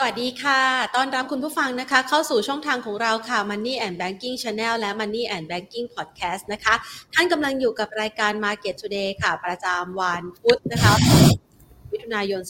[0.00, 0.60] สวัสดีค่ะ
[0.96, 6.74] ตอนรับคุณผู้ฟังนะคะ เข้าสู่ช่องทางของเราค่ะ Money and Banking Channel และ Money and Banking Podcast นะคะ
[7.14, 10.92] ท่านกำลังอยู่กับรายการ Market Today ค่ะ ประจำวันพุธนะคะ
[11.90, 12.40] มิถุนายน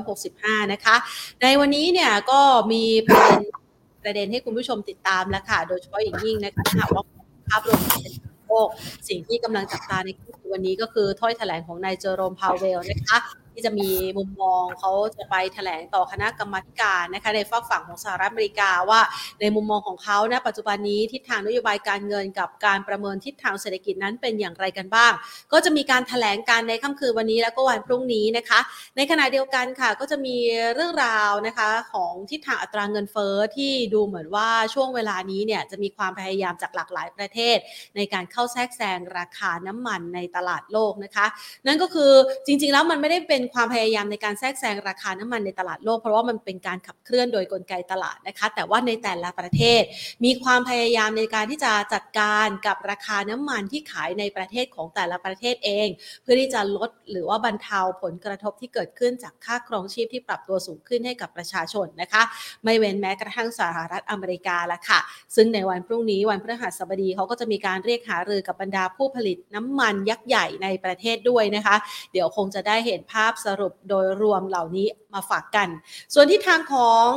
[0.00, 0.96] 2565 นะคะ
[1.42, 2.40] ในวันนี้เนี่ยก็
[2.72, 3.40] มีประเด็น
[4.02, 7.04] ประเด็นให้คุณผู้ชมติดตามแล้วค่ะ โดยเฉพาะอย่างยิ่งนะคะว่า
[7.48, 8.00] ภาพรวมการ
[8.46, 8.68] โลก
[9.08, 10.08] สิ่งที่กำลังจับตาใน
[10.52, 13.18] วันนี้ก็คือถ้อยแถลงของนายเจอโรมพาวเวลนะคะ
[13.56, 19.00] ที่จะมีมุมมองเขาจะไปแถลงต่อคณะกรรมการนะคะในฝั่งฝั่งของสหรัฐอเมริกาว่า
[19.40, 25.12] ในมุมมองของเขาณปัจจุบันนี้ทิศทางนโยบายการเงินกับการประเมินทิศทางเศรษฐกิจนั้นเป็นอย่างไรกันบ้าง
[25.52, 28.60] ก็จะมีการแถลงการในค่ำคืนวันนี้แล้วก็วันพรุ่งนี้นะคะ
[28.96, 30.36] ในขณะเดียวกันค่ะก็จะมี
[30.74, 37.56] เรื่องราวนะคะของทิศทางอัตราเงินเฟอ้อที่ดูเหมือนว่าช่วงเวลานี้เนี่ยจะมีความพยายามจากหลากหลายประเทศ
[37.96, 41.26] ในการเข้าแทรกแซงราคาน้ำมันในตลาดโลกนะคะ
[41.66, 42.12] นั่นก็คือ
[42.46, 49.82] จริงๆแล้วมันไม่ได้เป็นความพยายามในการแทรกแซงราคาน้ำมันในตลาดโลก เพราะว่ามันเป็นการขับเคลื่อนโดยกลไกตลาดนะคะ แต่ว่าในแต่ละประเทศ
[50.24, 55.88] มีความพยายามในการที่จะจัดการกับราคาน้ำมันที่ขายในประเทศของแต่ละประเทศเอง
[56.22, 62.22] เพื่อที่จะลดหรือว่าบรรเทาผลกระทบที่เกิดขึ้นจากค่าครองชีพที่ปรับตัวสูงขึ้นให้กับประชาชนนะคะ
[62.64, 65.00] ไม่เว้นแม้กระทั่งสหรัฐอเมริกาละค่ะ
[65.36, 71.76] ซึ่งในวันพรุ่งนี้วันพฤหัสบดีเขาก็จะมีการเรียกหารือกับบรรดาผู้ผลิตน้ำมันยักษ์ใหญ่ในประเทศด้วยนะคะ
[72.12, 75.68] เดี๋ยวคงจะได้เห็นภาพสรุปโดยรวมเหล่านี้มาฝากกัน
[76.14, 77.10] ส่วนที่ทางของ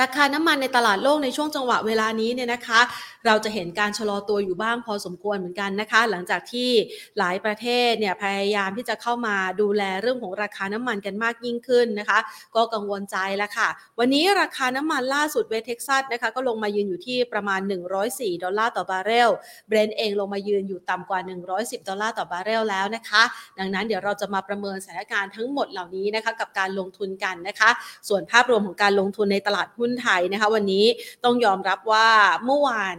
[0.00, 2.80] ราคาน้ำมันในตลาดโลกในช่วงจังหวะเวลานี้เนี่ยนะคะ
[3.26, 6.70] เราจะเห็นการชะลอตัวอยู่บ้างพอสมควรเหมือนกันนะคะ หลังจากที่
[7.18, 12.18] หลายประเทศเนี่ยพยายามที่จะเข้ามาดูแลเรื่องของราคาน้ำมันกันมากยิ่งขึ้นนะคะ
[12.56, 17.60] ก็กังวลใจแล้วค่ะ วันนี้ราคาน้ำมันล่าสุดเวสเท็กซัสนะคะ ก็ลงมายืนอยู่ที่ประมาณ
[18.02, 19.30] 104 ดอลลาร์ต่อบาร์เรล
[19.68, 21.20] เบรนท์เองลงมายืนอยู่ต่ำกว่า
[21.54, 23.22] 110 ดอลลาร์ต่อบาร์เรลแล้วนะคะ
[23.58, 27.70] ดังนั้นเดี๋ยวเราจะมาประเมินสถานการณ์ทั้งหมดเหล่านี้นะคะกับการลงทุนกันนะคะ
[28.08, 30.84] ส่วนภาพรวมของการลงทุนในตลาดหุ้นไทยนะคะ วันนี้
[31.24, 32.08] ต้องยอมรับว่า
[32.44, 32.96] เมื่อวาน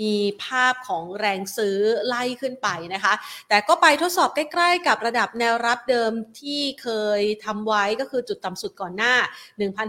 [0.00, 0.14] มี
[0.44, 3.14] ภาพของแรงซื้อไล่ขึ้นไปนะคะ
[3.48, 6.88] แต่ก็ไปทดสอบใกล้ๆ กับระดับแนวรับเดิมที่เค
[7.18, 9.14] ยทำไว้ก็คือจุดต่ำสุดก่อนหน้า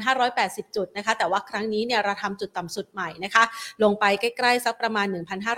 [0.02, 3.44] 1,580 จุดนะคะ แต่ว่าครั้งนี้เนี่ยเราทำจุดต่ำสุดใหม่นะคะ
[3.84, 5.06] ลงไปใกล้ๆ สักประมาณ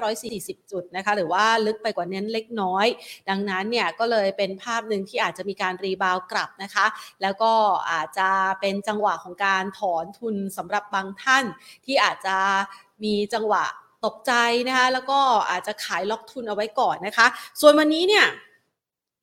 [0.10, 2.88] 1,540 จุดนะคะ หรือว่าลึกไปกว่านี้นเล็กน้อย
[3.30, 6.86] ดังนั้นเนี่ยก็เลยเป็นภาพหนึ่งที่อาจจะมีการรีบาวกลับนะคะ
[7.22, 7.52] แล้วก็
[7.92, 8.30] อาจจะ
[8.62, 11.46] เป็นจังหวะของการถอนทุนสำหรับบางท่าน
[11.86, 12.38] ที่อาจจะ
[13.04, 13.66] มีจังหวะ
[14.06, 14.34] ตกใจ
[14.68, 15.20] นะคะ แล้วก็
[15.50, 17.28] อาจจะขายล็อกทุนเอาไว้ก่อนนะคะ
[17.62, 18.26] ส่วนวันนี้เนี่ย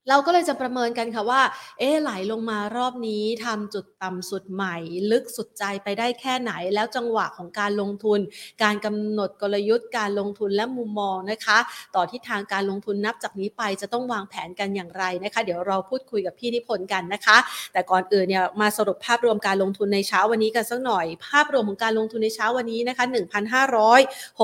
[0.08, 1.42] เราก็เลยจะประเมินกันค่ะว่า
[1.78, 4.76] เอ๊ไหลลงมารอบนี้ทำจุดต่ำสุดใหม่
[5.10, 8.20] ลึกสุดใจไปได้แค่ไหน แล้วจังหวะของการลงทุน
[8.62, 11.58] การกำหนดกลยุทธ์การลงทุนและมุมมองนะคะ
[11.96, 17.36] ต่อที่ทางการลงทุนนับจากนี้ไปจะต้องวางแผนกันอย่างไรนะคะ เดี๋ยวเราพูดคุยกับพี่นิพนธ์กันนะคะ
[17.72, 23.04] แต่ก่อนอื่นเนี่ยมาสรุปภาพรวมการลงทุนในเช้าวันนี้กันสักหน่อย ภาพรวมของการลงทุนในเช้าวันนี้นะคะ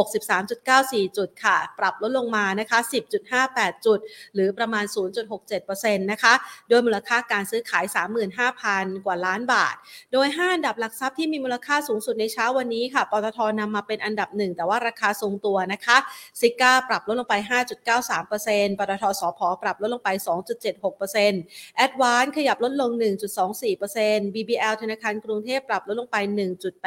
[0.08, 2.78] 1,563.94 จุดค่ะ ปรับลดลงมานะคะ
[3.32, 3.98] 10.58 จุด
[4.34, 6.34] หรือประมาณ 0.6 7%นะคะ
[6.68, 7.84] โดยมูลค่าการซื้อขาย
[8.44, 9.74] 35,000 กว่าล้านบาท
[10.12, 15.96] โดย 5 อันดับหลักทรัพย์ที่มีมูลค่าสูงสุดในเช้าวันนี้ค่ะปตทนำมาเป็นอันดับหนึ่งแต่ว่าราคาทรงตัวนะคะ
[16.40, 17.34] ซิก้าปรับลดลงไป
[18.06, 20.08] 5.93%ปตทสพปรับลดลงไป
[20.92, 22.90] 2.76%แอดวานขยับลดลง
[23.58, 26.16] 1.24% BBL ธนาคารกรุงเทพปรับลดลงไป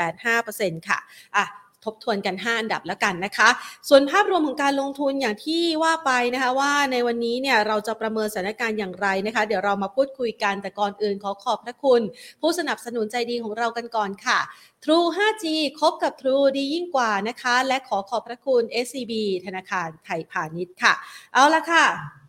[0.10, 1.00] 1.85%ค่ะ
[1.38, 1.46] อะ
[1.86, 3.50] ทบทวนกัน 5 อันดับแล้วกันนะคะ
[3.90, 12.02] ส่วนภาพรวมของการลงทุนอย่างที่ว่าไปนะคะว่าในวันนี้เนี่ยเราจะประเมินสถานการณ์อย่างไรนะคะ เดี๋ยวเรามาพูดคุยกันแต่ก่อนอื่นขอขอบพระคุณ
[12.42, 14.40] ผู้สนับสนุนใจดีของเรากันก่อนค่ะ
[14.84, 15.46] True 5G
[15.80, 19.14] คบกับ True ดียิ่งกว่านะคะ และขอขอบพระคุณ SCB
[19.46, 20.94] ธนาคารไทยพาณิชย์ค่ะ
[21.34, 22.23] เอาละค่ะ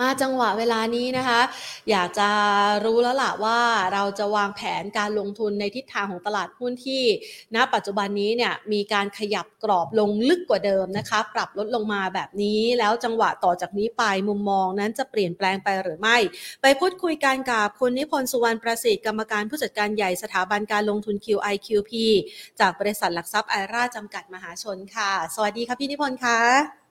[0.00, 1.40] มาจังหวะเวลานี้นะคะ
[1.90, 2.28] อยากจะ
[2.84, 3.60] รู้แล้วล่ะว่า
[3.92, 7.02] เราจะวางแผนการลงทุนในทิศทางของตลาดหุ้นที่
[7.54, 16.16] ณปัจจุบันนี้เนี่ยมีการขยับกรอบลงลึกกว่าเดิมนะคะ ปรับลดลงมาแบบนี้ แล้วจังหวะต่อจากนี้ไปมุมมองนั้นจะเปลี่ยนแปลงไปหรือไม่
[16.62, 21.92] ไปพูดคุยกันกับคุณนิพนธ์สุวรรณประสิทธิ์กรรมการผู้จัดการใหญ่สถาบันการลงทุน QIQP
[22.60, 26.83] จากบริษัทหลักทรัพย์ไอราจำกัดมหาชนค่ะ สวัสดีค่ะพี่นิพนธ์ค่ะ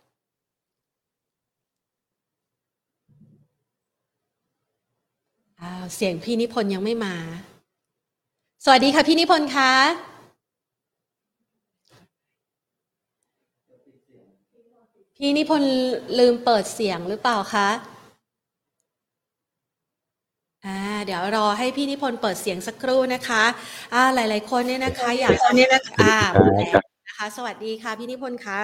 [5.95, 7.15] เสียงพี่นิพนธ์ยังไม่มา
[8.63, 9.71] สวัสดีค่ะพี่นิพนธ์คะ
[15.17, 15.73] พี่นิพนธ์
[16.19, 17.69] ลืมเปิดเสียงหรือเปล่าคะ
[20.65, 23.43] อ่าเดี๋ยวรอให้พี่นิพนธ์เปิดเสียงสักครู่นะคะ
[23.93, 26.17] อ่าหลาย ๆ คนเนี่ยนะคะ อยากเนี่ยนะคะอ่า
[27.07, 28.61] นะคะ สวัสดีค่ะพี่นิพนธ์คะ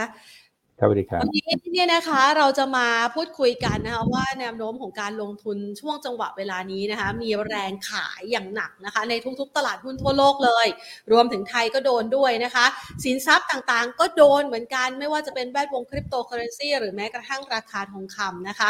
[0.80, 1.44] ครับสวัสดีครับวันนี้
[1.74, 10.68] เนี่ยนะคะเราจะมาพูดคุยกันนะคะว่าแนวโน้มของการลงทุนช่วงจังหวะเวลานี้นะคะมีแรงขายอย่างหนักนะคะ ในทุกๆ ตลาดหุ้นทั่วโลกเลย
[11.12, 12.66] รวมถึงไทยก็โดนด้วยนะคะ
[13.04, 18.70] สินทรัพย์ต่างๆ ก็โดนเหมือนกันไม่ว่าจะเป็นแวดวงคริปโตเคอเรนซีหรือแม้กระทั่งราคาทองคำนะคะ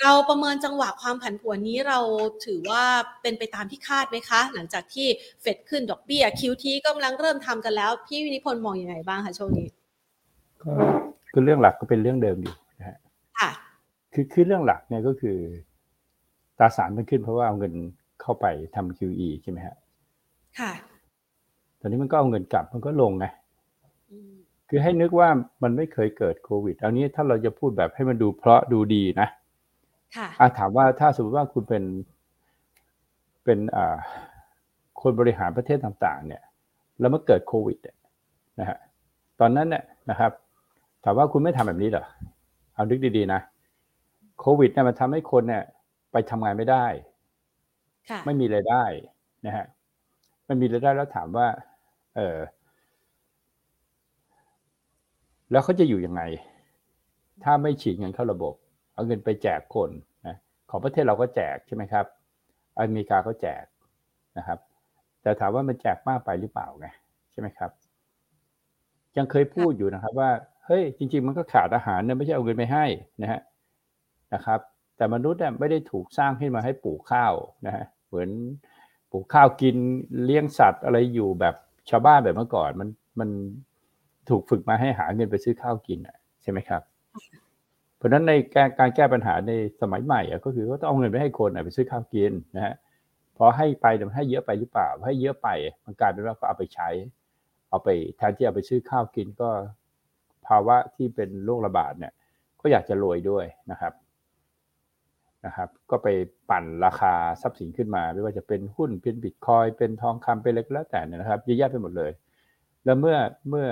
[0.00, 1.98] เราประเมินจังหวะความผันผวนนี้เรา
[2.46, 2.84] ถือว่า
[3.22, 5.08] เป็นไปตามที่คาดไหมคะ หลังจากที่
[5.40, 9.68] เฟดขึ้นดอกเบี้ย QT กำลังเริ่มทำกันแล้วพี่วินิพนธ์มองอยังไงบ้างคะช่วงนี้
[10.62, 10.72] ก็
[11.32, 12.98] คือเรื่องหลักก็เป็นเรื่องเดิมอยู่นะฮะ
[13.40, 13.50] ค่ะ
[14.12, 15.36] คือคือเรื่องหลักเนี่ยก็คือ
[16.58, 17.72] ตราสารมันขึ้นเพราะว่าเอาเงิน
[18.22, 19.76] เข้าไปทำ QE ใช่ไหมฮะ
[20.60, 20.72] ค่ะ
[21.80, 23.26] ตอนนี้มันก็เอาเงินกลับมันก็ลงไง
[24.68, 25.28] คือให้นึกว่า
[25.62, 29.28] มันไม่เคยเกิดโควิดอันนี้ถ้าเราจะพูดแบบให้มันดูเพราะดูดีนะ
[30.16, 31.84] ค่ะถามว่าถ้าสมมติว่าคุณเป็น
[33.44, 33.96] เป็นอ่า
[35.02, 36.42] คนบริหารประเทศต่าง ๆ เนี่ย
[37.00, 37.78] แล้วเมื่อเกิดโควิด
[38.60, 38.78] นะฮะ
[39.40, 40.32] ตอนนั้นเนี่ยนะครับ
[41.04, 42.04] ถามว่าคุณไม่ทำแบบนี้เหรอ
[42.74, 43.40] เอาดึกดีๆนะ
[44.40, 45.64] โควิดเนี่ยมันทำให้คนเนี่ย
[46.12, 46.86] ไปทำงานไม่ได้
[48.26, 48.84] ไม่มีรายได้
[49.46, 49.66] นะฮะ
[50.46, 51.46] ไม่มีรายได้แล้วถามว่า
[52.16, 52.38] เออ
[55.50, 56.22] แล้วเขาจะอยู่ยังไง
[57.44, 58.54] ถ้าไม่ฉีดเงินเข้าระบบ
[58.94, 59.90] เอาเงินไปแจกคน
[60.26, 60.36] นะ
[60.70, 62.06] ของประเทศเราก็แจกใช่ไหมครับ
[62.78, 63.64] อเมริกาก็แจก
[64.38, 64.58] นะครับ
[65.22, 66.86] แต่ถามว่ามันแจกมากไปหรือเปล่าไง
[67.32, 67.70] ใช่ไหมครับ
[69.16, 70.30] ยังเคยพูดอยู่นะครับว่า
[70.66, 72.84] เฮ้ยจริง ๆ มันก็ขาดอาหารเนี่ยไม่ใช่เอาเงินไปให้
[73.22, 73.40] นะฮะ
[74.34, 74.60] นะครับ
[74.96, 77.34] แต่มนุษย์เนี่ยไม่ได้ถูกสร้างขึ้นมาให้ปลูกข้าว
[77.66, 78.28] นะฮะเหมือน
[79.10, 79.76] ปลูกข้าวกิน
[80.24, 81.54] เลี้ยงสัตว์อะไรอยู่แบบ
[81.90, 82.88] ชาวบ้านแบบเมื่อก่อนมัน
[83.20, 83.28] มัน
[84.30, 86.82] ถูกฝึกมาให้หาเงินไปซื้อข้าวกินอะใช่ไหมครับ
[87.96, 92.74] เพราะฉะนั้นในการการแก้ปัญหาในสมัยใหม่ก็คือก็ต้องเอาเงินไปให้คนไปซื้อข้าวกินนะฮะ
[93.36, 95.48] พอให้ไปแต่ให้เยอะไปหรือเปล่าให้เยอะไป
[95.84, 96.88] มันกลายเป็นว่าก็เอาไปใช้
[97.70, 99.50] เอาไปแทนที่เอาไปซื้อข้าวกินก็
[100.46, 102.12] ภาวะที่เป็นโรคระบาดเนี่ย
[102.60, 103.92] ก็อยากจะรวยด้วยนะครับ
[105.46, 106.08] นะครับ ก็ไป
[106.50, 112.12] ปั่นราคาทรัพย์สินขึ้นมา ไม่ว่าจะเป็นหุ้นเป็นบิตคอยเป็นทองคำเป็นเล็กแล้วแต่นะครับเยอะแยะไปหมดเลย
[112.84, 113.16] แล้วเมื่อ
[113.48, 113.66] เมื่อ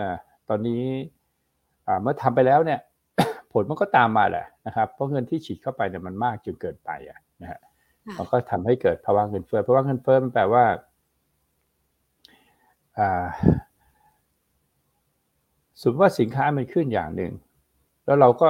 [0.48, 0.82] ตอนนี้
[2.02, 2.80] เมื่อทำไปแล้วเนี่ย
[3.52, 7.60] ผลมันก็ตามมาแหละนะครับ เพราะเงินที่ฉีดเข้าไปเนี่ยมันมากจนเกินไปอะนะฮะ
[8.18, 10.64] มันก็ทำให้เกิดภาวะเงินเฟ้อภาวะเงินเฟ้อมันแปลว่า
[15.80, 17.32] สมมติว่าสินค้ามันขึ้นอย่างหนึ่ง
[18.06, 18.48] แล้วเราก็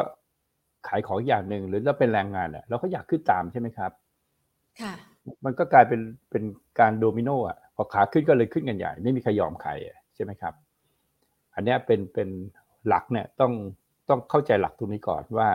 [0.89, 3.93] ขายของอย่างหนึ่งหรือเราเป็นแรงงานอะเราก็อยากขึ้นตามใช่ไหมครับ
[4.81, 4.95] ค่ะ
[5.45, 6.01] มันก็กลายเป็น
[6.31, 6.43] เป็น
[6.81, 9.71] การโดมิโนอะพอขาขึ้นก็เลยขึ้นกันใหญ่ ไม่มีใครยอมใคร
[10.15, 10.55] ใช่ไหมครับ
[11.55, 12.29] อันนี้เป็นเป็น
[12.89, 13.53] หลักเนี่ยต้อง
[14.09, 15.49] ต้องเข้าใจหลักตรงนี้ก่อนว่า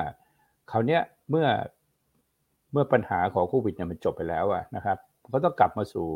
[0.70, 1.48] เขาเนี้ยเมื่อ
[2.72, 4.98] เมื่อปัญหาของโควิดเนี่ยมันจบไปแล้วอะนะครับ
[5.34, 6.08] ก็ต้องกลับมาสู่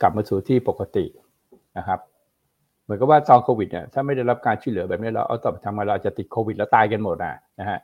[0.00, 1.06] กลับมาสู่ที่ปกติ
[1.78, 2.00] นะครับ
[2.88, 7.78] เหมือนกับว่าตอนโควิดเนี่ยถ้าไม่ได้รับการช่วยเหลือแบบนี้เราเอาต่อไปทำมาเราจะติดโควิดแล้วตายกันหมดอะนะฮะ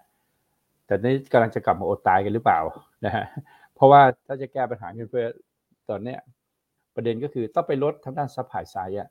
[0.87, 2.61] แต่นี้กำลังจะกลับมาอดตายกันหรือเปล่า
[3.05, 3.25] นะฮะ
[3.75, 5.27] เพราะว่าถ้าจะแก้ปัญหาเงินเฟ้อ
[5.91, 6.19] ตอนเนี้ย
[6.95, 9.09] ประเด็นก็คือต้องไปลดทางด้าน supply side อะ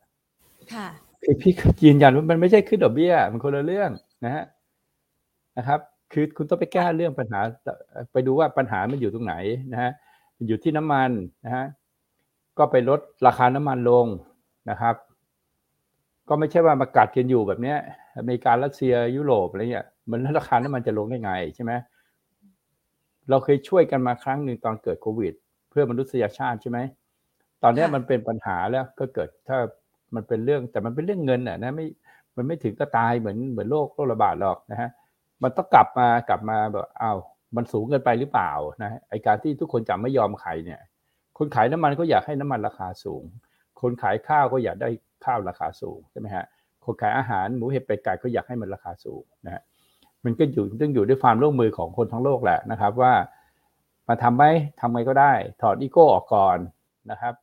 [0.74, 0.88] ค่ะ
[1.24, 1.54] คือพี่
[1.86, 3.90] ยืนยันว่ามันไม่ใช่ขึ้นดอกเบี้ย มันคนละเรื่อง
[4.26, 4.44] นะฮะ
[5.58, 5.80] นะครับ
[6.14, 7.40] คือคุณต้องไปแก้เรื่องปัญหา
[8.14, 9.36] ไปดูว่าปัญหามันอยู่ตรงไหน
[9.72, 9.92] นะฮะ
[10.48, 11.10] อยู่ที่น้ำมัน
[11.46, 11.66] นะฮะ
[12.58, 14.06] ก็ไปลดราคาน้ำมันลง
[14.70, 14.96] นะครับ
[16.30, 17.78] ก็ไม่ใช่ว่ามากัดกันอยู่แบบเนี้ย
[18.18, 21.72] อเมริการัสเซียยุโรปอะไรเงี้ยมันราคาน้ำมันจะลงได้ไงใช่ไหม
[23.30, 25.34] เราเคยช่วยกันมาครั้งหนึ่งตอนเกิดโควิด
[25.70, 26.80] เพื่อมนุษยชาติใช่ไหม
[27.64, 29.58] ตอนนี้มันเป็นปัญหาแล้วก็เกิดถ้า
[30.16, 31.86] มันเป็นเรื่องแต่มันเป็นเรื่องเงินอะนะไม่
[32.38, 34.90] มันไม่ถึงก็ตายเหมือนเหมือนโรคโรคระบาดหรอกนะฮะ
[35.44, 37.18] มันต้องกลับมากลับมาแบบอ้าว
[37.56, 38.52] มันสูงเกินไปหรือเปล่า
[38.84, 40.82] นะไอการที่ทุกคนจะไม่ยอมขายเนี่ย
[41.38, 43.24] คนขายน้ำมันก็อยากให้น้ำมันราคาสูง
[43.82, 44.90] คนขายข้าวก็อยากได้
[45.26, 46.46] ข้าวราคาสูงใช่ไหมฮะ
[46.84, 49.62] คนขายอาหารหมูเห็ดเป็ดไก่ก็อยากให้มันราคาสูงนะฮะ
[50.24, 53.14] มันก็อยู่ต้องอยู่ด้วยความร่วมมือของคนทั้งโลกแหละนะครับ ว่า
[54.08, 54.44] มาทำไหม
[54.80, 56.58] ทำไงก็ได้ ถอดอีโก้ออกก่อน
[57.12, 57.34] นะครับ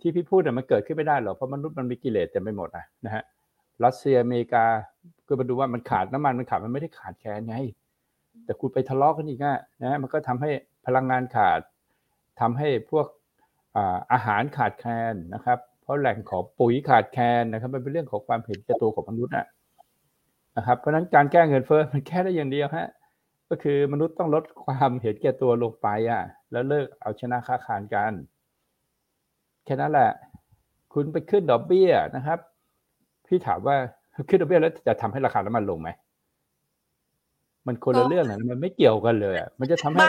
[0.00, 3.22] ที่พี่พูดเนี่ยมันเกิดขึ้นไม่ได้หรอกเพราะมนุษย์มันมีกิเลสเต็มไปหมดนะนะฮะ
[3.84, 4.64] รัสเซียอเมริกา
[5.26, 7.56] ก็มาดูว่ามันขาดน้ำมันมันขาดมันไม่ได้ขาดแคลนไง
[8.44, 10.50] แต่คุณไปทะเลาะกันอีกนะนะมันก็ทำให้
[10.86, 11.60] พลังงานขาด
[12.40, 13.06] ทำให้พวก
[14.12, 19.34] อาหารขาดแคลนนะครับ เพราะแหล่งของปุ๋ยขาดแคลนนะครับ มันเป็นเรื่องของความเห็นแก่ตัวของมนุษย์
[20.56, 22.88] นะครับเพราะฉะนั้นการแก้เงินเฟ้อมันแค่ได้อย่างเดียวฮะ
[23.50, 28.12] ก็คือมนุษย์ต้องลดความเห็นแก่ตัวลงไปอะ แล้วเลิกเอาชนะค้าขานกัน
[29.64, 30.10] แค่นั้นแหละ
[30.92, 32.38] คุณไปขึ้นดอกเบี้ยนะครับ
[33.26, 33.76] พี่ถามว่า
[34.28, 35.88] ขึ้นดอกเบี้ยแล้วจะทำให้ราคาน้ำมันลงไหม
[37.66, 40.04] มันคนละเรื่องนะมันไม่เกี่ยวกันเลยอะมันจะทำให้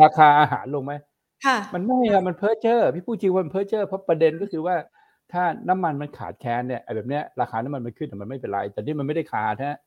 [0.00, 0.92] ราคาอาหารลงไหม
[1.74, 4.76] มันไม่อะมันเพ้อเจ้อพี่พูดจริงว่ามันเพ้อเจ้อเพราะประเด็นก็คือว่า
[5.32, 9.78] ถ้าน้ำมันมันขาดแคลนเนี่ยแบบเนี้ยราคาน้ำมันมันขึ้นแต่มันไม่เป็นไร แต่นี่มันไม่ได้ขาดฮะ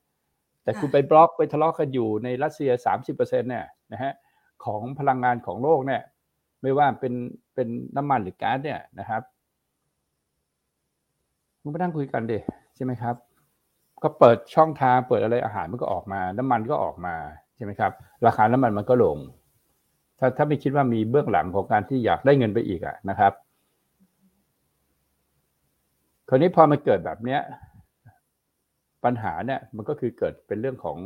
[0.63, 4.11] แต่คุณไปบล็อกไปทะเลาะกันอยู่ในรัสเซียสามสิบเปอร์เซ็นเนี่ยนะฮะ
[4.65, 6.01] ของพลังงานของโลกเนี่ย
[6.61, 7.13] ไม่ว่าเป็น
[7.55, 9.21] เป็นน้ำมันหรือก๊าซเนี่ยนะครับ
[11.61, 12.39] มึงไปนั่งคุยกันดิ
[12.75, 13.15] ใช่ไหมครับ
[14.03, 17.15] ก็เปิดช่องทางเปิดอะไรอาหารมันก็ออกมา น้ำมันก็ออกมา
[17.55, 17.91] ใช่ไหมครับ
[18.25, 19.17] ราคาน้ำมันมันก็ลง
[20.19, 23.33] ถ้าถ้าไม่คิดว่ามีเบื้องหลังของการที่อยากได้เงินไปอีกอะนะครับ
[26.29, 27.41] คราวนี้พอมันเกิดแบบเนี้ย
[29.05, 30.97] ปัญหาเนี่ยมันก็คือเกิดเป็นเรื่องของ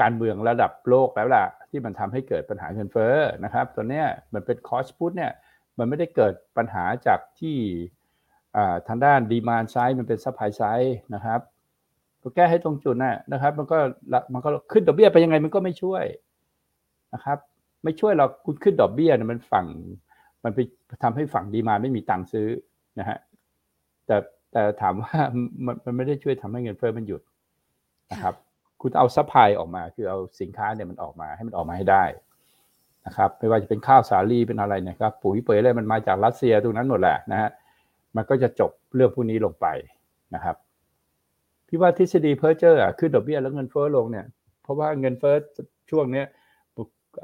[0.00, 3.14] การเมืองระดับโลกแล้วล่ะ ที่มันทำให้เกิดปัญหาเงินเฟ้อ
[3.44, 4.02] นะครับตัวนี้
[4.34, 5.32] มันเป็น cost push เนี่ย
[5.78, 7.56] มันไม่ได้เกิดปัญหาจากที่
[8.88, 11.40] ทางด้าน demand side มันเป็น supply side นะครับ
[12.22, 13.78] ก็แก้ให้ตรงจุดนะนะครับ มันก็
[14.32, 16.04] มันก็ขึ้นดอกเบี้ยไปยังไงมันก็ไม่ช่วย
[17.14, 17.38] นะครับ
[17.84, 19.66] ไม่ช่วยเราคุณขึ้นดอกเบี้ยเนี่ยมันฝั่ง
[20.44, 20.58] มันไป
[21.02, 22.48] ทำให้ฝั่ง demand ไม่มีตังค์ซื้อ
[22.98, 23.18] นะฮะ
[24.06, 24.16] แต่
[24.52, 25.18] แต่ถามว่า
[25.66, 27.22] มันมันไม่ได้ช่วยทำให้เงินเฟ้อมันหยุด
[28.12, 28.34] นะครับ
[28.80, 32.04] คุณเอา supply ออกมา คือเอาสินค้าเนี่ยมันออกมาให้มันออกมาให้ได้
[33.06, 37.50] นะครับ ไม่ว่าจะเป็นข้าวสาลีเป็นอะไรนะครับ ปุ๋ยเปุ๋ยอะไรมันมาจากรัสเซียตรงนั้นหมดแหละนะฮะ
[38.16, 39.66] มันก็จะจบเรื่องพวกนี้ลงไป
[40.34, 40.56] นะครับ
[41.68, 44.26] พี่ว่าทฤษฎีเพอร์เจอร์อะขึ้นดอกเบี้ยแล้วเงินเฟ้อลงเนี่ย
[44.62, 45.34] เพราะว่าเงินเฟ้อ
[45.90, 46.26] ช่วงเนี้ย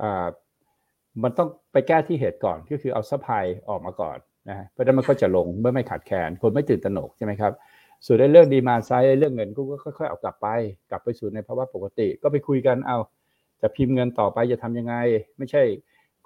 [0.03, 0.27] อ่า
[1.23, 4.19] มันต้องไปแก้ที่เหตุก่อนก็คือเอา supply ออกมาก่อน
[4.49, 7.53] นะเพราะนั้นมันก็จะลงเมื่อไม่ขาดแคลนคนไม่ตื่นตระหนกใช่ไหมครับ
[8.07, 10.49] ส่วนเรื่องดีมาไซด์เรื่องเงินก็ค่อยๆเอากลับไป
[10.91, 12.99] กลับไปสู่ในภาวะปกติ ก็ไปคุยกันเอา
[13.61, 14.95] จะพิมพ์เงินต่อไปจะทำยังไง
[15.39, 15.63] ไม่ใช่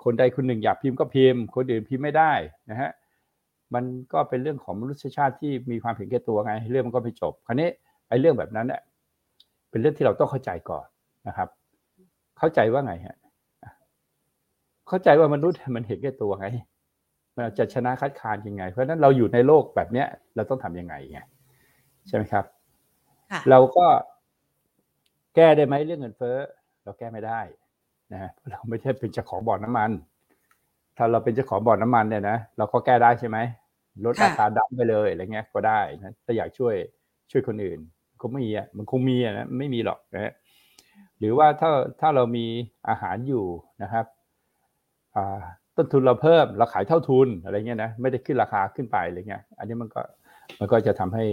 [0.04, 2.32] คนใดคนหนึ่งอยากพิมพ์ก็พิมพ์ คนอื่นพิมพ์ไม่ได้
[2.70, 2.90] นะฮะ
[3.75, 7.68] มันก็เป็นเรื่องของมนุษยชาติที่มีความเห็นแก่ตัวไง เรื่องมันก็ไม่จบ คราวนี้
[8.08, 8.80] ไอ้เรื่องแบบนั้นเนี่ย
[9.70, 10.87] เป็นเรื่องที่เราต้องเข้าใจก่อน
[11.28, 11.49] นะครับ
[12.38, 13.16] เข้าใจว่าไงฮะ
[14.88, 16.46] เข้าใจว่ามนุษย์มันเห็นแก่ตัวไง
[17.58, 21.20] จะชนะคัดค้านยังไง เพราะฉะนั้นเราอยู่ในโลกแบบเนี้ย เราต้องทํำยังไงไง
[22.08, 22.44] ใช่ไหมครับ
[23.50, 23.86] เราก็
[25.34, 26.36] แก้ได้ไหมเรื่องเงินเฟ้อ
[26.84, 27.40] เราแก้ไม่ได้
[28.12, 29.90] นะเราไม่ใช่เป็นเจ้าของบ่อนน้ามัน
[30.96, 33.38] ถ้าเราเป็นเจ้าของบ่อนน้ามันเนี่ยนะเราก็แก้ได้ใช่ไหม
[34.04, 36.74] ลดราคาดั้ไปเลยอะไรเงี้ยก็ได้นะถ้าอยากช่วย
[37.30, 37.78] ช่วยคนอื่น
[38.20, 40.32] คงไม่มีอะมันคงมีอะนะไม่มีหรอกนะ
[41.18, 42.46] หรือว่าถ้าถ้าเรามี
[42.88, 43.44] อาหารอยู่
[43.82, 44.06] นะครับ
[45.76, 50.00] ต้นทุนเราเพิ่มเราขายเท่าทุนอะไรเงี้ยนะไม่ได้ขึ้นราคาขึ้นไปอะไรเงี้ย อันนี้มันก็
[50.59, 51.25] มันก็จะทำให้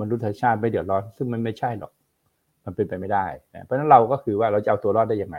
[0.00, 1.92] มนุษยชาติไม่เดือดร้อน ซึ่งมันไม่ใช่หรอก
[2.64, 3.26] มันเป็นไปไม่ได้
[3.64, 5.36] เพราะฉะนั้นเราก็คือว่าเราจะเอาตัวรอดได้ยังไง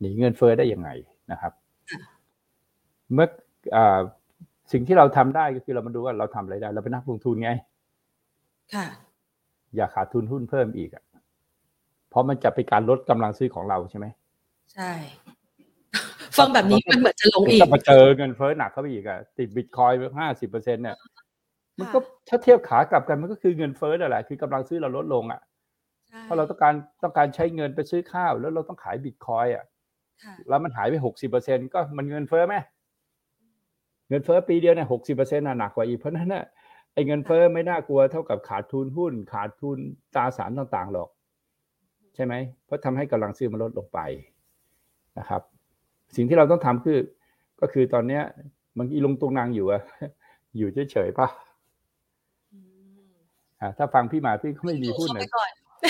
[0.00, 0.90] หนีเงินเฟ้อได้ยังไง
[1.32, 1.52] นะครับ
[3.12, 3.28] เมื่อ
[4.72, 7.50] สิ่งที่เราทำได้ก็คือเรามาดูว่าเราทำอะไรได้ เราเป็นนักลงทุนไง
[8.74, 8.86] ค่ะ
[9.76, 11.04] อย่าขาดทุนหุ้นเพิ่มอีกอะ
[12.10, 14.06] เพราะมันจะเป็นการลดกำลังซื้อของเราใช่ไหม
[14.74, 14.92] ใช่
[16.38, 20.96] ฟังแบบนี้มันเหมือนจะลงอีกจะมาเจอเงินเฟ้อหนักเข้าไปอีกอะติดบิตคอยห้าสิบเปอร์เซ็นเนี่ย
[21.78, 25.40] มันก็ถ้าเทียบขากลับกันมันก็คือเงินเฟ้อนั่นแหละ คือกำลังซื้อเราลดลงอะ
[26.22, 29.64] เพราะเราต้องการต้องการใช้เงินไปซื้อข้าว แล้วเราต้องขายบิตคอยอะ
[30.48, 32.54] แล้วมันหายไปหกสิบเปอร์เซ็นก็มันเงินเฟ้อไหม
[34.08, 36.44] เงินเฟ้อปีเดียวเนี่ยหกสิบเปอร์เซ็นต์หนักกว่าอีกเพราะนั้นน่ะ
[36.94, 39.78] ไอ้เงินเฟ้อไม่น่ากลัวเท่ากับขาดทุนหุ้น ขาดทุน
[40.14, 41.08] ตราสารต่างๆหรอก
[42.14, 43.98] ใช่ไหมเพราะทำให้กำลังซื้อมันลดลงไป
[45.18, 45.42] นะครับ
[46.14, 46.98] สิ่งที่เราต้องทำคือ
[47.60, 48.22] ก็คือตอนเนี้ย
[48.78, 49.82] มันอีลงตรงนางอยู่อะ
[50.56, 51.28] อยู่เฉยๆป่ะ
[53.60, 55.26] อ่าถ้าฟังพี่มาพี่ก็ไม่มีหุ้นเลย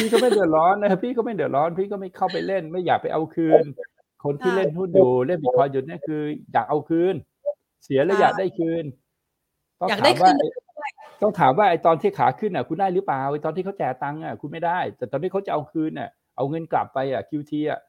[0.00, 3.64] พี่ก็ไม่เดือดร้อนนะพี่ก็ไม่เดือดร้อน พี่ก็ไม่เข้าไปเล่น ไม่อยากไปเอาคืน
[4.25, 7.14] คนที่เล่นหุ้นอยู่เล่นบิตคอยอยู่เนี่ยคือ อยากเอาคืน
[7.85, 8.85] เสียแล้วอยากได้คืน
[9.80, 10.30] ต้องถามว่า
[11.23, 17.80] ต้องถามว่าไอ้ตอนที่ขาขึ้นอะ คุณได้หรือเปล่าไอ้ตอนที่เขาแจกตังค์อะคุณไม่ได้ แต่ตอนที่เขาจะเอาคืนอะเอาเงินกลับไปอะคิวทีอะ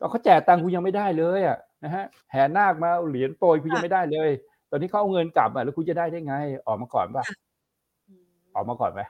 [0.00, 4.30] ตอนเขาแจกตังค์คุณยังไม่ได้เลยอะนะฮะแห่นาคมาเหรียญโปรยคุณยังไม่ได้เลย
[4.70, 6.34] ตอนนี้เขาเอาเงินกลับอะแล้วคุณจะได้ได้ไง
[6.66, 7.24] ออกมาก่อนป่ะ
[8.54, 9.00] ออกมาก่อนไหม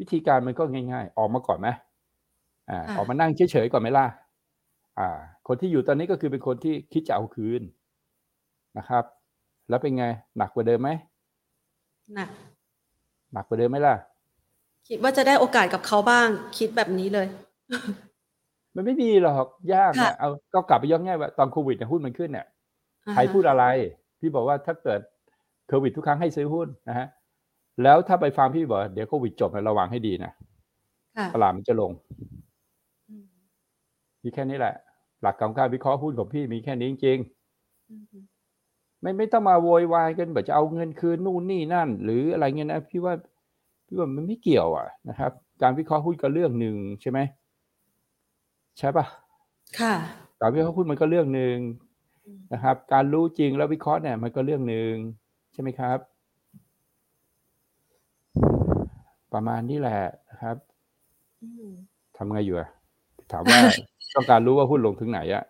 [0.00, 0.62] วิธีการมันก็
[0.92, 1.68] ง่าย ๆ ออกมาก่อนไหม
[2.70, 4.06] อ่า ออกมานั่งเฉยๆก่อนไหมล่ะ
[4.98, 5.08] อ่า
[5.46, 7.62] คนที่อยู่ตอนนี้ก็คือเป็นคนที่คิดจะเอาคืน
[8.78, 9.04] นะครับ
[9.68, 10.04] แล้วเป็นไง
[10.36, 10.90] หนักกว่าเดิมไหม
[12.14, 12.30] หนัก
[13.32, 13.94] หนักกว่าเดิมไหมล่ะ
[14.88, 17.26] คิดว่าจะได้โอกาสกับเขาบ้าง คิดแบบนี้เลย
[18.76, 22.46] มันไม่มีหรอกยากนะเอาก็กลับไปย้อนง่ายว่าตอนโควิดเนี่ยหุ้นมันขึ้นเนี่ย
[23.12, 23.64] ใครพูดอะไร
[24.20, 25.00] พี่บอกว่าถ้าเกิด
[25.68, 27.06] โควิดทุกครั้งให้ซื้อหุ้นนะฮะ
[27.82, 30.32] แล้วถ้าไปฟังพี่บอกเดี๋ยวโควิดจบระวังให้ดีนะ
[31.34, 31.90] ตลาดมันจะลง
[34.22, 34.74] มีแค่นี้แหละ
[35.22, 37.18] หลักการการวิเคราะห์หุ้นของพี่มีแค่นี้จริง
[39.02, 43.14] ไม่ไม่ต้องมาโวยวายกันแบบจะเอาเงินคืนนู่นนี่นั่น หรืออะไรเงี้ยนะพี่ว่า
[43.86, 47.18] พี่ว่ามันไม่เกี่ยวอะนะครับ การวิเคราะห์หุ้นก็เรื่องหนึ่งใช่ไหม
[48.80, 49.06] ใช่ปะ
[49.80, 49.94] ค่ะ
[50.40, 51.56] การวิเคราะห์หุ้นมันก็เรื่องหนึ่ง
[52.52, 54.92] นะครับ การรู้จริงแล้ววิเคราะห์เนี่ย มันก็เรื่องหนึ่ง
[55.52, 55.98] ใช่ไหมครับ
[59.32, 60.56] ประมาณนี้แหละนะครับ
[61.42, 61.68] อืม
[62.16, 62.68] ทำไงอยู่อะ
[63.32, 63.58] ถามว่า
[64.14, 65.44] ต้องการรู้ว่าหุ้นลงถึงไหนอะ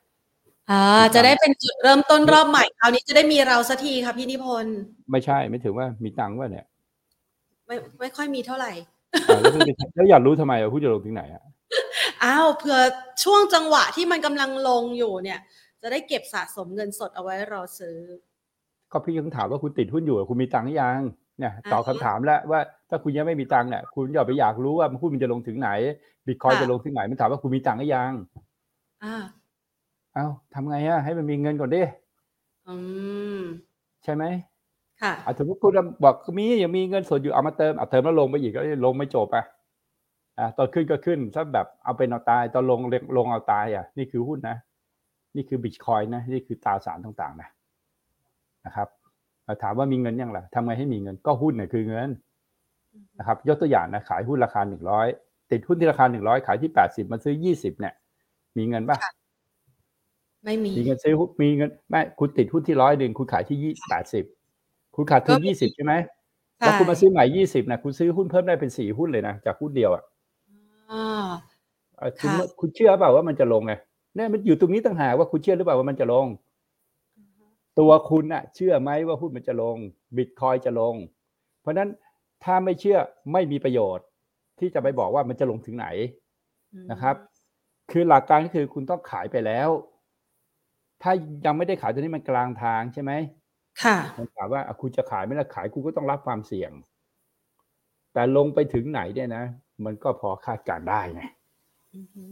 [0.71, 0.83] อ่า
[1.15, 4.77] จะได้เป็นจุดเริ่มต้นรอบใหม่คราวนี้จะได้มีเราสักทีค่ะพี่นิพนธ์
[5.11, 6.67] ไม่ใช่ไม่ถึงว่ามีตังค์ว่าเนี่ย
[7.67, 8.73] ไม่ไม่ค่อยมีเท่าไหร่
[9.29, 11.43] อ่าแล้วไม่มีแล้วอยากรู้ทำไมอะหุ้นจะลงถึงไหนอะ
[12.25, 12.79] อ้าวเผื่อ
[13.25, 15.41] ช่วงจังหวะที่มันกำลังลงอยู่เนี่ย
[15.83, 17.99] จะได้เก็บสะสมเงินสดเอาไว้รอซื้อ
[18.93, 21.01] ก็พี่ยังถามว่าคุณติดหุ้นอยู่อะคุณมีตังค์หรือยัง
[21.39, 25.71] เนี่ยตอบอ่าคำถามแล้วว่าถ้าคุณยังไม่มีตังค์เนี่ยคุณอย่าไปอยากรู้ว่าหุ้นมันจะลงถึงไหน
[26.27, 28.13] บิตคอยค่ะจะลงถึงไหนมันถามว่าคุณมีตังค์หรือยัง
[29.05, 29.17] อ่า
[30.15, 31.83] เอ้าทำไงอะให้มันมีเงินก่อนดิ
[32.69, 32.77] อื
[33.39, 33.41] ม
[34.05, 34.25] ใช่ไหม
[35.03, 35.73] ค่ะอะสมมติคุณ
[36.05, 39.45] บอกมียังมีเงินสดอยู่เอามาเติมเอาเติมแล้วลงไปอีกก็ลงไม่จบอะ
[40.41, 42.81] อะตอนขึ้นก็ขึ้นถ้าแบบเอาเป็นเอาตายตอนลง
[43.17, 44.57] ลงเอาตายอะนี่คือหุ้นนะ
[45.37, 47.49] นี่คือบิตคอยนะนี่คือตราสารต่างๆนะ
[48.67, 48.89] นะครับ
[49.47, 52.11] อะถามว่ามีเงินยังล่ะทำไงให้มีเงินก็หุ้นเนี่ยคือเงิน
[53.19, 55.07] นะครับ ยกตัวอย่างนะขายหุ้นราคาหนึ่งร้อย
[55.51, 57.95] ติดหุ้นที่ราคาหนึ่งร้อยขายที่แปดสิบมาซื้อยี่สิบเนี่ย
[58.57, 58.99] มีเงินปะ
[60.45, 64.25] ไม่มีมีเงินซื้อหุ้นมีเงินไม่คุณติดหุ้นที่ร้อยหนึ่งคุณขายที่ยี่แปดสิบ
[64.95, 65.95] คุณขาดทุนก็ยี่สิบใช่ไหม
[66.59, 70.10] ใช่แล้วคุณมาซื้อใหม่ยี่สิบนะคุณซื้อหุ้นเพิ่มได้เป็นสี่หุ้นเลยนะจากหุ้นเดียวอะอ่าเอ่อ
[72.21, 73.73] คุณค่ะคุณเชื่อเปล่าว่ามันจะลงไง
[74.15, 76.27] เนี่ยมันอยู่ตรงนี้ต่างหากว่าคุณเชื่อหรือเปล่าว่ามันจะลง
[77.79, 79.77] ตัวคุณน่ะเชื่อไหมว่าหุ้นมันจะลง
[80.17, 80.95] บิตคอยจะลง
[81.61, 81.91] เพราะฉะนั้น
[82.45, 82.99] ถ้าไม่เชื่อ
[83.33, 84.07] ไม่มีประโยชน์
[84.59, 85.87] ที่จะไปบอกว่ามันจะลงถึงไหน
[86.91, 87.17] นะครับ
[87.91, 89.69] คือหลักการก็คือคุณต้องขายไปแล้ว
[91.03, 91.13] ถ้า
[91.47, 93.13] ยังไม่ได้ขายตอนนี้มันกลางทางใช่ไหม
[93.83, 96.73] ค่ะมันถามว่าอะคุณจะขายไหม่ละขายคุณก็ต้องรับความเสี่ยง
[98.13, 99.45] แต่ลงไปถึงไหนเนี่ยนะ
[99.85, 101.23] มันก็พอคาดการณ์ได้ไง
[101.97, 102.23] อือฮึ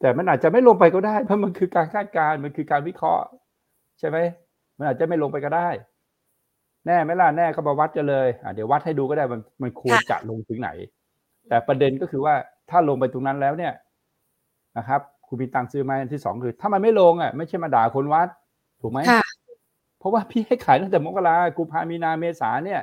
[0.00, 3.24] แต่มันอาจจะไม่ลงไปก็ได้ เพราะมันคือการคาดการณ์มันคือการวิเคราะห์
[3.98, 4.18] ใช่ไหม
[4.78, 5.68] มันอาจจะไม่ลงไปก็ได้
[6.86, 10.70] แน่ไหมล่ะแน่ก็มาวัดกันเลยอะเดี๋ยววัดให้ดูก็ได้มันมันควรจะลงถึงไหน
[11.48, 12.34] แต่ประเด็นก็คือว่า
[12.70, 13.72] ถ้าลงไปตรงนั้นแล้วเนี่ย
[14.78, 18.28] นะครับคุณมีตังค์ซื้อไหมอันที่สองคือ ถ้ามันไม่ลงอะไม่ใช่มาด่าคนวัด
[18.80, 19.22] ถูกไหมค่ะ
[19.98, 22.80] เพราะว่าพี่ให้ขายตั้งแต่มกรากุมภามีนาเมษาเนี่ย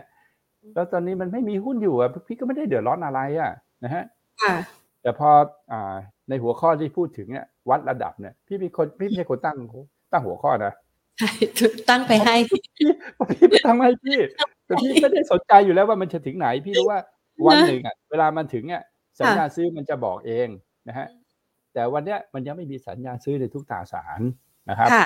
[0.73, 3.51] แล้วตอนนี้มันไม่มีหุ้นอยู่อะพี่ก็ไม่ได้เดือดร้อนอะไรอะ
[3.83, 4.03] นะฮะ
[4.41, 4.53] ค่ะ
[5.01, 5.29] แต่พอ
[5.71, 5.95] อ่า
[6.29, 9.57] ในหัวข้อที่พูดถึงเนี่ยวัดระดับเนี่ย พี่เป็นคนพี่ไม่ใช่คนตั้ง
[10.11, 10.73] ตั้งหัวข้อนะ
[11.19, 11.31] ใช่
[11.89, 12.61] ตั้งไปให้พี่
[13.31, 14.19] พี่ไม่ตั้งให้พี่
[14.65, 16.99] แต่พี่ไม่ได้สนใจอยู่แล้วว่ามันจะถึงไหน พี่รู้ว่า
[17.47, 18.83] วันหนึ่งอะเวลามันถึงอะ
[19.19, 20.47] สัญญาณซื้อมันจะบอกเอง
[20.87, 21.07] นะฮะ
[21.73, 24.21] แต่วันเนี้ยมันยังไม่มีสัญญาณซื้อในทุกตราสาร
[24.69, 25.05] นะครับค่ะ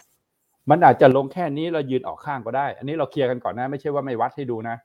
[0.70, 4.76] มันอาจจะลงแค่นี้เรายืนออกข้างก็ได้ อันนี้เราเคลียร์กันก่อนนะ ไม่ใช่ว่าไม่วัดให้ดูนะ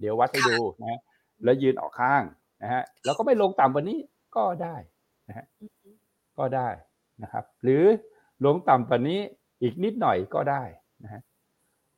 [0.00, 0.98] เดี๋ยววัดให้ดูนะ
[1.44, 2.22] แล้วยืนออกข้าง
[2.62, 3.98] นะฮะแล้วก็ไม่ลงต่ำกว่านี้
[4.36, 4.76] ก็ได้
[5.28, 5.46] นะฮะ
[6.38, 6.68] ก็ได้
[7.22, 7.84] นะครับ หรือ
[8.46, 9.18] ลงต่ำกว่านี้
[9.62, 10.62] อีกนิดหน่อยก็ได้
[11.04, 11.22] นะฮะ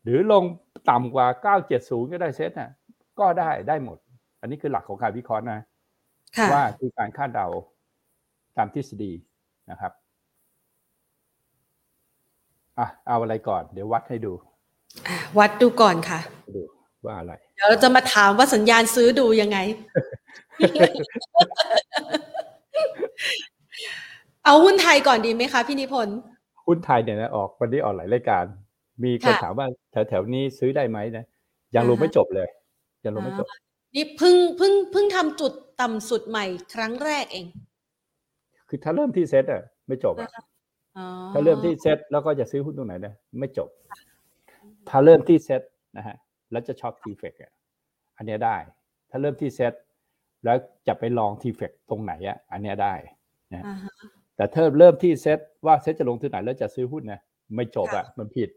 [0.03, 0.45] หรือลง
[0.91, 1.27] ต่ำกว่า
[1.69, 2.71] 970 ก็ได้เซตน่ะ
[3.21, 3.99] ก็ได้ได้หมด
[4.41, 5.61] อันนี้คือหลักของการวิเคราะห์นะ
[6.39, 7.47] ค่ะว่าคือการคาดเดา
[8.57, 9.13] ตามทฤษฎี
[9.71, 9.93] นะครับ
[12.79, 14.33] อะเอาอะไรก่อน เดี๋ยววัดให้ดู
[15.09, 16.21] อะวัดดูก่อนค่ะ
[16.55, 16.63] ดู
[17.05, 19.59] ว่าอะไร เดี๋ยวเราจะมาถามว่าสัญญาณซื้อดูยังไง
[24.45, 26.17] เอาหุ้นไทยก่อนดีไหมคะพี่นิพนธ์
[26.67, 28.45] หุ้นไทยเนี่ยนะออกวันนี้ออกหลายรายการ
[29.05, 31.25] มีคนค่ะถามว่าแถวๆนี้ซื้อได้ไหมนะ
[31.75, 32.49] ยังลงอ่าฮะไม่จบเลย
[33.05, 33.47] ยังลงไม่จบ
[33.95, 37.47] นี่เพิ่งเพิ่งเพิ่งทำจุดต่ำสุดใหม่ครั้งแรกเอง
[38.69, 40.31] คือถ้าเริ่มที่เซตอะไม่จบอะ
[40.97, 43.69] อ๋อถ้าเริ่มที่เซตแล้วก็จะซื้อหุ้นตรงไหนนะไม่จบ
[44.89, 45.63] ถ้าเริ่มที่เซต
[45.97, 46.17] นะฮะ
[46.51, 47.53] แล้วจะช็อตทีเฟกอะ
[48.17, 48.57] อันเนี้ยได้
[49.11, 49.73] ถ้าเริ่มที่เซต
[50.45, 50.57] แล้ว
[50.89, 52.95] จะไปลองทีเฟกตรงไหนอะอันเนี้ยได้
[53.55, 53.93] อ่าฮะ
[54.37, 57.21] แต่ถ้าเริ่มที่เซตว่าเซตจะลงที่ไหนแล้วจะซื้อหุ้นนะ
[57.57, 58.49] ไม่จบอะ มันผิด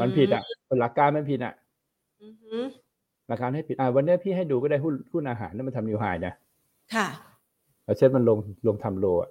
[0.00, 0.42] มันผิดอะ
[0.80, 1.54] หลักการมันผิดอะ
[2.22, 2.56] อือฮึ
[3.28, 6.32] หลักการให้ผิดอ่าวันนี้พี่ให้ดูก็ได้หุ้นหุ้นอาหารนั่นมันทำนิวไฮนะ
[6.94, 7.06] ค่ะ
[7.84, 9.30] แล้วเซตมันลงลงทำโลอะ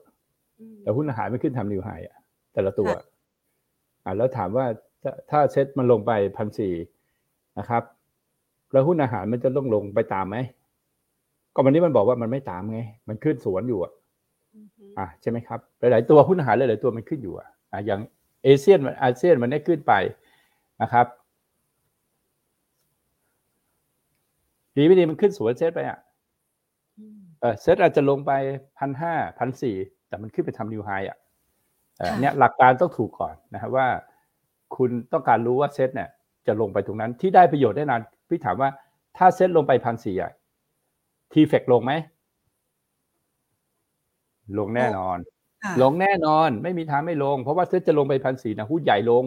[0.60, 2.15] อืมแต่หุ้นอาหารไม่ขึ้นทำนิวไฮอะ
[2.54, 2.89] แต่ละตัว
[4.06, 4.65] อ่าแล้วถามว่า
[5.04, 6.73] ถ้าถ้าเซตมันลงไปพันสี่
[7.60, 7.84] นะครับ
[8.72, 10.36] แล้วหุ้นอาหารมันจะต้องลงไปตามไหม
[11.54, 13.91] ก็วันนี้มันบอกว่ามันไม่ตามไง มันขึ้นสวนอยู่อะ
[14.56, 18.02] อือฮึอะใช่ไหมครับหลายๆตัวหุ้นอาหารหลายๆตัวมันขึ้นอยู่อะอะอย่าง
[18.43, 19.93] เอเชียนมันอาเซียนมันได้ขึ้นไป
[20.82, 21.08] นะครับ
[24.76, 25.98] ดีไม่ดีมันขึ้นสวนเซตไปอะ
[27.00, 28.32] อืมเออเซตอาจจะลงไป
[28.80, 29.76] พันห้าพันสี่
[30.08, 31.17] แต่มันขึ้นไปทำนิวไฮอะ
[31.98, 33.88] เออค่ะเนี่ยหลักการต้องถูกก่อนนะครับว่า
[34.76, 36.10] คุณต้องการรู้ว่าเซตเนี่ย
[36.48, 38.70] จะลงไปตรงนั้นที่ได้ประโยชน์ได้นานพี่ถามว่า
[39.18, 40.32] ถ้าเซตลงไปพันสี่อะ
[41.32, 41.92] TFEX ลงไหม
[44.60, 45.18] ลงแน่นอน
[45.64, 49.24] ค่ะลงแน่นอน ไม่มีทางไม่ลง เพราะว่าเซตจะลงไปพันสี่นะหุ้นใหญ่ลง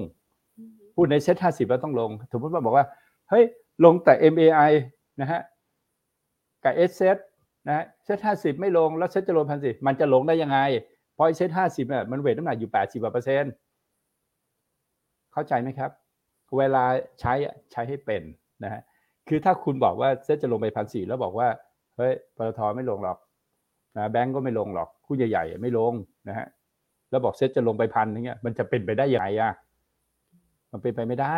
[0.59, 2.87] อือฮึหุ้นในเซตห้าสิบแล้วต้องลง สมมติว่าบอกว่า
[3.31, 3.45] เฮ้ย
[3.85, 4.73] ลงแต่ MAI
[5.21, 5.41] นะฮะ
[6.65, 7.17] กับ S เซต
[7.69, 10.59] นะเซ็ตห้าสิบไม่ลง แล้วเซ็ตจะลงพันสี่มันจะลงได้ยังไง
[11.15, 13.53] เพราะเซ็ตห้าสิบเนี่ยมัน weight น้ำหนักอยู่แปดสิบเปอร์เซ็นต์
[15.33, 15.91] เข้าใจไหมครับ
[16.59, 16.85] เวลา
[17.21, 17.33] ใช้
[17.73, 18.23] ใช้ให้เป็น
[18.65, 18.83] นะฮะ
[19.29, 21.49] คือถ้าคุณบอกว่าเซ็ตจะลงไปพันสี่แล้วบอกว่า
[21.97, 23.19] เฮ้ยปตทไม่ลงหรอก
[23.97, 25.93] นะแบงก์ก็ไม่ลงหรอกหุ้นใหญ่ๆไม่ลง
[26.29, 26.47] นะฮะ
[27.11, 29.53] แล้วบอกเซ็ตจะลงไปพันอย่างเงี้ยมันจะเป็นไปได้ยังไงอะ
[30.73, 31.37] มันเป็นไปไม่ได้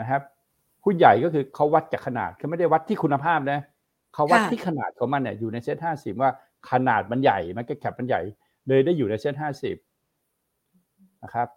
[0.00, 0.22] นะครับ
[0.84, 3.60] หุ้นใหญ่ก็คือเขาวัดจากขนาดเขาไม่ได้วัดที่คุณภาพนะ
[4.14, 6.30] เขาวัดที่ขนาดของมันเนี่ยอยู่ในเซ็ตห้าสิบว่า
[6.70, 8.20] ขนาดมันใหญ่ market cap มันใหญ่
[8.68, 9.76] เลยได้อยู่ในเซ็ตห้าสิบ
[11.24, 11.48] นะครับ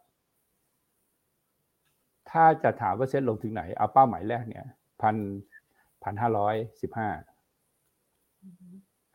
[2.31, 4.65] ถ้าจะถามว่าเซ็ตลงถึงไหน เอาเป้าหมายแรกเนี่ย
[5.01, 5.15] พัน
[6.03, 7.09] พันห้าร้อยสิบห้า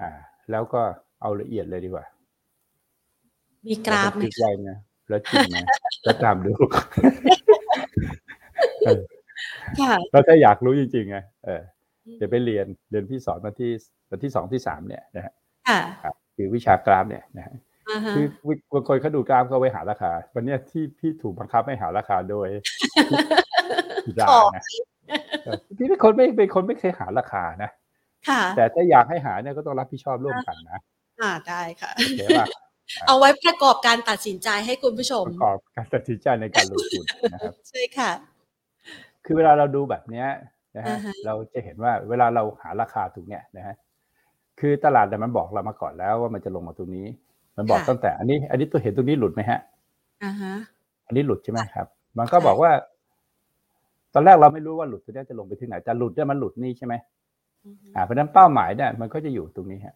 [0.01, 0.11] อ่า
[0.51, 0.83] แล้วก็
[1.20, 2.05] เอาละเอียดเลยดีกว่า
[3.66, 5.59] มีกราฟไหมติดไว้นะแล้วจริงไหม
[6.05, 6.53] แล้วตามดู
[9.81, 11.62] ค่ะแล้วถ้าอยากรู้จริงๆไงเออ
[12.18, 13.72] เดี๋ยวไปเรียนเรียนพี่สอนวันที่
[14.11, 15.35] วันที่สองที่สามเนี่ยนะฮะ
[15.68, 17.71] ค่ะครับคือวิชากราฟเนี่ยนะฮะอ่าฮะ
[18.16, 18.26] คือ
[18.72, 22.48] บางคนเขาดูกราฟเขาไว้หาราคา วันเนี้ยที่พี่ถูกบังคับให้หาราคาโดย
[24.07, 24.64] พี่ดานะ
[25.44, 27.70] เออพี่เป็นคนไม่เป็นคนไม่เคยหาราคานะ
[28.28, 30.81] ค่ะแต่ถ้าอยากให้หาเนี่ยก็ต้องรับผิดชอบร่วมกันนะ
[31.22, 32.46] อ่าได้ค่ะโอเคป่ะ
[33.09, 38.11] เอาไว้ประกอบการตัดสินใจให้คุณผู้ชมประกอบการตัดสินใจในการลงทุนนะครับใช่ค่ะ
[39.24, 40.28] คือเวลาเราดูแบบเนี้ย
[40.76, 43.74] นะฮะอ่าฮะเราจะเห็นว่าเวลาเราหาราคาตรงเนี้ยนะฮะ
[44.61, 47.07] คือตลาดเนี่ยมันบอกเรามาก่อนแล้วว่ามันจะลงมาตรงนี้
[47.56, 49.58] มันบอกตั้งแต่อันนี้ อันนี้ตัวเห็นตรงนี้หลุดไหมฮะ
[50.24, 50.52] อ่าฮะ
[51.06, 51.86] อันนี้หลุดใช่ไหมครับ
[52.18, 52.70] มันก็บอกว่า
[54.14, 56.94] ตอนแรกเราไม่รู้ว่าหลุดตัวเนี้ยจะลงไปที่ไหนแต่หลุดเนี่ยมันหลุดนี่ใช่ไหม
[57.66, 59.94] อือฮึอ่าเพราะฉะนั้นเป้าหมายเนี่ยมันก็จะอยู่ตรงนี้ฮะ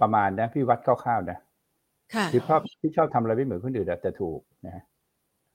[0.00, 1.38] ประมาณนะพี่วัดคร่าวๆนะ
[2.14, 4.82] ค่ะพี่ชอบพี่ชอบทำอะไรไม่เหมือนคนอื่นอะแต่ถูกนะฮะ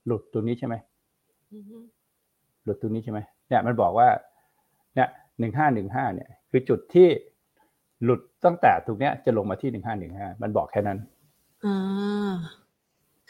[0.08, 0.76] หลุดตรงนี้ใช่ไหม
[1.54, 1.78] อือฮึ
[2.64, 3.20] หลุดตรงนี้ใช่ไหม
[3.50, 4.08] เนี่ย มันบอกว่า
[4.96, 7.08] เนี่ยหนึ่งห้าหนึ่งห้าเนี่ย คือจุดที่
[8.04, 11.00] หลุดตั้งแต่ตรงเนี้ยจะลงมาที่หนึ่งห้าหนึ่งห้ามันบอกแค่นั้น
[11.66, 12.34] อ่า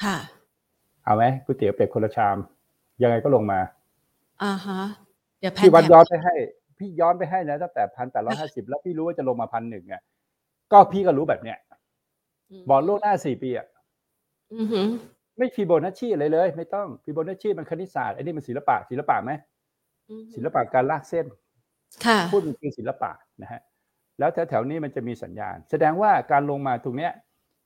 [0.03, 0.17] ค่ะ
[1.03, 2.37] เอาไหมก๋วยเตี๋ยวเป็ดคนละชาม
[3.01, 3.59] ยังไงก็ลงมา
[4.43, 4.79] อ่าฮะ
[5.39, 6.33] เดี๋ยวแพนพี่วัดแถบย้อนไปให้
[6.77, 10.01] พี่ย้อนไปให้นะตั้งแต่พันแปดร้อยห้าสิบแล้วพี่รู้ว่าจะลงมาพันหนึ่งอะ
[10.71, 11.57] ก็พี่ก็รู้แบบเนี้ย
[12.69, 13.67] บอกล่วงหน้าสี่ปีอะ
[14.55, 14.81] อือฮึ
[15.37, 19.31] ไม่ฟีโบนัชชีอะไรเลย ไม่ต้องฟีโบนัชชีมันคณิตศาสตร์ไอ้นี่มันศิลปะศิลปะไหม
[20.09, 21.25] อือฮึศิลปะการลากเส้น
[22.05, 23.61] ค่ะพูดมันคือศิลปะนะฮะ
[24.19, 27.11] แล้วแถวๆนี้มันจะมีสัญญาณ แสดงว่าการลงมาตรงเนี้ย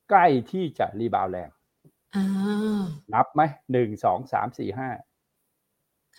[0.10, 1.50] ใกล้ที่จะ rebound แรง
[2.16, 2.26] อ่า
[3.14, 4.90] นับไหมหนึ่งสองสามสี่ห้า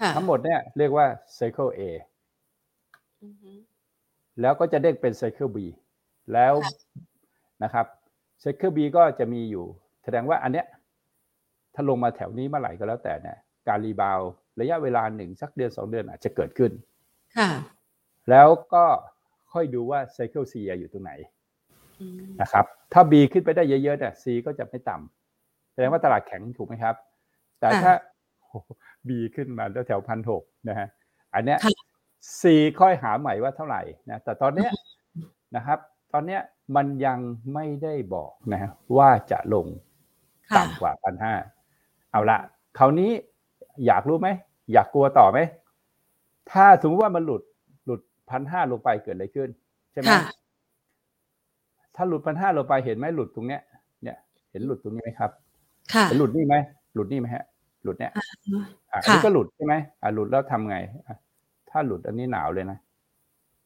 [0.01, 1.07] ค่ะทั้งหมดเนี่ยเรียกว่า
[1.39, 1.81] Cycle A
[3.23, 3.53] อือฮึ
[4.41, 5.59] แล้วก็จะเด้งเป็น Cycle B
[6.33, 6.73] แล้วค่ะ
[7.63, 7.87] นะครับ
[8.43, 9.65] Cycle B ก็จะมีอยู่
[10.05, 10.67] แสดงว่าอันเนี้ย
[11.75, 14.29] ถ้าลงมาแถวนี้เมื่อไหร่ก็แล้วแต่เนี่ยการ rebound
[14.61, 16.73] ระยะเวลาหนึ่งสักเดือนสองเดือนอาจจะเกิดขึ้น
[17.39, 17.51] ค่ะ
[18.31, 18.85] แล้วก็
[19.55, 21.13] ค่อยดูว่า Cycle C อยู่ตรงไหน
[22.01, 26.95] อืมนะครับ ถ้า B ขึ้นไปได้เยอะๆเนี่ย C ก็จะไม่ต่ำแสดงว่าตลาดแข็งถูกไหมครับ
[27.61, 27.93] แต่ถ้า
[29.09, 30.89] B ขึ้นมาแล้วแถวพันหกนะฮะ
[31.35, 31.73] อันเนี้ยค่ะ
[32.41, 32.43] C
[32.81, 34.71] ค่อยหาใหม่ว่าเท่าไหร่นะแต่ตอนเนี้ย
[35.57, 35.79] นะครับ
[36.13, 36.41] ตอนเนี้ย
[36.77, 37.19] มันยัง
[37.55, 39.67] ไม่ได้บอกนะฮะว่าจะลง
[40.51, 41.35] ค่ะต่ำกว่าพันห้า
[42.11, 42.39] เอาละ
[42.79, 43.11] คราวนี้
[43.87, 44.29] อยากรู้ไหม
[44.73, 45.39] อยากกลัวต่อไหม
[46.53, 47.45] ถ้าสมมติว่ามันหลุดหลุด
[48.31, 49.49] พันห้าลงไปเกิดอะไรขึ้น
[49.93, 50.21] ใช่ไหมค่ะ
[51.97, 53.61] ถ้าหลุดพันห้าลงไปเห็นไหมหลุดตรงเนี้ย
[54.03, 54.17] เนี่ย
[54.51, 55.31] เห็นหลุดตรงนี้ไหมครับ
[55.95, 56.55] ค่ะเห็นหลุดนี่ไหม
[56.95, 57.45] หลุดนี่ไหมฮะ
[57.83, 58.13] หลุดเนี่ย
[58.93, 61.17] อะอันค่ะนี้ก็หลุดใช่ไหมอะหลุดแล้วทำไงอะ
[61.71, 62.79] ถ้าหลุดอันนี้หนาวเลยนะ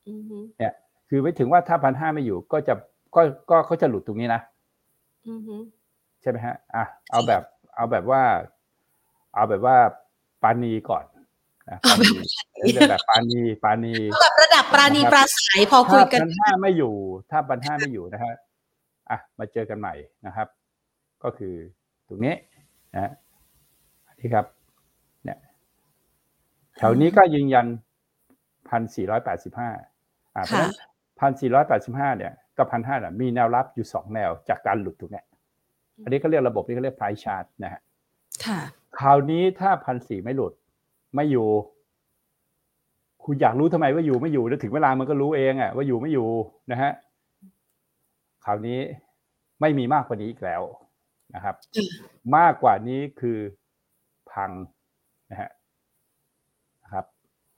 [0.09, 0.73] อือฮึเนี่ย
[1.09, 2.75] คือไม่ถึงว่าถ้าพันห้าไม่อยู่ก็จะ
[3.14, 4.40] ก็ก็เขาจะหลุดตรงนี้นะ
[5.29, 5.57] อือฮึ
[6.23, 7.42] ใช่ไหมฮะ อะเอาแบบ
[7.77, 8.23] เอาแบบว่า
[9.35, 9.77] เอาแบบว่า
[10.42, 11.05] ปานีก่อน
[11.70, 12.11] นะปานี
[12.74, 16.94] เอาแบบปานีปานีแบบระดับปราณีปราศัยพอคุถ้ายกันพันห้าไม่อยู่
[17.31, 18.35] ถ้าพันห้าไม่อยู่นะฮะ
[19.11, 19.94] อะมาเจอกันใหม่
[20.26, 20.48] นะครับ
[21.22, 21.54] ก็คือ
[22.09, 22.35] ตรงนี้
[22.94, 23.12] นะฮะ
[24.09, 24.46] อันนี่ครับ
[25.24, 25.38] เนี่ย
[26.78, 27.66] แถวนี้ก็ยืนยัน
[28.68, 29.70] พันสี่ร้อยแปดสิบห้า
[30.35, 30.74] อ่าเพราะฉะนั้น
[31.20, 35.24] พันสี่ร้อยแปดสิบห้าเนี่ยกับพันห้าน่ะมีแนวรับอยู่สองแนวจากการหลุดตรงเนี้ย
[36.04, 37.81] อันนี้เขาเรียกระบบนี้เขาเรียก price chart นะฮะ
[38.46, 38.61] ค่ะ
[38.98, 40.52] คราวนี้ถ้าพันสี่ไม่หลุด
[41.14, 41.49] ไม่อยู่
[43.25, 46.29] คุณอยากรู้ทำไมว่าอยู่ไม่อยู่แล้วถึงเวลามันก็รู้เองอะว่าอยู่ไม่อยู่
[46.71, 46.92] นะฮะ
[48.44, 48.79] คราวนี้
[49.61, 50.62] ไม่มีมากกว่านี้อีกแล้ว
[51.35, 51.88] นะครับอืม
[52.37, 53.38] มากกว่านี้คือ
[54.33, 54.51] พัง
[55.31, 55.51] นะฮะ
[56.83, 57.05] นะครับ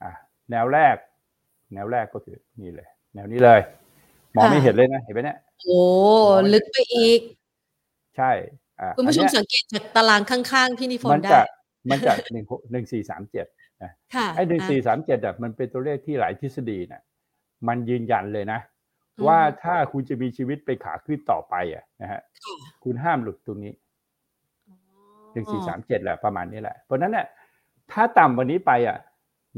[0.03, 0.11] อะ
[0.51, 0.95] แนวแรก
[1.73, 3.61] แนวแรกก็คือนี่เลย แนวนี้เลย
[4.35, 5.81] มองไม่เห็นเลยนะเห็นไหมเนี่ยโอ้
[6.53, 7.19] ลึกไปอีก
[8.17, 8.31] ใช่
[8.81, 11.43] อะคุณผู้ชมอันเนี้ยสังเกตจากตารางข้างๆพี่นิพนมันธ์ได้จะ
[11.89, 13.45] มันจะหนึ่งหนึ่งสี่สามเจ็ด
[14.15, 17.01] ค่ะไอ้หนึ่งสี่สามเจ็ดอะมันเป็นตัวเลขที่หลายทฤษฎีน่ะ
[17.67, 18.59] มันยืนยันเลยนะ
[19.27, 22.21] ว่าถ้าคุณจะมีชีวิตไปขาขึ้นต่อไปอะนะฮะ
[22.83, 23.73] คุณห้ามหลุดตรงนี้
[25.33, 27.27] หนึ่งสี่สามเจ็ดแหละประมาณนี้แหละ เพราะนั้นเนี่ย
[27.91, 28.97] ถ้าต่ำวันนี้ไปอะ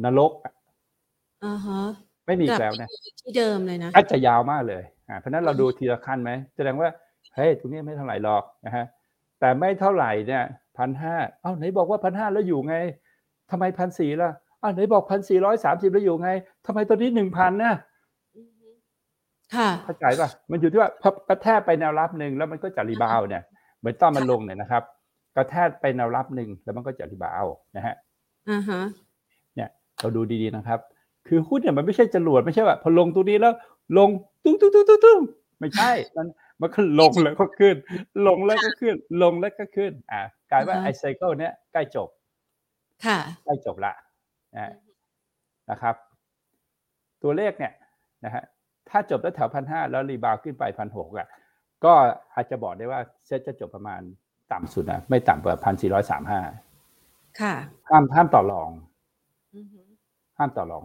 [0.03, 0.31] นรก
[1.45, 1.81] อ่าฮะ
[2.25, 2.89] ไม่มีอีกแล้วนะ
[3.21, 6.89] ที่เดิมเลยนะอาจจะยาวมากเลยอ่าเพราะนั้นเราดูทีละขั้นไหมแสดงว่า
[7.35, 8.85] เฮ้ยตรงนี้ไม่เท่าไหร่หรอกนะฮะ
[9.39, 10.43] แต่ไม่เท่าไหร่เนี่ย
[10.77, 12.75] พันห้าเอ้าไหนบอกว่าพันห้าแล้วอยู่ไง
[13.51, 14.31] ทำไมพันสี่ล่ะ
[14.61, 16.29] อ้าวไหนบอกพันสี่ร้อยสามสิบแล้วอยู่ไง
[16.65, 17.75] ทำไมตอนนี้หนึ่งพันนะ
[19.55, 23.43] ค่ะเข้าใจป่ะ มันอยู่ที่ว่าพอกระแทกไปแนวรับหนึ่งแล้วมันก็จะ rebound เนี่ย
[23.79, 24.83] เหมือนตอนมันลงเนี่ยนะครับ
[25.35, 27.95] กระแทกไปแนวรับหนึ่งแล้วมันก็จะ rebound นะฮะ
[28.49, 28.81] อ่าฮะ
[29.55, 30.79] เนี่ยเราดูดีๆนะครับ
[31.27, 33.53] คือหุ้นเนี่ยมันไม่ใช่จรวดไม่ใช่ว่าพอลงตรงนี้แล้ว
[33.97, 34.09] ลง
[34.43, 35.19] ตุ้งตุ้งตุ้งตุ้งตุ้ง
[35.59, 36.27] ไม่ใช่มัน
[36.61, 37.75] มันก็ลงแล้วก็ขึ้น
[38.27, 42.09] ลงแล้วก็ขึ้น ลงแล้วก็ขึ้น อ่ากลายว่าไอ้ cycle เนี้ยใกล้จบ
[43.05, 43.93] ค่ะใกล้จบละ
[44.55, 44.73] นะ
[45.69, 45.95] นะครับ
[47.23, 47.73] ตัวเลขเนี่ย
[48.25, 48.43] นะฮะ
[48.89, 51.27] ถ้าจบแล้วแถวพันห้าแล้ว rebound ขึ้นไปพันหกอะ
[51.85, 51.93] ก็
[52.33, 54.01] อาจจะบอกได้ว่าเซ็ตจะจบประมาณ
[54.51, 56.41] ต่ำสุดนะไม่ต่ำกว่าพันสี่ร้อยสามห้า
[57.41, 57.53] ค่ะ
[57.89, 58.69] ห้ามห้ามต่อรอง
[59.55, 59.81] อือฮึ
[60.37, 60.83] ห้ามต่อรอง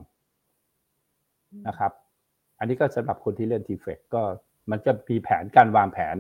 [1.69, 1.93] นะครับ
[2.59, 4.23] อันนี้ก็สำหรับคนที่เล่นทีเฟกก็
[4.71, 6.17] มันจะมีแผนการวางแผน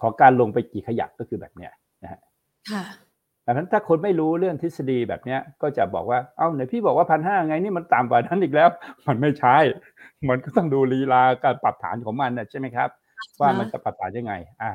[0.00, 1.72] ของการลงไปกี่ขยักก็คือแบบเนี้ย
[2.02, 2.20] นะฮะ
[2.72, 2.84] ค่ะ
[3.46, 8.68] ดังนั้นถ้าคนไม่รู้เรื่องทฤษฎีแบบเนี้ยก็จะบอกว่า เอ้าไหนพี่บอกว่าพันห้าไงนี่มันต่ำกว่านั้นอีกแล้ว
[9.08, 9.56] มันไม่ใช่
[10.28, 12.88] มันก็ต้องดูลีลาการปรับฐานของมันนะใช่ไหมครับ
[13.40, 14.72] ว่ามันจะปรับฐานยังไง อะค่ะ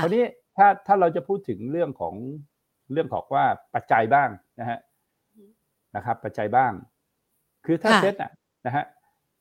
[0.00, 0.24] คราวนี้
[0.56, 2.14] ถ้าถ้าเราจะพูดถึงเรื่องของ
[2.92, 3.44] เรื่องของว่า
[3.74, 4.28] ปัจจัยบ้าง
[4.60, 4.78] นะฮะ
[5.96, 6.72] นะครับ ปัจจัยบ้าง
[7.66, 8.30] คือถ้าค่ะเซ็ตอะ
[8.66, 8.84] นะฮะ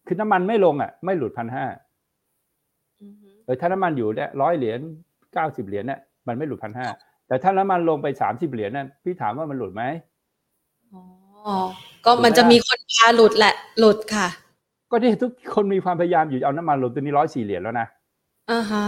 [0.07, 1.88] คือน้ำมันไม่ลงอะ ไม่หลุดพันห้าอือฮึ
[3.45, 4.79] เออถ้าน้ำมันอยู่เนี่ยร้อยเหรียญ
[5.33, 6.87] เก้าสิบเหรียญเนี่ยมันไม่หลุดพันห้า
[7.27, 9.83] แต่ถ้าน้ำมันลงไปสามสิบเหรียญนั่นพี่ถามว่ามันหลุดไหม
[10.93, 10.99] อ๋
[11.53, 11.55] อ
[12.05, 14.27] ก็มันจะมีคนพาหลุดแหละหลุดค่ะ
[14.91, 17.87] ก็ที่ทุกคนมีความพยายามอยู่เอาน้ำมันลงตัวนี้ร้อยสี่เหรียญแล้วนะ
[18.51, 18.83] อ่าฮะ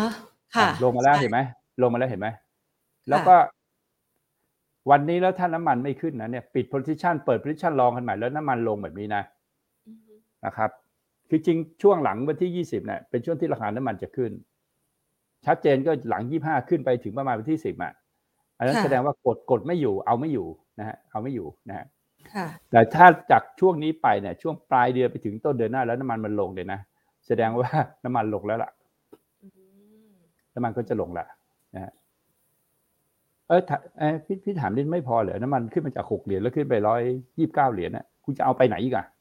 [0.55, 1.39] ค่ะอะลงมาแล้วใช่เห็นไหม
[1.81, 2.27] ลงมาแล้วเห็นไหม
[3.09, 3.35] แล้วก็
[4.89, 9.23] วันนี้แล้วถ้าน้ำมันไม่ขึ้นนะเนี่ย ปิด position เปิด position รองกันใหม่แล้วน้ำมันลงแบบนี้นะ
[9.87, 10.13] อือฮึ
[10.45, 10.69] นะครับ
[11.33, 14.31] คือจริงช่วงหลังวันที่ยี่สิบเนี่ยเป็นช่วงที่ราคาน้ำมันจะขึ้น
[15.45, 17.93] ชัดเจนก็หลังยี่ห้าขึ้นไปถึงประมาณวันที่สิบอะ
[18.57, 20.47] อันนั้นแสดงว่ากดกดไม่อยู่ เอาไม่อยู่
[20.79, 21.85] นะฮะเอาไม่อยู่นะฮะ
[22.33, 26.79] ค่ะแต่ถ้าจากช่วงนี้ไปเนี่ยช่วงปลายเดือนไปถึงต้นเดือนหน้าแล้วน้ำมันมันลงเลยนะ
[27.27, 27.69] แสดงว่า
[28.03, 28.71] น้ำมันลงแล้วล่ะ
[29.43, 29.47] อื
[30.09, 30.13] ม
[30.53, 31.25] น้ำมันก็จะลงละ
[31.75, 31.91] นะฮะ
[33.47, 37.01] เออถาเอยพี่พี่ถามนิดไม่พอเหรอน้ำมันขึ้นมาจากหกเหรียญแล้วขึ้นไปร้อย
[37.37, 39.20] ยี่สิบเก้าเหรียญน่ะคุณจะเอาไปไหนอีกอะค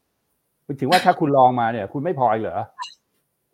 [0.79, 2.63] ถึงว่าถ้าคุณลองมาเนี่ย คุณไม่พออีกเหรอ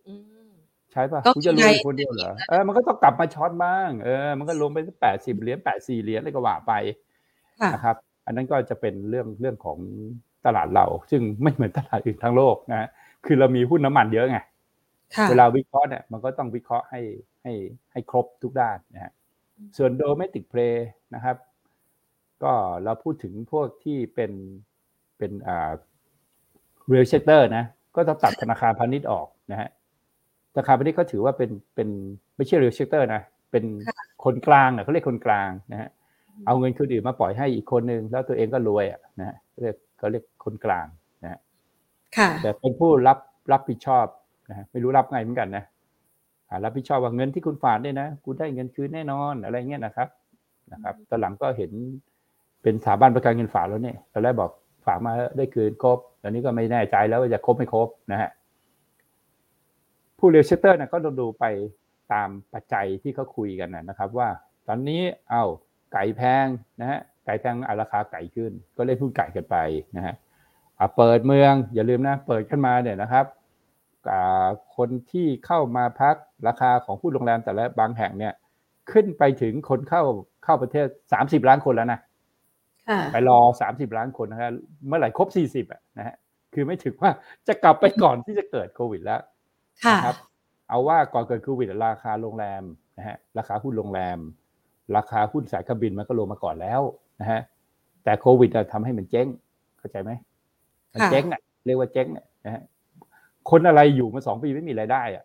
[0.08, 0.13] อื
[0.48, 0.50] ม
[0.91, 6.74] ใช่ปะก็คุณจะรวยไงคนเดียวเหรอเออมันก็ต้องกลับมาช็อตบ้างเออมันก็ลงไปแปดสิบเหรียญแปดสี่เหรียญอะไรก็ว่าไป
[7.62, 9.78] ค่ะนะครับ อันนั้นก็จะเป็นเรื่องเรื่องของ
[10.46, 12.88] ตลาดเรา ซึ่งไม่เหมือนตลาดอื่นทั้งโลกนะฮะ
[13.26, 14.39] คือเรามีหุ้นน้ำมันเยอะไง
[15.15, 17.02] ค่ะเวลาวิเคราะห์เนี่ยมันก็ต้องวิเคราะห์ให้
[17.43, 17.54] ให้
[17.91, 19.12] ให้ครบทุกด้านนะฮะ
[19.78, 21.38] ส่วนโดเมติกเพลย์นะครับ
[22.43, 24.32] ก็เราพูดถึงพวกที่เป็น
[25.17, 25.72] เป็นอ่า
[26.91, 29.69] real sector นะ ก็ต้องตัดธนาคารพาณิชย์ออกนะฮะ
[30.54, 31.89] ธนาคารพาณิชย์ก็ถือว่าเป็นเป็น
[32.36, 33.21] ไม่ใช่ real sector นะ
[33.52, 33.63] เป็น
[34.23, 35.89] คนกลางนะเขาเรียกคนกลางนะฮะ
[36.45, 40.86] เอาเงินคนอื่นมาปล่อยให้อีกคนนึงแล้วตัวเองก็รวยอะนะฮะเรียกเขาเรียกคนกลาง
[41.23, 41.39] นะฮะ
[42.17, 43.17] ค่ะแต่เป็นผู้รับ
[43.52, 44.06] รับผิดชอบ
[44.50, 45.63] นะฮะไม่รู้รับไงเหมือนกันนะ
[46.50, 50.08] อ่ารับผิดชอบว่าเงินที่คุณฝากเนี่ยนะคุณได้เงินคืนแน่นอนอะไรเงี้ยนะครับ
[50.73, 51.71] นะครับตอนหลังก็เห็น
[52.62, 54.52] เป็นสถาบันประกันเงินฝากแล้วเนี่ยตอนแรกบอก
[54.86, 58.30] ฝากมาได้คืนครบต อนนี้ก็ไม่แน่ใจแล้วว่าจะครบไม่ครบนะฮะ
[60.20, 61.46] ผู้ real sector นะก็ต้องดูไป
[62.13, 64.30] ตามปัจจัยที่เขาคุยกันนะครับ ว่า
[64.68, 65.44] ตอนนี้เอา
[65.94, 66.46] ไก่แพง
[66.82, 69.58] นะฮะไก่แพงอาราคาไก่ขึ้น ก็เล่นหุ้นไก่กันไป
[69.98, 70.16] นะฮะ
[70.98, 73.26] เปิดเมืองอย่าลืมนะเปิดขึ้นมาเนี่ยนะครับ
[74.78, 76.16] คนที่เข้ามาพัก
[76.48, 78.34] ราคาของผู้โรงแรมแต่ละบางแห่งเนี่ย
[78.92, 80.04] ขึ้นไปถึงคนเข้า
[80.44, 82.00] เข้าประเทศสามสิบล้านคนแล้วนะ
[83.13, 84.52] ไปรอสามสิบล้านคนนะฮะ
[84.88, 86.15] เมื่อไหร่ครบสี่สิบอะนะฮะ
[86.54, 87.12] คือไม่ถึงว่า
[87.47, 89.21] จะกลับไปก่อนที่จะเกิดโควิดแล้ว
[89.86, 90.17] ค่ะนะครับ
[90.69, 92.63] เอาว่าก่อนเกิดโควิดราคาโรงแรม
[92.97, 94.19] นะฮะราคาหุ้นโรงแรม
[94.95, 96.82] ราคาหุ้นสายการบินมันก็ลงมาก่อนแล้ว
[97.21, 97.41] นะฮะ
[98.04, 99.28] แต่โควิดอะทำให้มันเจ๊ง
[99.80, 100.12] เข้าใจไหม
[100.93, 102.63] มันค่ะเจ๊งอะเรียกว่าเจ๊งอะนะฮะ
[103.50, 105.23] คนอะไรอยู่มาสองปีไม่มีรายได้อะ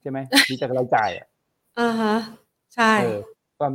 [0.00, 0.18] ใช่ไหม
[0.50, 1.26] มีแต่รายจ่ายอะ
[1.80, 2.14] อ่าฮะ
[2.74, 3.20] ใช่เออ
[3.58, 3.66] ก็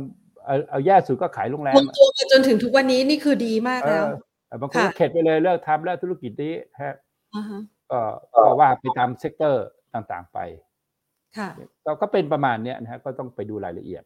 [0.46, 4.04] เอาเอาแย่สุดก็ขายโรงแรคมงอะตัวมาจนถึงทุกวันนี้นี่คือดีมากเอแล้ว
[4.50, 6.94] อบางคนก็ค่ะเข็ดไปเลยเลิกทำแล้วธุรกิจนี้ฮะ
[7.34, 8.00] อ่าฮะก็
[8.34, 10.38] ก็ว่าไปตาม sector ต่างๆไป
[11.38, 11.48] ค่ะ
[11.84, 14.02] ก็ก็เป็นประมาณเนี้ยนะฮะก็ต้องไปดูรายละเอียด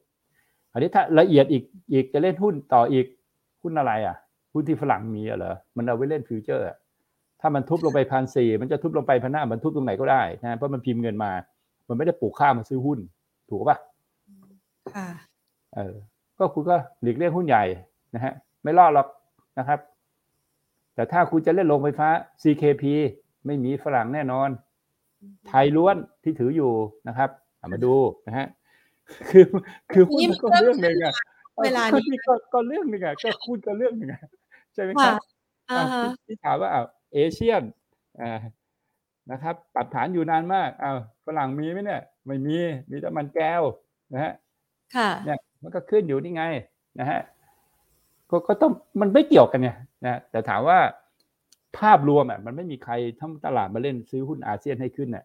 [0.72, 3.06] อันนี้ถ้าละเอียดอีกอีกจะเล่นหุ้นต่ออีก
[3.62, 4.16] หุ้นอะไรอะ
[4.52, 6.76] หุ้นที่ฝรั่งมีอะเหรอมันเอาไว้เล่น future อะ
[7.40, 11.32] ถ้ามันทุบลงไปพันสี่มันจะทุบลงไปพันห้ามันทุบตรงไหนก็ได้นะเพราะมันพิมพ์เงินมา
[11.88, 12.98] มันไม่ได้ปลูกข้าวมาซื้อหุ้น
[13.48, 13.76] ถูกป่ะ
[14.94, 15.08] ค่ะ
[15.76, 15.94] เออ
[16.38, 17.64] ก็คุณก็หลีกเลี่ยงหุ้นใหญ่
[18.14, 19.08] นะฮะไม่รอดหรอก
[19.58, 19.80] นะครับ
[20.94, 22.08] แต่ถ้าคุณจะเล่นโรงไฟฟ้า
[22.42, 22.84] CKP
[23.46, 24.48] ไม่มีฝรั่งแน่นอน
[25.48, 26.72] ไทยล้วนที่ถืออยู่
[27.08, 27.94] นะครับเอามาดู
[28.26, 28.46] นะฮะ
[29.30, 29.44] คือ
[29.92, 31.14] คือหุ้นมันก็เรื่องหนึ่งอะ
[31.62, 34.22] เวลานี้ก็ก็ก็เรื่องหนึ่งอะก็หุ้นก็เรื่องหนึ่งอะ
[34.74, 35.16] ใช่ไหมครัค่ะบ
[35.70, 37.62] อ่าอ้าวฮะที่ที่ถามว่าอ้าวเอเชียน
[38.20, 38.38] อ่า
[39.30, 42.56] นะครับปรับฐานอยู่นานมากอ้าวฝรั่งมีไหมเนี่ย ไม่มี
[42.90, 43.62] มีแต่มันแก้ว
[44.12, 44.32] นะฮะ
[44.96, 46.42] ค่ะเนี่ย มันก็ขึ้นอยู่นี่ไง
[47.00, 47.20] นะฮะ
[48.30, 50.78] ก็ก็ต้องมันไม่เกี่ยวกันเนี่ยนะแต่ถามว่า
[51.78, 55.24] ภาพรวมอะมันไม่มีใครทั้งตลาดมาเล่นซื้อหุ้นอาเซียนให้ขึ้นเนี่ย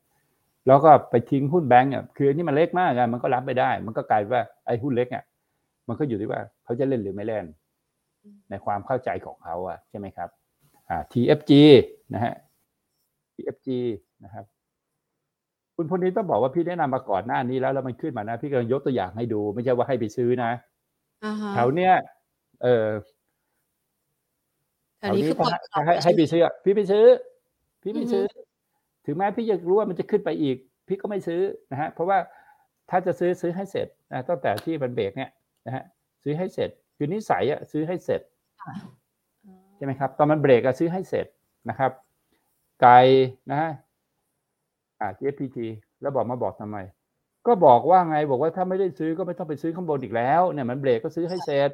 [0.68, 5.24] แล้วก็ไปทิ้งหุ้นแบงก์อะคืออันนี้มันเล็กมากอะมันก็รับไม่ได้ มันก็กลายว่าไอ้หุ้นเล็กอะ
[5.88, 7.46] มันก็อยู่ที่ว่าเขาจะเล่นหรือไม่เล่น
[8.50, 10.30] ในความเข้าใจของเขาอะใช่ไหมครับ
[10.90, 11.52] อ่า TFG
[12.14, 12.34] นะฮะ
[13.36, 13.68] TFG
[14.24, 14.46] นะครับ
[15.82, 20.52] คุณพลนี้ต้องบอกว่าพี่แนะนำมาก่อนหน้านี้แล้วแล้วมันขึ้นมานะ พี่กำลังยกตัวอย่างให้ดู ไม่ใช่ว่าให้ไปซื้อนะ
[21.26, 21.94] อ่าฮะแถวเนี้ย
[22.64, 22.88] เออ
[25.00, 27.06] แถวนี้คือปลดถ้าให้ให้ไปซื้ออะพี่ไปซื้อ
[27.82, 28.24] พี่ไม่ซื้อ
[29.06, 32.18] ถึงแม้พี่จะรู้ว่ามันจะขึ้นไปอีก พี่ก็ไม่ซื้อนะฮะเพราะว่า
[32.90, 35.30] ถ้าจะซื้อซื้อให้เสร็จนะตั้งแต่ที่มันเบรกเนี่ย
[35.66, 35.84] นะฮะ
[36.24, 38.22] ซื้อให้เสร็จ คือนิสัยอะซื้อให้เสร็จ
[39.76, 41.26] ใช่ไหมครับ ตอนมันเบรกอะซื้อให้เสร็จ
[41.70, 41.92] นะครับ
[42.82, 42.94] ไกล
[43.52, 43.72] นะฮะ
[45.00, 45.58] อ่า GFPT
[46.02, 46.78] แล้วบอกมาบอกทำไม
[47.48, 51.72] ก็บอกว่าไงบอกว่าถ้าไม่ได้ซื้อก็ไม่ต้องไปซื้อข้างบนอีกแล้ว เนี่ยมันเบรกก็ซื้อให้เสร็จ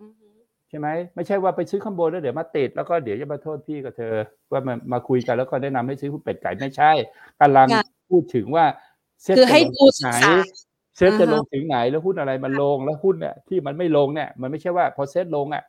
[0.00, 0.28] อือฮึ
[0.68, 4.14] ใช่ไหมไม่ใช่ว่าไปซื้อข้างบนแล้วเดี๋ยวมาติดแล้วก็เดี๋ยวจะมาโทษพี่กับเธอ
[4.52, 6.92] ว่ามามาคุยกันแล้วก็แนะนำให้ซื้อหุ้นเป็ดไก่ไม่ใช่
[7.40, 7.68] กำลัง
[8.10, 8.64] พูดถึงว่า
[9.22, 10.34] เซ็ตคือให้จะลงดูถึงศึไหกนษา
[10.96, 15.64] เซ็ตจะอ่าฮะลงถึงไหนแล้วหุ้นอะไรมันลงแล้วหุ้นเนี่ยที่มันไม่ลงเนี่ย มันไม่ใช่ว่าพอเซ็ตลงอะ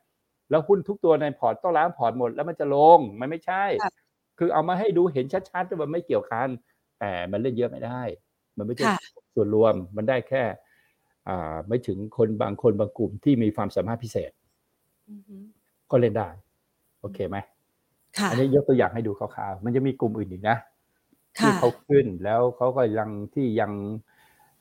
[0.49, 3.63] แล้วหุ้นทุกตัวในพอร์ตต้องล้างพอร์ตหมดแล้วมันจะลงมันไม่ใช่
[4.39, 6.47] คือเอามาให้ดูเห็นชัดๆว่ามันไม่เกี่ยวกัน
[7.01, 8.01] แต่มันเล่นเยอะไม่ได้
[8.57, 8.95] มันไม่ใช่ค่ะ
[9.35, 10.43] ส่วนรวมมันได้แค่
[11.27, 14.31] อ่าไม่ถึงคนบางคนบางกลุ่มที่มีความสามารถพิเศษ
[15.09, 15.37] อือฮึ
[15.91, 16.29] ก็เล่นได้
[17.01, 17.37] โอเคไหม
[18.17, 20.57] ค่ะอันนี้ยกตัวอย่างให้ดูคร่าวๆมันจะมีกลุ่มอื่นอีกนะ
[21.39, 23.71] ที่ค่ะเขาขึ้นแล้วเขาก็ยังที่ยัง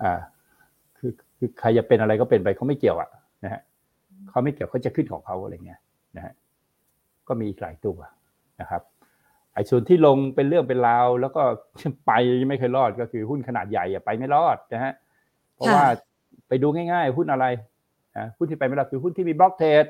[0.03, 0.21] อ่า
[0.99, 3.11] คือคือใครจะเป็นอะไรก็เป็นไปเขาไม่เกี่ยวอะ
[3.45, 3.61] นะฮะ
[4.31, 5.81] เขาไม่เกี่ยวเขาจะขึ้นของเขาอะไรเงี้ย
[6.17, 6.35] นะฮะ
[7.29, 7.99] ก็มีอีกหลายตัว
[8.61, 8.83] นะครับ
[9.55, 11.43] ไอ้ส่วนที่ลงเป็นเรื่องเป็นราวแล้วก็
[12.07, 12.13] ไป
[12.49, 14.95] ไม่เคยรอดก็คือหุ้นขนาดใหญ่อะไปไม่รอดนะฮะ
[15.55, 15.85] เพราะว่า
[16.49, 17.47] ไปดูง่ายๆ หุ้นอะไร
[18.19, 19.85] นะหุ้นที่ไปไม่รอดคือหุ้นที่มี block trade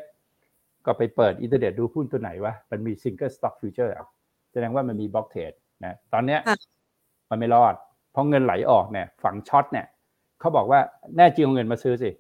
[0.87, 3.94] ก็ไปเปิดอินเทอร์เน็ตดูหุ้นตัวไหนวะมันมี single stock future
[4.53, 5.53] แสดงว่ามันมี block trade
[5.85, 6.57] นะตอนเนี้ยค่ะ
[7.31, 7.75] มันไม่รอด
[8.12, 9.87] เพราะเงินไหลออกเนี่ยฝั่ง short เนี่ย
[10.40, 10.81] เขาบอกว่า
[11.16, 12.11] แน่จริงเอาเงินมาซื้อสิ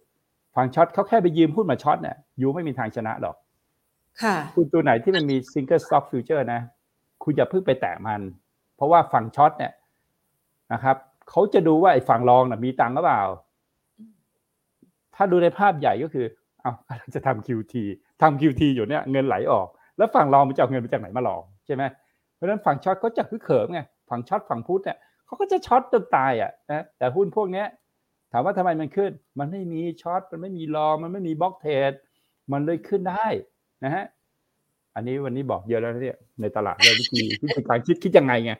[0.54, 3.36] ฝั่ง short เขาแค่ไปยืมหุ้นมา short เนี่ย you ไม่มีทางชนะหรอก
[4.22, 6.60] ค่ะคุณตัวไหนที่มันมี single stock future นะ
[7.22, 8.20] คุณอย่าเพิ่งไปแตะมัน
[8.76, 9.72] เพราะว่าฝั่ง short เนี่ย
[10.72, 10.96] นะครับ
[11.30, 13.22] เขาจะดูว่าไอ้ฝั่ง long นะมีตังค์หรือเปล่า
[15.14, 16.26] ถ้าดูในภาพใหญ่ก็คือ
[16.60, 17.74] เขากำลังจะทำ QT
[18.22, 21.82] ทำ QT อยู่เนี่ยเงินไหลออก แล้วฝั่ง long มันจะเอาเงินมาจากไหนมา long ใช่ไหม
[22.34, 23.80] เพราะฉะนั้นฝั่ง short เขาจะคือเหิมไง
[24.10, 27.66] ฝั่ง short ฝั่ง put เนี่ยเขาก็จะ short จนตายอะนะแต่หุ้นพวกเนี้ย
[28.32, 31.92] ถามว่าทำไมมันขึ้น มันไม่มี short มันไม่มี long มันไม่มี block trade
[32.52, 33.26] มันเลยขึ้นได้
[33.84, 34.04] นะฮะ
[34.94, 38.52] อันนี้วันนี้บอกเยอะแล้วนะเนี่ยในตลาดเรื่องวิธีวิธีการคิดคิดยังไงไง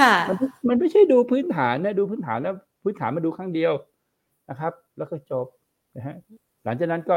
[0.00, 0.36] ค่ะมัน
[0.68, 3.72] มันไม่ใช่ดูพื้นฐานนะดูพื้นฐานแล้วพื้นฐานมาดูครั้งเดียว
[4.50, 5.46] นะครับ แล้วก็จบ
[5.96, 6.16] นะฮะ
[6.64, 7.14] หลังจากนั้นก็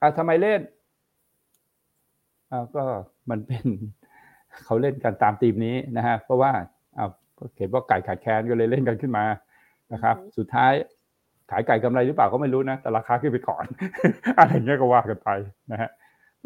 [0.00, 0.60] อ่าทำไมเล่น
[2.50, 2.82] อ่าก็
[3.30, 3.64] มันเป็น
[4.64, 6.50] เขาเล่นกันตามธีมนี้นะฮะเพราะว่า
[6.98, 7.10] อ่า
[7.58, 9.24] เห็นว่าไก่ขาดแคลนก็เลยเล่นกันขึ้นมา
[9.92, 10.72] นะครับอือฮึสุดท้าย
[11.50, 13.64] ขายไก่กำไรหรือเปล่าก็ไม่รู้นะ แต่ราคาขึ้นไปก่อน
[14.38, 15.28] อะไรอย่างเงี้ยก็ว่ากันไป
[15.72, 15.90] นะฮะ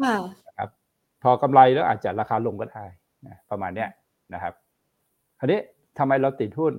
[0.03, 0.15] ค่ะ
[1.23, 2.85] พอกำไรแล้วอาจจะราคาลงก็ได้
[3.27, 3.89] นะประมาณเนี้ย
[4.33, 4.53] นะครับ
[5.39, 5.59] คราวนี้
[5.97, 6.73] ทำไมเราติดหุ้น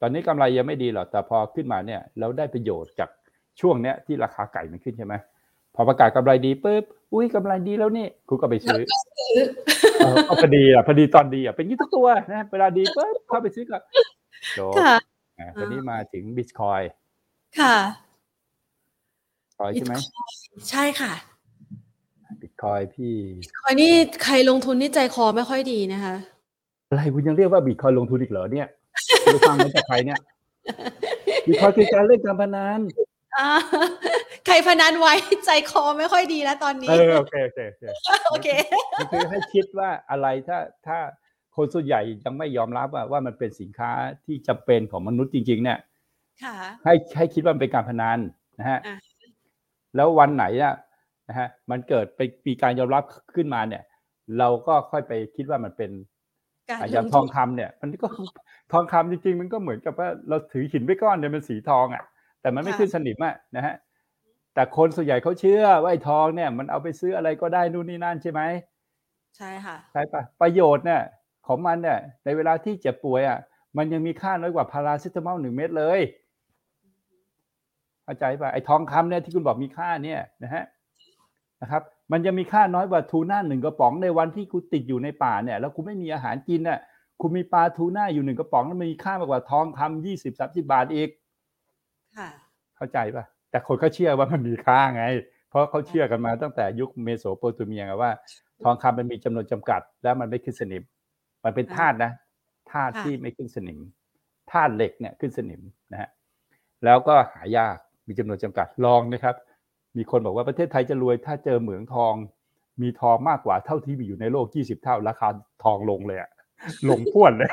[0.00, 3.10] ตอนนี้กำไรยังไม่ดีหรอกแต่พอขึ้นมาเนี่ยเราได้ประโยชน์จาก
[3.60, 5.14] ช่วงเนี้ยที่ราคาไก่มันขึ้นใช่ไหม
[5.74, 8.82] พอประกาศกำไรดีปุ๊บอุ้ยกำไรดีแล้วนี่คุณก็ไปซื้อ
[9.98, 13.78] เออก็พอดีอะพอดีตอนดีอะเป็นอยี่ทุกตัวนะเวลาดีปุ๊บเข้าไปซื้อก็
[14.56, 14.94] โดค่ะ
[15.38, 16.80] อะตอนนี้มาถึงบิตคอย
[17.60, 17.76] ค่ะ
[19.58, 19.94] คอยใช่ไหม
[20.70, 21.31] ใช่ค่ะบิต
[22.62, 23.14] คอยพี่
[23.60, 23.92] คอยนี่
[24.24, 26.14] ใครลงทุนนี่ใจคอไม่ค่อยดีนะคะ
[26.88, 28.68] อะไรคุณยังเรียกว่าบิตคอยลงทุนอีกเหรอเนี่ย
[29.24, 30.18] คุณฟังมาจากใครเนี่ย
[31.46, 32.80] บิตคอยคือการเล่นการพนัน
[33.38, 33.50] อ่า
[34.46, 35.12] ใครพนันไว้
[35.46, 37.82] ใจคอไม่ค่อยดีแล้วตอนนี้เออโอเคโอเคโอเค
[38.30, 38.48] โอเค
[38.98, 40.98] มันคือให้คิดว่าอะไรถ้าถ้า
[41.56, 43.90] คนส่วนใหญ่ยังไม่ยอมรับว่าว่ามันเป็นสินค้า
[44.24, 45.78] ที่จำเป็นของมนุษย์จริง ๆ เนี่ย
[46.44, 48.18] ค่ะให้ให้คิดว่ามันเป็นการพนัน
[48.58, 48.96] นะฮะอะ
[49.96, 50.74] แล้ววันไหนอะ
[51.28, 53.04] นะฮะมันเกิดไปมีการยอมรับ
[53.34, 53.82] ขึ้นมาเนี่ย
[54.38, 55.90] เราก็ค่อยไปคิดว่ามันเป็น
[56.68, 58.08] การอาลอย่างททุองนคำเนี่ย มันก็
[58.72, 62.02] ทองคำจริงๆ มันก็เหมือนกับว่าเราถือหินไว้ก้อนเนี่ยมันสีทองอะ
[62.40, 63.74] แต่มันไม่ขึ้นสนิมอะนะฮะ
[64.54, 68.40] แต่คนส่วนใหญ่เขาเชื่อว่าไอ้ทองเนี่ย มันเอาไปซื้ออะไรก็ได้นู่นนี่นั่นใช่ไหม
[69.36, 71.02] ใช่ค่ะใช่ปะประโยชน์เนี่ย
[71.46, 73.38] ของมันเนี่ยในเวลาที่เจ็บป่วยอะ
[73.76, 76.00] มันยังมีค่าน้อยกว่าพาราเซตามอลหนึ่งเม็ดเลย
[78.04, 80.64] เข้าใจปะไอ้ทองคำเนี่ยที่คุณบอกมีค่าเนี่ยนะฮะ
[81.62, 81.82] นะครับ
[82.12, 86.78] มันยังมีค่าน้อยกว่าทูน่าหนึ่งกระป๋องในวันที่คุณติดอยู่ในป่าเนี่ยแล้วคุณไม่มีอาหารกินน่ะ
[87.20, 91.08] คุณมีปลาทูน่าอยู่หนึ่งกระป๋องแล้วมันมีค่ามากกว่าทองคำยี่สิบสามสิบาทอีก
[92.16, 92.28] ค่ะ
[92.76, 95.04] เข้าใจปะแต่คนเขาเชื่อว่ามันมีค่าไง
[95.48, 98.12] เพราะเขาเชื่อกันมาตั้งแต่ยุคเมโสโปเตเมียไงว่า
[98.64, 100.82] ทองคำมันมีจำนวนจำกัด แล้วมันไม่ขึ้นสนิม
[101.44, 102.12] มันเป็นธาตุนะ
[102.72, 103.78] ธาตุที่ไม่ขึ้นสนิม
[104.52, 106.08] ธาตุเหล็กเนี่ยขึ้นสนิมนะฮะ
[106.84, 109.36] แล้วก็หายากมีจำนวนจำกัดลองนะครับ
[109.96, 112.14] มีคนบอกว่าประเทศไทยจะรวยถ้าเจอเหมืองทอง
[112.82, 115.28] มีทองมากกว่าเท่าที่มีอยู่ในโลก 20 เท่าราคา
[115.64, 116.30] ทองลงเลยอะ
[116.88, 117.52] ลงพ่วนเลย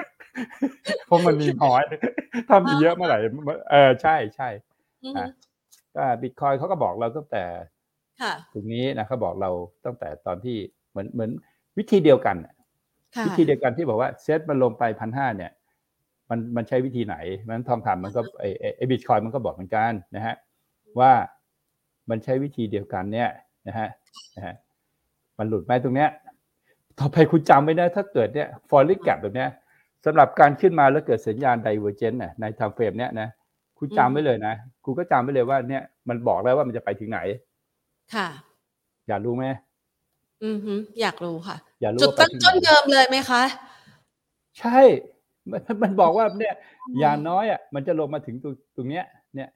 [1.06, 1.84] เพราะมันมีน้อย
[2.48, 3.18] ถ้ามีเยอะเมื่อไหร่
[3.72, 4.50] เออใช่ใช่
[5.06, 5.26] อืออะฮึ
[5.96, 7.44] ก็บิตคอยเขาก็บอกเราตั้งแต่
[8.22, 9.52] ค่ะตรงนี้นะเขาบอกเรา
[9.86, 10.58] ตั้งแต่ตอนที่
[10.92, 11.32] เหมือนเหมือน
[11.78, 12.54] วิธีเดียวกันน่ะ
[13.16, 15.52] ค่ะวิธีเดียวกันที่บอกว่าเซตมันลงไปพันห้าเนี่ย
[16.30, 17.16] มันมันใช้วิธีไหน
[17.48, 20.36] มันทองคำมันก็ไอ้ไอ้ไอยมันก็บอกเหมือนกันนะฮะ
[21.00, 21.12] ว่า
[22.10, 23.30] มันใช้วิธีเดียวกันเนี่ย
[23.68, 23.90] นะฮะ
[24.36, 24.56] นะฮะ
[25.38, 26.10] มันหลุดไหมตรงเนี้ย
[27.00, 29.50] ต่อไปคุณจำไว้นะถ้าเกิดเนี่ย falling gap แบบเนี้ย
[30.06, 33.30] สำหรับการขึ้นมาแล้วเกิดสัญญาณ divergent น่ะใน time frame เนี้ยนะ
[33.78, 34.54] คุณจำไว้เลยนะ
[34.86, 37.20] คุณก็จำไว้เลยว่าเนี่ยมันบอกแล้วว่ามันจะไปถึงไหน
[38.16, 38.28] ค่ะ
[39.08, 39.46] อยากรู้ไหม
[40.44, 43.44] อือฮึอยากรู้ค่ะ อยากรู้จุดว่าไปตั้งที่ไหนต้นเดิมเลยไหมคะ
[44.60, 44.80] ใช่
[45.52, 46.56] มันมันบอกว่าเนี่ย
[47.00, 49.06] อย่างน้อยอะมันจะลงมาถึงตรงตรงเนี้ย
[49.36, 49.50] เนี่ย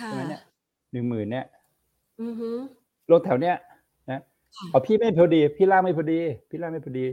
[0.00, 0.42] ค่ะใช่ไหมเนี่ย
[0.92, 1.46] หนึ่งหมื่นเนี่ย
[2.20, 2.50] อือฮึ
[3.10, 3.56] ลงแถวเนี้ย
[4.10, 4.20] นะ
[4.56, 7.06] ค่ะพอพี่ไม่พอดี พี่ล่างไม่พอดี พี่ล่างไม่พอดี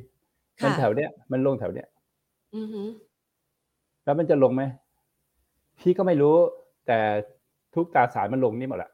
[0.64, 1.88] มันค่ะแถวเนี้ยมันลงแถวเนี้ย
[2.56, 2.84] อือฮึ
[4.04, 4.64] แล้วมันจะลงไหม
[5.80, 6.36] พี่ก็ไม่รู้
[6.88, 7.00] แต่
[7.76, 8.92] ทุกตราสารมันลงนี่หมดแหละ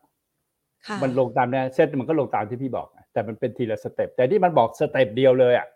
[0.88, 5.68] ค่ะมันลงตามเนี่ยเซตมันก็ลงตามที่พี่บอกอะแต่มันเป็นทีละ step แต่ที่มันบอก step เดียวเลยอะ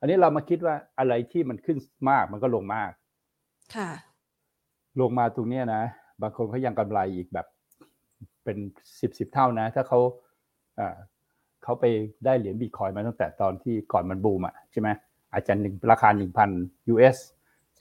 [0.00, 1.78] อันนี้เรามาคิดว่าอะไรที่มันขึ้น
[2.10, 2.90] มากมันก็ลงมาก
[3.74, 3.90] ค่ะ
[5.00, 5.82] ลงมาตรงเนี้ยนะ
[6.22, 7.46] บางคนเขายังกำไรอีกแบบ
[8.46, 8.58] เป็น
[9.00, 10.00] สิบสิบเท่านะ ถ้าเขา
[10.78, 10.96] อ่า
[11.62, 11.84] เขาไป
[12.24, 14.88] ได้เหรียญบิตคอยมาตั้งแต่ตอนที่ก่อนมันบูมอะใช่ไหม
[15.32, 16.50] อาจจะหนึ่งราคาหนึ่งพัน
[16.92, 17.16] US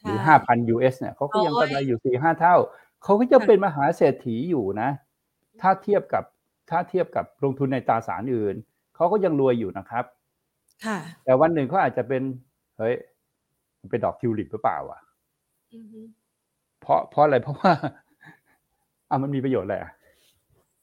[0.04, 2.56] หรือใช่ห้าพัน US เนี่ยเขาก็ยังโอ้ยกำไรอยู่สี่ห้าเท่า
[3.04, 4.90] เขาก็จะค่ะเป็นมหาเศรษฐีอยู่นะ
[5.62, 6.24] ถ้าเทียบกับ
[6.70, 8.56] ถ้าเทียบกับลงทุนในตราสารอื่น
[8.96, 10.06] เขาก็ยังรวยอยู่นะครับ
[10.86, 12.22] ค่ะแต่วันหนึ่งเขาอาจจะเป็น
[12.78, 12.96] เฮ้ย
[13.80, 15.00] มันเป็นดอกทิวลิปหรือเปล่า อะ
[15.74, 16.02] อือฮึ
[16.82, 17.74] เพราะเพราะอะไรเพราะว่า
[19.10, 19.92] อะมันมีประโยชน์อะไรอะ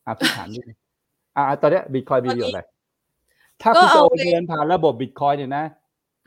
[0.07, 0.79] อะพี่ถามนิดนึง
[1.37, 2.63] อะตอนเนี้ยบิตคอยมีประโยชน์อะไร
[3.63, 5.65] ถ้าคุณจะโอนเงินผ่านระบบบิตคอยเนี่ยนะ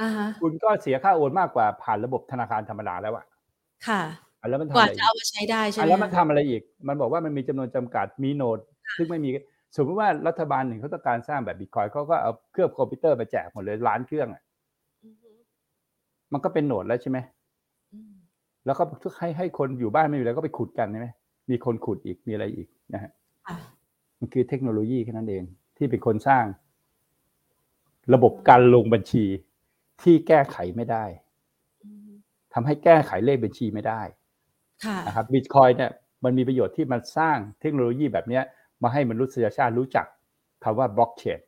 [0.01, 3.25] อ่าฮะคุณก็เสียค่าโอนมากกว่าผ่านระบบธนาคารธรรมดาแล้วอะ
[3.87, 4.01] ค่ะ
[4.39, 8.59] อะแล้วมันทำกว่าอะไรจะอีเอากมาใช้ได้ใช่อะไหมแล้วมันคะทำอะไรอีก มันบอกว่ามันมีจำนวนจำกัดมีโนด
[8.97, 9.29] ซึ่งไม่มี
[9.75, 14.41] สมมติว่ารัฐบาลหนึ่งเขาต้องการสร้างแบบบิตคอยเขาก็เอาเครื่องคอมพิวเตอร์มาแจกหมดเลยล้านเครื่องอะ
[15.03, 15.29] อือฮึ
[16.33, 17.17] มันก็เป็นโหนดแล้วใช่ไหม
[17.93, 18.13] อืม
[18.65, 18.83] แล้วก็
[19.19, 21.07] ให้ให้คนอยู่บ้านไม่มีอะไรก็ไปขุดกันใช่ไหม
[21.51, 23.11] มีคนขุดอีก มีอะไรอีกนะฮะค่ะ
[24.19, 25.43] มันคือเทคโนโลยีแค่นั้นเอง
[25.77, 26.45] ที่เป็นคนสร้าง
[28.13, 29.25] ระบบการลงบัญชี
[30.01, 31.05] ที่แก้ไขไม่ได้
[31.83, 32.11] อือฮึ
[32.53, 34.01] ทำให้แก้ไขเลขบัญชีไม่ได้
[34.85, 35.91] ค่ะนะครับบิตคอยเนี่ย
[36.23, 38.43] มันมีประโยชน์ที่มันสร้างเทคโนโลยีแบบเนี้ย
[38.83, 40.05] มาให้มนุษยชาติรู้จัก
[40.63, 41.39] คำว่าบล็อกเชน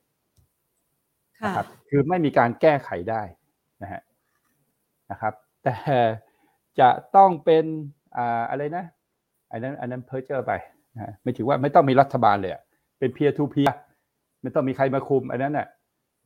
[1.41, 3.21] ค่ะนะครับคือไม่มีการแก้ไขได้
[3.81, 4.01] นะฮะ
[5.11, 5.33] นะครับ
[5.63, 5.75] แต่
[6.79, 7.65] จะต้องเป็น
[8.17, 8.85] อ่าอะไรนะ
[9.51, 10.76] อันนั้นอันนั้นเพ้อเจอไปนะฮะ
[11.23, 12.61] ไม่ถือว่าไม่ต้องมีรัฐบาลเลยอะ
[12.99, 13.69] เป็น peer-to-peer
[14.41, 15.67] ไม่ต้องมีใครมาคุม อันนั้นน่ะ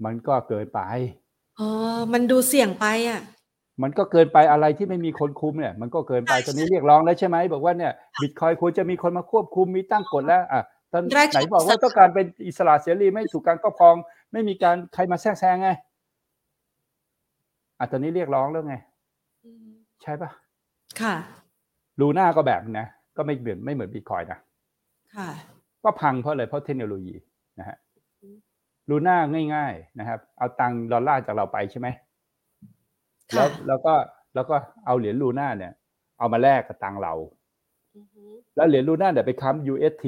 [0.05, 0.79] มันก็เกินไป
[1.59, 1.69] อ๋อ
[2.13, 3.21] มันดูเสี่ยงไปอะ
[3.83, 7.91] มันก็เกินไปอะไรที่ไม่มีคนคุมเนี่ยมันก็เกินไปใช่ตอนนี้เรียกร้องแล้วใช่ไหมบอกว่าเนี่ย
[8.21, 13.95] บิตคอยควรจะมีคนมาควบคุมมีตั้งกฎแล้วอะตอนแรกไหนบอกว่าต้องการเป็นอิสระเสรีไม่ถูกการครอบครอง
[14.31, 15.69] ไม่มีการใครมาแทรกแซงไง
[17.79, 18.75] อะตอนนี้เรียกร้องแล้วไง
[19.45, 19.69] อืม
[20.01, 20.29] ใช่ปะ
[21.01, 21.15] ค่ะ
[21.99, 24.39] ลูน่าก็แบบนะก็ไม่เหมือนไม่เหมือนบิตคอยนะค่ะ
[25.83, 27.15] ก็พังเพราะอะไรเพราะเทคโนโลยี
[27.59, 27.77] นะฮะ
[28.89, 31.87] ลูน่าง่ายๆนะครับ เอาตังค์ดอลลาร์จากเราไปใช่ไหม
[33.33, 33.93] แล้ค่ะแล้วก็
[34.35, 34.55] แล้วก็
[34.85, 35.73] เอาเหรียญลูน่าเนี่ย
[36.19, 37.13] เอามาแลกกับตังค์เรา
[37.95, 40.05] อือฮึแล้วเหรียญลูน่าเนี่ยไปค้ำ UST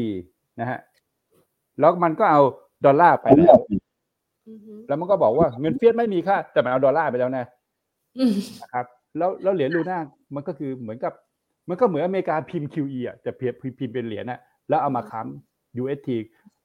[0.59, 0.79] นะฮะ
[1.79, 2.41] แล้วมันก็เอา
[2.85, 3.57] ดอลลาร์ไปแล้ว
[4.49, 7.45] อือฮึแล้วมันก็บอกว่าเงิน fiat ไม่มีค่า แต่มันเอาดอลลาร์ไปแล้วนะ
[8.17, 8.85] อืมนะครับ
[9.17, 9.97] แล้วแล้วเหรียญลูน่า
[10.35, 11.13] มันก็คือเหมือนกับ
[11.69, 14.39] มันก็เหมือนอเมริกาพิมพ์ QE อะแต่เพียงพิมพ์เป็นเหรียญน่ะ
[14.69, 16.09] แล้วเอามาค้ำ UST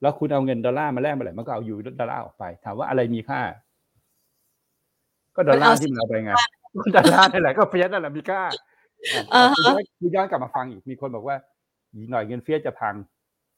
[0.01, 3.41] แล้วคุณเอาเงินดอลลาร์มาแลกเมื่อไหร่มันก็เอายูดอลลาร์ออกไป ถามว่าอะไรมีค่า
[5.37, 6.33] ก็ดอลลาร์ที่มันเอาไปไง
[6.83, 8.43] ก็ดอลลาร์นี่แหละก็ fiat นั่นแหละมีค่า
[9.35, 11.37] อ่าคุณฮะย้อนคุณย้อนกลับมาฟังอีกมีคนบอกว่า
[11.95, 12.95] อีกหน่อยเงิน fiat จะพัง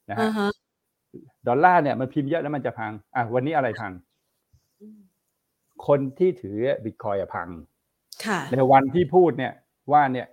[0.09, 0.49] นะอ่าฮะฮะ
[1.47, 3.91] ดอลลาร์เนี่ยมันพิมพ์เยอะแล้วมันจะพัง อะวันนี้อะไรพัง
[5.87, 7.47] คนที่ถือบิตคอยอะพัง
[8.25, 9.53] ค่ะในวันที่พูดเนี่ย
[9.91, 10.27] ว่าเนี่ย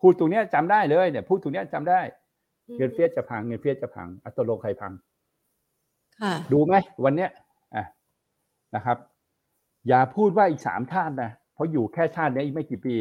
[0.00, 2.00] พูดตรงเนี้ยจำได้เลยเนี่ย พูดตรงเนี้ยจำได้
[2.76, 4.92] เงินเฟ้อจะพังเงินเฟ้อจะพัง อัตโลงใครพัง
[6.20, 7.30] ค่ะดูไหมวันเนี้ย
[7.74, 7.84] อะ
[8.74, 8.96] นะครับ
[9.88, 12.94] อย่าพูดว่าอีกสามชาตินะเพราะอยู่แค่ชาติเนี้ยอีกไม่กี่ปี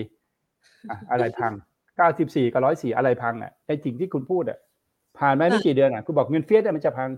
[0.90, 1.54] อะอะไรพัง
[1.98, 4.58] เก้าสิบสี่กับร้อยสี่อะไรพังอะไอ้สิ่งที่คุณพูดอะ
[5.20, 7.10] ผ่านมาไม่กี่เดือนอะคุณบอกเงินเฟ้อเนี่ยมันจะพัง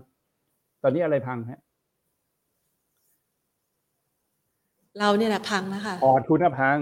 [0.82, 1.60] ตอนนี้อะไรพังฮะ
[4.98, 6.78] เราเนี่ยแหละพังแล้วค่ะพอร์ตคุณน่ะพัง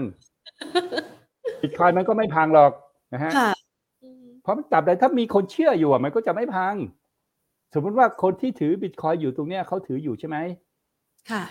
[1.61, 2.71] บิตคอยมันก็ไม่พังหรอก
[3.13, 3.62] นะฮะค่ะอืม
[4.43, 6.75] เพราะมันตับใดถ้ามีคนเชื่ออยู่อะมันก็จะไม่พัง
[7.73, 10.37] สมมติว่าคนที่ถือบิตคอยอยู่ตรงเนี้ยเขาถืออยู่ใช่ไหม
[11.31, 11.43] ค่ะ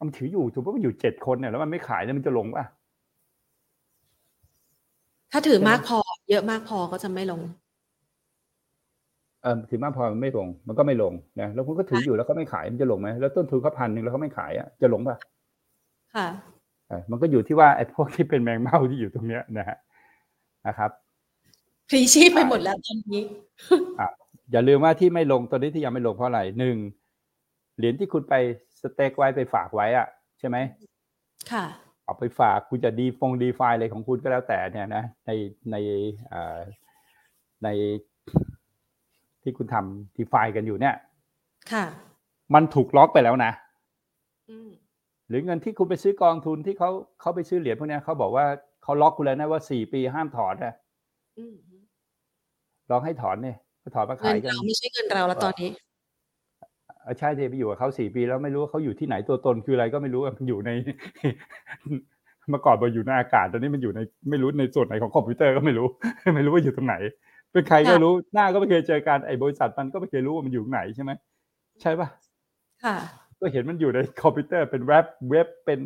[0.00, 2.64] มันถืออยู่สมมติว่ามันอยู่เจ็ดคนเนี่ยแล้วมันไม่ขายเนี่ยมันจะลงป่ะ
[5.32, 5.98] ถ้าถือมากพอ
[6.30, 7.42] เยอะมากพอก็จะไม่ลง
[9.42, 15.16] เออถือมากพอมันไม่ลง มันก็ไม่ลงนะแล้วคุณก็ถืออยู่แล้วก็ไม่ขายมันจะลงไหมแล้วต้นทุนเขาพันหนึ่งแล้วเขาไม่ขายอะจะลงป่ะ
[16.14, 16.26] ค่ะ
[16.88, 19.76] เออมันก็อยู่ที่ว่าไอ้พวกที่เป็นแมงเม่าที่อยู่ตรงเนี้ยนะฮะ
[20.66, 20.90] นะครับ
[21.90, 23.24] พลีชีพไปหมดแล้วตอนนี้
[24.52, 26.76] อย่าลืมว่าที่ไม่ลงตอนนี้ที่ยังไม่ลงเพราะอะไรหนึ่ง
[27.76, 28.34] เหรียญที่คุณไป
[28.82, 30.06] สเต็กไว้ไปฝากไว้อะ
[30.38, 30.56] ใช่ไหม
[31.52, 31.66] ค่ะ
[32.04, 35.30] เอาไปฝากคุณจะดีฟงดีไฟอะไรของคุณก็แล้วแต่เนี่ยนะ ใน
[35.70, 35.76] ใน
[36.28, 36.58] เอ่อ
[37.64, 37.68] ใน
[39.42, 40.94] ที่คุณทำดีไฟกันอยู่เนี่ย
[41.72, 41.84] ค่ะ
[42.54, 43.52] มันถูกล็อกไปแล้วนะ
[44.50, 44.70] อืม
[45.28, 48.46] หรือเงินที่คุณไปซื้อกองทุนที่เขาเขาไปซื้อเหรียญพวกเนี้ยเขาบอกว่า
[48.82, 50.74] เขาล็อกคุณแล้วนะว่าสี่ปีห้ามถอนนะ
[51.38, 51.54] อืม
[52.90, 55.70] ลองให้ถอนเนี่ยก็ถอนมาเงิขายนกันเราไม่ใช่เงินเราแล้วตอนนี้
[57.02, 60.70] เออใช่เทไปอยู่กับเขาสี่ปีแล้วไม่รู้ว่าเขาอยู่ที่ไหนตัวตนคืออะไรก็ไม่รู้อะมันอยู่ใน
[62.50, 65.86] เมื่อก่อนมันอยู่ในอากาศตอนนี้มันอยู่ในไม่รู้ในส่วนไหนของคอมพิวเตอร์ก็ไม่รู้
[66.34, 66.96] ไม่รู้ว่าอยู่ตรงไหน
[67.52, 71.12] เป็นใครก็ค่ะรู้หน้าก็ไม่เคยเจอกันไอ้บริษัทมันก็ไม่เคยรู้ว่ามันอยู่ตรงไหนใช่ไหม
[71.82, 72.08] ใช่ปะ
[72.84, 72.96] ค่ะ
[73.40, 75.80] ก็เห็นมันอยู่ในคอมพิวเตอร์เป็นเว็บเว็บเป็น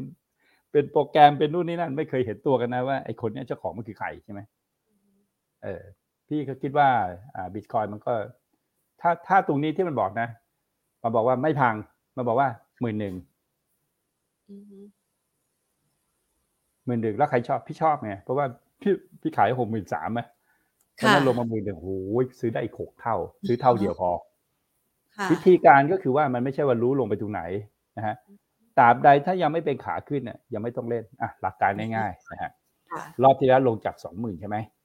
[0.73, 4.41] เป็นโปรแกรมเป็นนู่นนี่นั่น ไม่เคยเห็นตัวกันนะว่าไอ้คนเนี้ยเจ้าของมันคือใครใช่ไหม
[5.65, 5.83] เออ
[6.35, 6.89] พี่ก็คิดว่า
[7.37, 8.15] อ่าบิตคอยมันก็
[9.01, 10.29] ถ้าถ้าตรงนี้ที่มันบอกนะ
[11.03, 11.75] มันบอกว่าไม่พัง
[12.17, 12.49] มันบอกว่า
[12.81, 13.15] หมื่นหนึ่ง
[14.49, 14.85] อืม
[16.87, 18.47] หมื่นหนึ่งแล้วใครชอบพี่ชอบไงเพราะว่า
[18.81, 20.27] พี่พี่ขายหกหมื่นสามอะ
[21.01, 23.17] ตอนค่ะนั้นลงมาหมื่นหนึ่งโอ้ยซื้อได้อีกหกเท่า
[23.47, 24.11] ซื้อเท่าเดียวพอ
[25.17, 27.43] ค่ะวิธีการก็คือว่ามันไม่ใช่ว่ารู้ลงไปตรงไหน
[27.97, 28.15] นะฮะ
[28.79, 32.51] ตราบใดถ้ายังไม่เป็นขาขึ้นเนี่ยยังไม่ต้องเล่นอะหลักการง่ายๆนะฮะ
[32.91, 34.84] ค่ะรอบที่แล้วลงจากสองหมื่นใช่ไหมค่ะ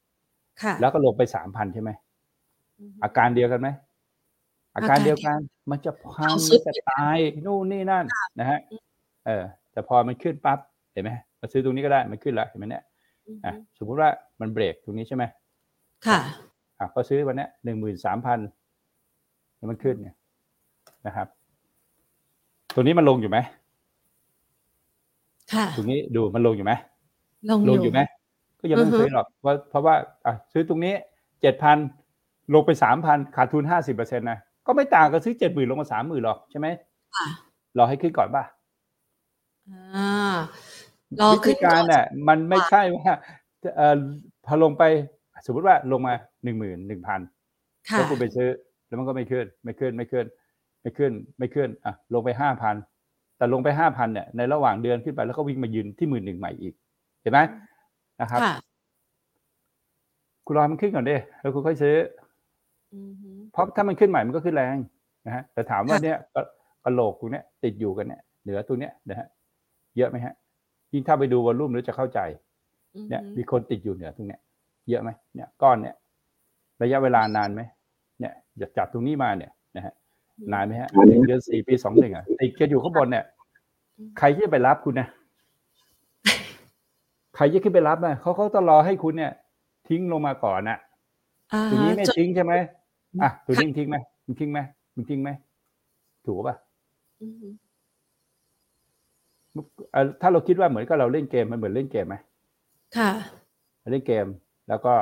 [0.82, 1.89] แล้วก็ลงไปสามพันใช่ไหม
[2.80, 3.70] อืมอาการเดียวกันไหม
[4.76, 5.39] อาการอาการเดียวกัน
[5.72, 8.05] มันจะพังเอาสุดจะตายนู่นนี่นั่น
[8.39, 8.60] นะฮะ
[9.26, 10.60] เออ แต่พอมันขึ้นปั๊บ
[10.93, 12.84] เห็นไหมมาซื้อตรงนี้ก็ได้มันขึ้นแล้วเห็นไหมเนี่ย
[13.28, 14.10] อืมอะสมมุติว่า
[14.41, 15.24] มันเบรกตรงนี้ใช่ไหม
[16.07, 16.20] ค่ะ
[16.80, 18.39] อะก็ซื้อวันเนี้หนึ่งหมื่นสามพัน
[19.55, 20.16] แล้วมันขึ้นเนี่ย
[21.07, 21.28] นะครับ
[22.76, 23.38] ตัวนี้มันลงอยู่ไหม
[25.53, 26.72] ค่ะตรงนี้ดูมันลงอยู่ไหม
[27.49, 27.99] ลงลงออยู่ยู่ไหม
[28.60, 29.95] ก็ยังไม่ต้องอือฮึซื้อหรอกเพราะเพราะว่า
[30.26, 30.93] อะซื้อตรงนี้
[31.41, 31.78] เจ็ดพัน
[32.53, 36.68] ลงไปสามพันขาดทุนห้าสิบเปอร์เซ็นต์นะก็ไม่ต่างกับซื้อเจ็ดหมื่นลงมาสามหมื่นหรอกใช่ไหม
[37.16, 37.26] ค่ะ
[37.78, 38.43] รอให้ขึ้นก่อนป่ะ
[39.70, 40.36] อ่า
[41.20, 43.12] รอวิขึ้ธีนการก่อนเนี่ยมันไม่ใช่ว่า
[43.78, 43.97] เอ่อ
[44.45, 44.84] พอลงไป
[45.45, 47.20] สมมติว่าลงมาหนึ่งหมื่นหนึ่งพัน
[47.89, 48.49] ค่ะแล้วคุณไปซื้อ
[48.88, 50.26] แล้วมันก็ไม่ขึ้น ไม่ขึ้นไม่ขึ้น
[50.82, 52.76] ไม่ขึ้นไม่ขึ้นอะลงไปห้าพัน
[53.38, 56.74] แต่ลงไปห้าพันเนี่ยในระหว่างเดือนขึ้นไปแล้วก็วิ่งมายืนที่หมื่นหนึ่งใหม่อีก
[57.22, 57.39] เห็นไหม
[58.22, 58.54] นะครับค่ะ
[60.46, 61.96] คุณรอให้มันขึ้นก่อนดิแล้วคุณค่อยซื้อ
[62.96, 64.78] อือฮึเพราะถ้ามันขึ้นใหม่มันก็ขึ้นแรง
[65.26, 66.44] นะฮะแต่ถามว่าค่ะเนี่ยกระ
[66.84, 69.28] กระโหลกตรงเนี้ยติดอยู่กันเนี่ยเหนือตรงเนี้ยนะฮะ
[69.98, 70.34] เยอะไหมฮะ
[70.94, 72.20] ยิ่งถ้าไปดูวอลลุ่มแล้วจะเข้าใจ
[72.96, 74.40] อือฮึเนี่ย มีคนติดอยู่เหนือตรงเนี้ย
[74.90, 75.96] เยอะไหมเนี่ยก้อนเนี่ย
[76.82, 77.62] ระยะเวลานานไหม
[78.20, 79.94] เนี่ยอย่าจับตรงนี้มาเนี่ยนะฮะ
[80.54, 83.26] นานไหมฮะหนึ่งเดือนสี่ปีสองหนึ่งอะติดกันอยู่ข้างบนเนี่ย
[84.18, 85.08] ใครที่จะไปรับคุณนะ
[87.40, 89.32] ใครจะขึ้นไปรับอะเขาเขาต้องรอให้คุณเนี่ย
[89.90, 90.78] ทิ้งลงมาก่อนน่ะ
[91.54, 92.54] อ่าตัวนี้ไม่จนทิ้งใช่ไหม
[93.22, 94.60] อะตัวนี้มึงทิ้งไหมมึงทิ้งไหม
[94.96, 95.30] มึงทิ้งไหม
[96.26, 96.56] ถูกป่ะ
[97.22, 97.48] อือฮึ
[99.92, 102.16] เอ่อถ้าเราคิดว่าเหมือนกับเราเล่นเกมมันเหมือนเล่นเกมไหม
[102.98, 103.12] ค่ะ
[103.92, 104.26] เล่นเกม
[104.70, 104.94] แล้วก็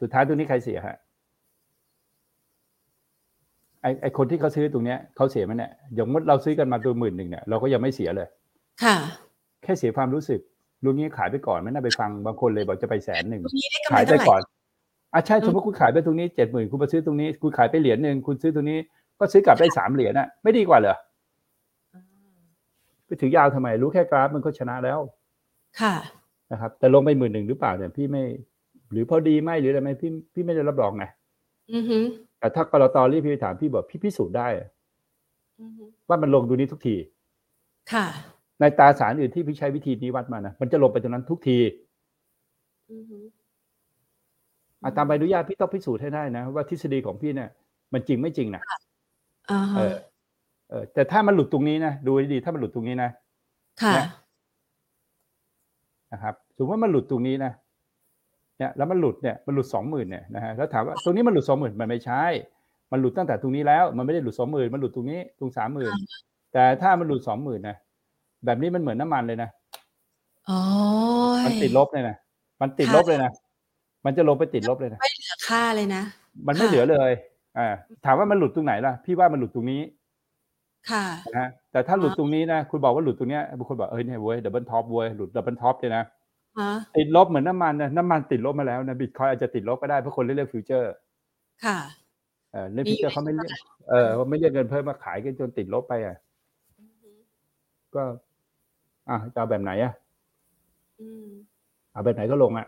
[0.00, 0.96] สุดท้ายตัวนี้ใครเสียฮะ
[3.82, 8.28] ไอไอคนที่เขาซื้อตรงเนี้ยเขาเสียไหมเนี่ยอย่างมดเราซื้อกันมาตัวหมื่นหนึ่งเนี่ยเราก็ยังไม่เสียเลย
[8.84, 8.96] ค่ะ
[9.62, 10.40] แค่เสียความรู้สึก
[10.84, 14.40] ลุงนี้ขายไปก่อนไม่น่าไปฟังบางคนเลยบอกจะไปแสนหนึ่งตรงนี้ได้กำไรขายไปเท่าไหร่ก่อน
[15.14, 18.78] อะใช่อืมสมมติคุณขายไปตรงนี้เจ็ดหมื่นคุณมาซื้อตรงนี้คุณขายไปเหรียญหนึ่งคุณซื้อตรงนี้
[19.18, 20.96] ก็ซื้อกลับได้สามเหรียญน่ะ ไม่ดีกว่าเหรอ
[21.94, 22.02] อ่า
[23.06, 25.00] ไปถือยาวทำไม รู้แค่กราฟมันก็ชนะแล้ว
[25.80, 25.94] ค่ะ
[26.52, 28.24] นะครับ แต่ลงไปหมื่นหนึ่งหรือเปล่าเนี่ยพี่ไม่
[28.92, 31.04] หรือพอดีไหมหรืออะไรไหมพี่พี่ไม่ได้รับรองไง
[31.72, 31.98] อือฮึ
[32.38, 34.68] แต่ถ้ากรตรีบพี่ไปถามพี่บอกพี่พิสูจน์ได้อะ
[35.60, 36.96] อือฮึว่ามันลงตรงนี้ทุกที
[37.92, 38.06] ค่ะ
[38.60, 41.58] ในตราสารอื่นที่พี่ใช้วิธีนี้วัดมานะมันจะลงไปตรงนั้นทุกที
[42.90, 43.18] อือฮึ
[44.82, 47.50] อาตามใบอนุญาตพี่ต้องพิสูจน์ให้ได้นะ ว่าทฤษฎีของพี่เนี่ย
[47.92, 48.62] มันจริงไม่จริงนะ
[49.50, 49.96] อ่าเอฮะอ
[50.70, 53.10] เออ แต่ถ้ามันหลุดตรงนี้นะดูให้ดีถ้ามันหลุดตรงนี้นะ
[53.82, 54.06] ค่ะเนี่ย
[56.12, 57.52] นะครับสมมติว่ามันหลุดตรงนี้นะ
[58.58, 62.22] เนี่ยแล้วมันหลุดเนี่ยมันหลุดสองหมื่นเนี่ยนะฮะแล้วถามว่าตรงนี้มันหลุดสองหมื่นมันไม่ใช่
[62.92, 65.92] มันหลุดตั้งแต่ตรงนี้แล้ว มันไม่ได้หลุดสองหมื่นมันหลุดตรงนี้ตรงสามหมื่น
[66.52, 67.76] แต่ถ้ามันหลุดสองหมื่นนะ
[68.44, 69.48] แบบนี้มันเหมือนน้ำมันเลยนะ
[70.48, 70.58] อ๋อ
[71.46, 72.16] มันติดลบเลยนะ
[72.60, 73.30] มันติดลบเลยนะ
[74.04, 76.02] มันจะลงไปติดลบเลยนะไม่เหเหลือค่าเลยนะ
[76.46, 77.12] มันไม่ค่ะเหลือเลย
[77.58, 77.68] อ่า
[78.04, 79.80] ถามว่ามันหลุดตรงไหนล่ะ พี่ว่ามันหลุดตรงนี้
[80.90, 86.02] ค่ะนะฮะแต่ถ้าหลุดตรงนี้นะคุณบอกว่าหลุดตรงเนี้ยบางคนบอกเอ้ยเนี่ยเว้ย double top เว้ยหลุด double top เลยนะ
[86.60, 90.92] ฮะติดลบเหมือนน้ำมันนะน้ำมันติดลบมาแล้วนะบิตคอยอาจจะติดลบก็ได้เพราะคนเล่นเรื่องฟิวเจอร์
[91.64, 91.78] ค่ะ
[92.52, 93.50] เออเล่นฟิวเจอร์เขาไม่เรียก
[93.90, 96.16] เออเขาไม่เรียกเงินเพิ่มมาขายกันจนติดลบไปอะ
[97.94, 98.02] ก็
[99.08, 99.92] อะจะเอาแบบไหนอะ
[101.00, 101.28] อืม
[101.92, 102.66] เอาแบบไหนก็ลงอะ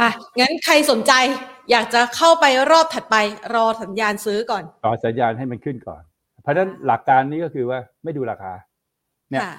[0.00, 0.08] อะ
[0.38, 1.12] งั้นใครสนใจ
[1.70, 3.16] อยากจะเข้าไปรอบถัดไป
[3.54, 6.02] รอสัญญาณซื้อก่อนต่อสัญญาณให้มันขึ้นก่อน
[6.42, 8.52] เพราะฉะนั้นหลักการนี้ก็คือว่าไม่ดูราคา
[9.30, 9.54] เนี่ยค่ะ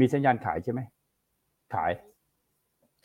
[0.00, 0.80] มีสัญญาณขายใช่ไหม
[1.74, 1.92] ขาย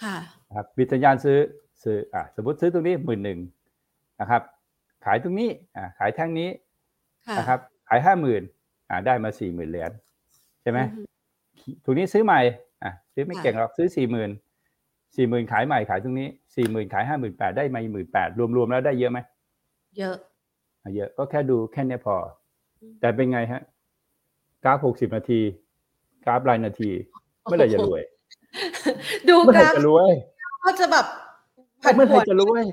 [0.04, 1.38] ค่ะนะครับมีสัญญาณซื้อ
[1.84, 3.40] ซื้ออะสมมติซื้อตรงนี้หมื่นหนึ่ง
[4.22, 4.42] นะครับ
[5.06, 6.50] ขายตรงนี้อะขายแท่งนี้
[7.28, 7.60] ค่ะนะครับ
[7.90, 8.42] ขายห้าหมื่น
[8.90, 9.92] อะได้มาสี่หมื่นเหรียญ
[10.62, 11.06] ใช่ไหมอือ
[11.66, 12.40] ฮึตรงนี้ซื้อใหม่
[12.84, 14.30] อะซื้อไม่ค่ะเก่งหรอกซื้อสี่หมื่น
[15.16, 19.20] สี่หมื่นขายใหม่ขายตรงนี้สี่หมื่นขายห้าหมื่นแปดได้มาหมื่นแปดรวมๆแล้วได้เยอะไหม
[19.98, 20.16] เยอะ
[20.82, 22.16] อะเยอะก็แค่ดูแค่เนี้ยพอ
[22.82, 23.62] อืมแต่เป็นไงฮะ
[24.64, 25.42] กราฟหกสิบนาที
[26.26, 26.92] กราฟรายนาที
[27.44, 28.02] เมื่อไหร่จะรวย
[29.30, 30.12] ดูเมื่อกไหร่ราฟจะรวย
[30.66, 31.06] ก็จะแบบ
[31.84, 32.64] ผันเมื่อผไหร่วนจะรวย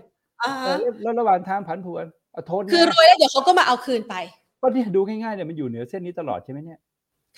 [0.43, 4.15] อ่าเออแล้วระหว่างทางผันผวนเอาโทษคือรวยแล้วเดี๋ยวเขาก็มาเอาคืนไป
[4.67, 6.81] ก็เนี่ยดูง่ายๆเนี่ยมันอยู่เหนือเส้นนี้ตลอดใช่ไหมเนี่ย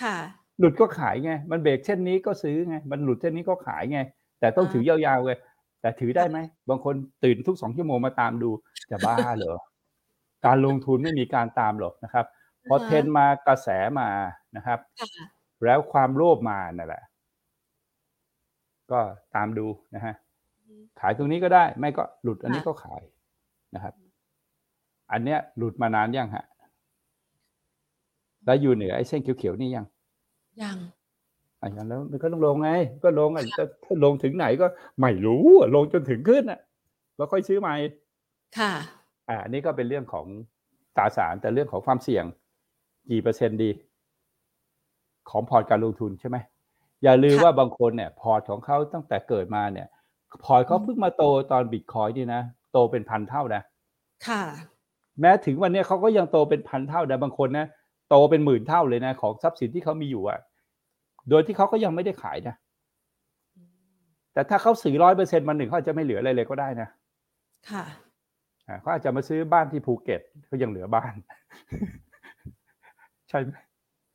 [0.03, 0.16] ค่ะ
[0.59, 4.01] หลุดก็ขายไง มันเบรกเส้นนี้ก็ซื้อไง มันหลุดเส้นนี้ก็ขายไง
[4.41, 5.39] แต่ต้องอ่าถือยาวๆเลย
[5.81, 8.51] แต่ถือได้ไหม บางคนตื่นทุกสองชั่วโมงมาตามดู
[8.91, 9.59] จะบ้าเหรอ
[10.47, 12.26] การลงทุนไม่มีการตามหรอกนะครับ
[12.68, 13.68] พอเทรนด์มากระแส
[14.01, 14.09] มา
[14.57, 15.09] นะครับค่ะ
[15.64, 17.03] แล้วความโลภมานั่นแหละ
[18.91, 19.01] ก็
[19.35, 20.14] ตามดูนะฮะ
[21.01, 23.03] ขายตรงนี้ก็ได้ ไม่ก็หลุดอันนี้ก็ขาย
[23.74, 23.95] นะครับ
[25.12, 26.45] อันเนี้ยหลุดมานานยังฮะ
[28.49, 29.86] แล้วอยู่เหนือไอ้เส้นเขียวๆนี่ยัง
[30.62, 30.78] ยัง
[31.61, 32.70] อะอย่างนั้นมันก็ต้องลงไง
[33.05, 34.66] ก็ลงอะจะถ้าลงถึงไหนก็
[35.01, 36.61] ไม่รู้อะลงจนถึงขึ้นอะ
[37.16, 37.74] แล้วค่อยซื้อใหม่
[38.59, 38.72] ค่ะ
[39.28, 40.26] อ่าอันนี้ก็เป็นเรื่องของ
[40.96, 42.24] ตราสารแต่เรื่องของความเสี่ยง
[43.11, 43.70] กี่เปอร์เซ็นต์ดี
[45.30, 46.36] ของ port การลงทุนใช่ไหม
[47.05, 49.88] อย่าลืมค่ะว่าบางคนเนี่ย port ของเขาตั้งแต่เกิดมาเนี่ย
[50.45, 52.42] port เขาเพิ่งมาโตตอนบิตคอยนี่นะ
[52.72, 53.62] โตเป็นพันเท่านะ
[54.28, 54.42] ค่ะ
[55.20, 57.66] แม้ถึงวันเนี้ยเขาก็ยังโตเป็นพันเท่าแต่บางคนนะ
[58.09, 60.41] โตเป็นหมื่นเท่าเลยนะ ของทรัพย์สินที่เขามีอยู่อะ
[61.31, 62.57] โดยที่เขาก็ยังไม่ได้ขายนะ
[64.33, 66.89] แต่ถ้าเขาสี่ร้อยเปอร์เซ็นต์มาหนึ่งเขาอาจจะไม่เหลืออะไรเลยก็ได้นะ
[67.71, 67.85] ค่ะ
[68.69, 71.13] อ่าเขาอาจจะมาซื้อบ้านที่ภูเก็ตเขายังเหลือบ้าน
[73.29, 73.51] ใช่ไหม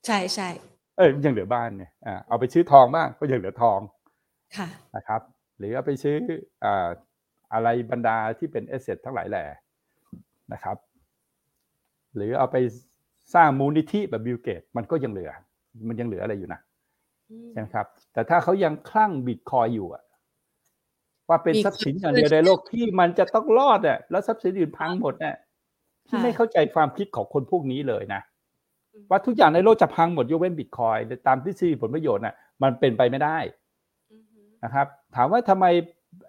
[0.05, 0.49] ใช่ใช่
[0.97, 3.79] เอ้ยยังเหลือบ้านเนี่ยอ่าเอาไปซื้อทองบ้างก็ยังเหลือทอง
[4.57, 5.21] ค่ะนะครับ
[5.57, 6.15] หรือเอาไปซื้อ
[6.63, 6.87] อ่า
[7.53, 9.43] อะไรบรรดาที่เป็น asset ทั้งหลายแหล่
[10.53, 10.77] นะครับ
[12.15, 12.57] หรือเอาไป
[13.33, 15.31] สร้างมูลนิธิแบบ Bill Gates มันก็ยังเหลือ
[15.87, 16.59] มันยังเหลืออะไรอยู่นะ
[17.51, 20.03] ใช่ไหมครับ แต่ถ้าเขายังคลั่งบิตคอยอยู่อะ
[21.29, 25.35] ว่าเป็นมีทรัพย์สินอย่างเดียวในโลกที่มันจะต้องรอดอะแล้วทรัพย์สินอื่นพังหมดอะ
[26.07, 28.21] ที่ค่ะไม่เข้าใจความคิดของคนพวกนี้เลยนะ
[29.09, 30.97] ว่าทุกอย่างในโลกจะพังหมดยกเว้นบิตคอย
[31.27, 33.37] ตามทฤษฎีผลประโยชน์น่ะ มันเป็นไปไม่ได้
[34.11, 35.65] อือฮึนะครับ ถามว่าทำไม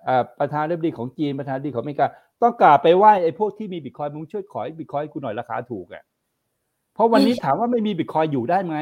[0.04, 2.06] เอ่อประธานาธิบดีของจีนประธานาธิบดีของอเมริกา
[2.42, 6.04] ต้องกราบไปไหว้ไอ้พวกที่มีบิตคอยมึงช่วยขอให้บิตคอยกูหน่อยราคาถูกอะ
[6.94, 8.76] เพราะวันนี้ถามว่าไม่มีบิตคอยอยู่ได้ไหม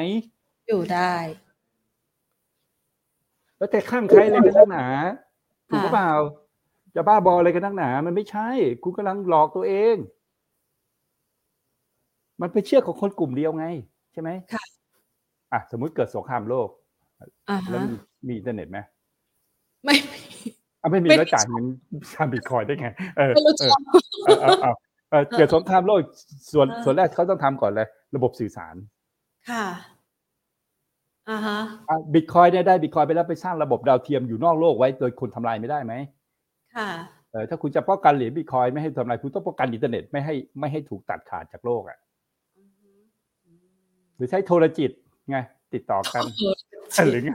[0.69, 1.15] อยู่ได้
[3.57, 4.87] แล้วแต่ข้างใครอะไรกันนักหนา
[5.71, 6.13] ถูกหรือเปล่า
[6.95, 8.49] จะบ้าบออะไรกันนักหนา มันไม่ใช่
[8.83, 9.97] คุณกำลังหลอกตัวเอง
[12.41, 13.67] มันไปเชื่อของคนกลุ่มเดียวไง
[14.13, 14.65] ใช่ไหมค่ะ
[15.53, 16.69] อะสมมุติเกิดสงครามโลก
[17.49, 17.95] อ่าแล้วฮะมี
[18.27, 18.79] มีอินเทอร์เน็ตไหม
[19.85, 20.21] ไม่มี
[20.83, 21.65] อะไม่มีไม่แล้วจ่ายเงิน
[22.15, 23.81] ทำบิตคอยได้ไง เออไม่รู้เอจัอก
[24.27, 24.75] เออเออเออ
[25.11, 26.01] เออเกิดสงครามโลก
[26.53, 28.75] ส่วนเออส่วนแรกเขาต้องทำก่อนเลย ระบบสื่อสาร
[29.51, 29.65] ค่ะ
[31.31, 31.59] อ่าฮะ
[31.89, 35.95] อะบิตคอยเนี่ยได้บิตคอยไปแล้วไปสร้างระบบดาวเทียมอยู่นอกโลกไว้โดยคนทำลายไม่ได้ไหม
[36.77, 36.89] ค่ะ
[37.33, 41.99] เออถ้าคุณจะป้องกันเหรียญบิตคอยไม่ให้ทำลายคุณต้องป้องกันอินเทอร์เน็ตไม่ให้ไม่ให้ถูกตัดขาดจากโลกอะ
[42.59, 42.91] อือฮึ
[43.47, 43.59] อืม
[44.17, 44.91] หรือใช้โทรจิต
[45.31, 45.39] ไง
[45.75, 46.43] ติดต่อกันโอ้โห
[47.11, 47.35] หรือไง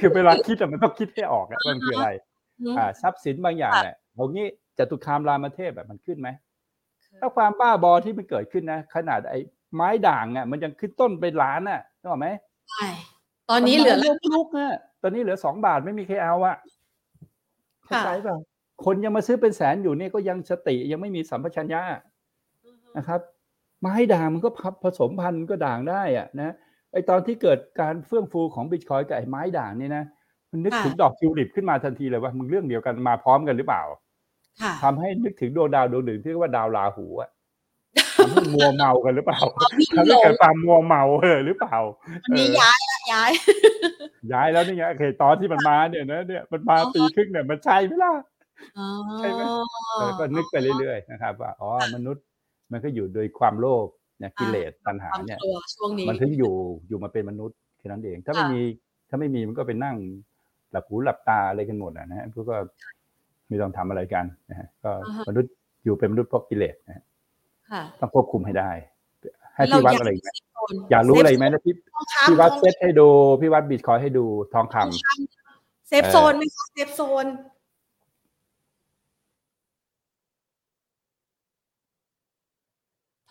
[0.00, 2.10] คือเวลาคิดอะมันต้องคิดให้ออกอะว่ามันคืออะไร
[2.78, 4.46] อ่า ทรัพย์สินบางอย่างเนี่ยเอางี้
[4.78, 6.28] จตุคามรามเทพแบบมันขึ้นไหม
[7.20, 9.40] ถ้าความบ้าบอที่มันเกิดขึ้นนะ ขนาดไอ้
[9.74, 12.28] ไม้ด่างอะ มันยังขึ้นต้นไปล้านอะนึกออกไหม
[12.70, 12.86] ใช่
[13.50, 16.56] ตอนนี้เหลือมัมาลุกๆอะตอนนี้เหลือสองบาทไม่มีใครเอาอะ
[17.84, 18.36] เข้าใจเปล่า
[18.84, 21.80] คนยังมาซื้อเป็นแสนอยู่เนี่ยก็ยังสติยังไม่มีสัมปชัญญะ
[22.96, 23.20] นะครับ
[23.80, 24.50] ไม้ด่างมันก็
[24.84, 26.54] ผสมพันธุ์ก็ด่างได้อะนะ
[26.92, 30.04] ไอตอนที่เกิดการเฟื่องฟูของบิตคอยกับไอ้ไม้ด่างนี่นะ
[30.50, 33.82] มันนึกถึงดอกทิวลิปขึ้นมาทันทีเลยว่ามึงเรื่องเดียวกันมาพร้อมกันหรือเปล่า
[34.62, 37.37] ค่ะทำให้นึกถึงดวงดาวดวงหนึ่งที่เรียกว่าดาวราหูอะทำให้
[38.54, 39.40] มัวเมากันหรือเปล่า
[39.78, 41.76] วิ่งทำหลให้งเกิดความมัวเมาเออหรือเปล่า
[42.22, 43.30] วันนี้ย้ายละย้าย
[44.32, 48.12] ย้ายแล้วนี่ไงโอเคตอนที่มันมาเนี่ยนะเนี่ยมันมาปีครึ่งเนี่ยมันใช่ไหมล่ะ
[48.78, 48.86] อ๋อ
[49.18, 49.40] ใช่ไหม
[49.98, 52.24] เออก็นึกไปเรื่อยๆนะครับว่าอ๋อมนุษย์
[52.72, 53.86] มันก็อยู่โดยความโลภ
[54.18, 56.54] เนี่ยกิเลสตัณหาความเนี่ยกลัวช่วงนี้มันถึงอยู่
[56.88, 58.60] อยู่มาเป็นมนุษย์แค่นั้นเอง ถ้าไม่ค่ะมี
[59.08, 59.96] ถ้าไม่มีมันก็ไปนั่ง
[60.72, 62.56] หลับหูหลับตาอะไรกันหมดอะนะฮะพวกก็
[63.48, 64.90] ไม่ต้องทำอะไรกันนะฮะก็
[65.28, 65.52] มนุษย์
[65.84, 67.07] อยู่เป็นมนุษย์เพราะกิเลสนะฮะค่ะ
[68.00, 68.70] ต้องควบคุมให้ได้
[69.54, 73.08] ให้พี่วัดอะไรอีกไหมเซฟโซนอยากรู้อะไรอีกไหมนะพี่ทองคำพี่วัดทองเซตให้ดู
[73.40, 77.26] พี่วัดบิตคอยให้ดูทองคำทองคำเซฟโซนไหมคะเซฟโซน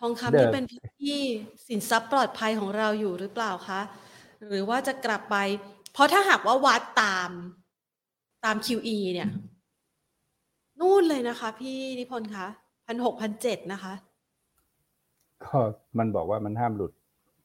[0.00, 1.20] ทองคำเดินี่มเป็นพื้นที่
[1.68, 3.80] สินทรัพย์ปลอดภัยของเราอยู่หรือเปล่าคะ
[4.46, 5.36] หรือว่าจะกลับไป
[5.92, 7.30] เพราะถ้าหากว่าวัดตาม
[8.44, 9.28] ตาม QE เนี่ย
[10.80, 12.46] นู่นเลยนะคะ พี่นิพนธ์คะ
[12.86, 13.92] พันหกพันเจ็ดนะคะ
[15.44, 15.56] ก็
[15.98, 16.92] มันบอกว่ามันห้ามหลุด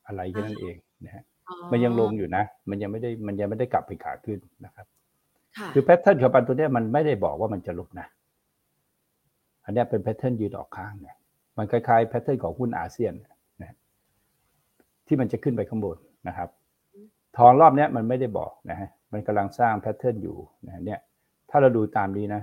[0.07, 0.75] อะไรแค่นั้นเอง
[1.05, 4.85] นะฮะอ๋อมันยังลงอยู่นะ มันยังไม่ได้มันยังไม่ได้กลับไปขาขึ้นนะครับ
[5.57, 8.07] ค่ะคือ pattern ของปันตัวเนี้ยมันไม่ได้บอกว่ามันจะหลุดนะ
[9.65, 11.17] อันเนี้ยเป็น pattern ยืนออกข้างเนี่ย
[11.57, 13.13] มันคล้ายๆ pattern ของหุ้นอาเซียน
[13.61, 13.77] นะฮะ
[15.07, 16.49] ที่มันจะขึ้นไปข้างบนนะครับ
[17.37, 20.99] ทองรอบเนี้ยมันไม่ได้บอกนะฮะมันกำลังสร้างแพทเทิร์นอยู่นะเนี่ย
[21.49, 22.41] ถ้าเราดูตามนี้นะ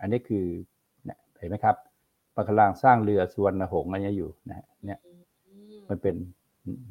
[0.00, 0.44] อันนี้คือ
[1.04, 1.76] เนี่ยเห็นไหมครับ
[2.36, 5.00] มันกำลังสร้างเรือสวนหงส์อะไรเงี้ยอยู่นะฮะเนี่ย
[5.88, 6.14] มันเป็น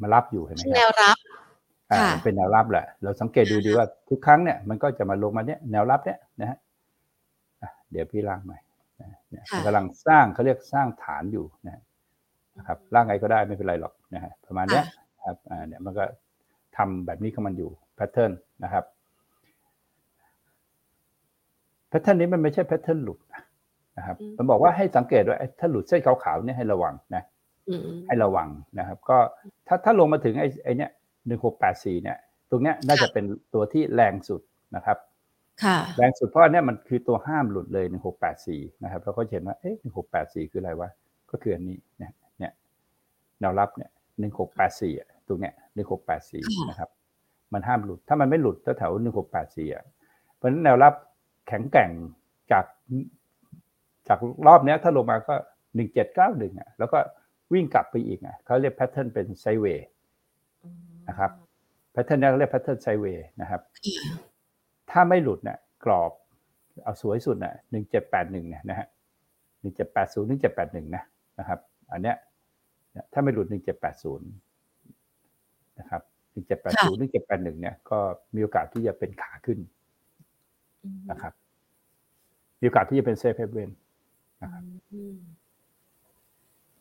[0.02, 1.18] มารับอยู่เห็นไหมคแนรับวรับ
[1.92, 6.58] อ่าค่ะมันเป็นแนวรับแหละ เราสังเกตดูดีว่าทุกครั้งเนี่ยมันก็จะมาลงมาเนี่ยแนวรับเนี่ยนะฮะ
[7.62, 8.60] อะเดี๋ยวพี่ล่างใหม่
[9.02, 11.82] นะเนี่ยค่ะมันกำลังสร้างเขาเรียกสร้างฐานอยู่นะ
[12.58, 14.86] นะครับร่างไงก็ได้ไม่เป็นไรหรอกนะฮะประมาณเนี้ย
[15.26, 16.04] ครับอ่าเนี่ยมันก็
[16.78, 18.32] ทำแบบนี้ของมันอยู่ pattern
[18.64, 18.86] นะครับ
[21.90, 23.42] pattern นี้มันไม่ใช่ pattern หลุดนะ
[23.98, 27.24] นะครับมันบอกว่าให้สังเกตว่าไอ้ถ้าหลุดเส้นขาวๆเนี่ยให้ระวังนะ
[27.70, 29.18] อืมให้ระวังนะครับ ก็
[29.68, 30.90] ถ้าถ้าลงมาถึงไอ้ไอ้เนี้ย
[31.28, 32.18] หนึ่งหกแปดสี่เนี่ย
[32.50, 34.42] ตรงเนี้ยน่าจะเป็นตัวที่แรงสุด
[34.76, 34.98] นะครับ
[35.64, 40.90] ค่ะแรงสุดเพราะอันเนี้ยมันคือตัวห้ามหลุดเลยหนึ่งหกแปดสี่นะครับเราก็เห็นว่าเอ๊ะหนึ่งหกแปดสี่คืออะไรวะ
[41.32, 42.52] ก็คืออันนี้เนี่ยเนี่ย
[43.40, 43.90] แนวรับเนี่ย
[44.20, 44.94] หนึ่งหกแปดสี่
[45.28, 46.90] ตรงเนี้ยหนึ่งหกแปดสี่ค่ะนะครับ
[47.54, 49.86] มันห้ามหลุด ถ้ามันไม่หลุดแถวหนึ่งหกแปดสี่อะ
[50.36, 50.94] เพราะฉะนั้นแนวรับ
[51.48, 51.92] แข็งแกร่ง
[52.52, 52.66] จาก
[54.12, 55.36] จากรอบเนี้ยถ้าลงมาก็
[55.76, 57.00] หนึ่งเจ็ดเก้าหนึ่งอะแล้วก็
[57.54, 59.88] วิ่งกลับไปอีกอะเขาเรียก pattern เป็น sideway
[61.10, 61.32] นะครับ
[61.92, 63.62] pattern นี้เขาเรียก pattern sideway นะครับ
[64.92, 66.12] ถ้าไม่หลุดเนี่ยกรอบ
[66.84, 68.88] เอาสวยสุดน่ะหนึ่งเจ็ดแปดหนึ่งเนี่ยนะฮะ
[69.62, 71.04] หนึ่งเจ็ดแปดศูนย์หนึ่งเจ็ดแปดหนึ่งนะ
[71.40, 71.60] นะครับ
[71.92, 72.16] อันเนี้ย
[72.92, 74.28] เนี่ยถ้าไม่หลุดหนึ่งเจ็ดแปดศูนย์
[75.80, 76.02] นะครับ
[76.32, 78.00] หนึ่งเจ็ดแปดศูนย์หนึ่งเจ็ดแปดหนึ่งเนี่ยก็
[78.36, 79.60] มีโอกาสที่จะเป็นขาขึ้น
[81.12, 81.34] นะครับ
[82.60, 83.70] มีโอกาสที่จะเป็นเซฟเฮเวน
[84.42, 84.64] นะครับ
[84.94, 85.16] อืม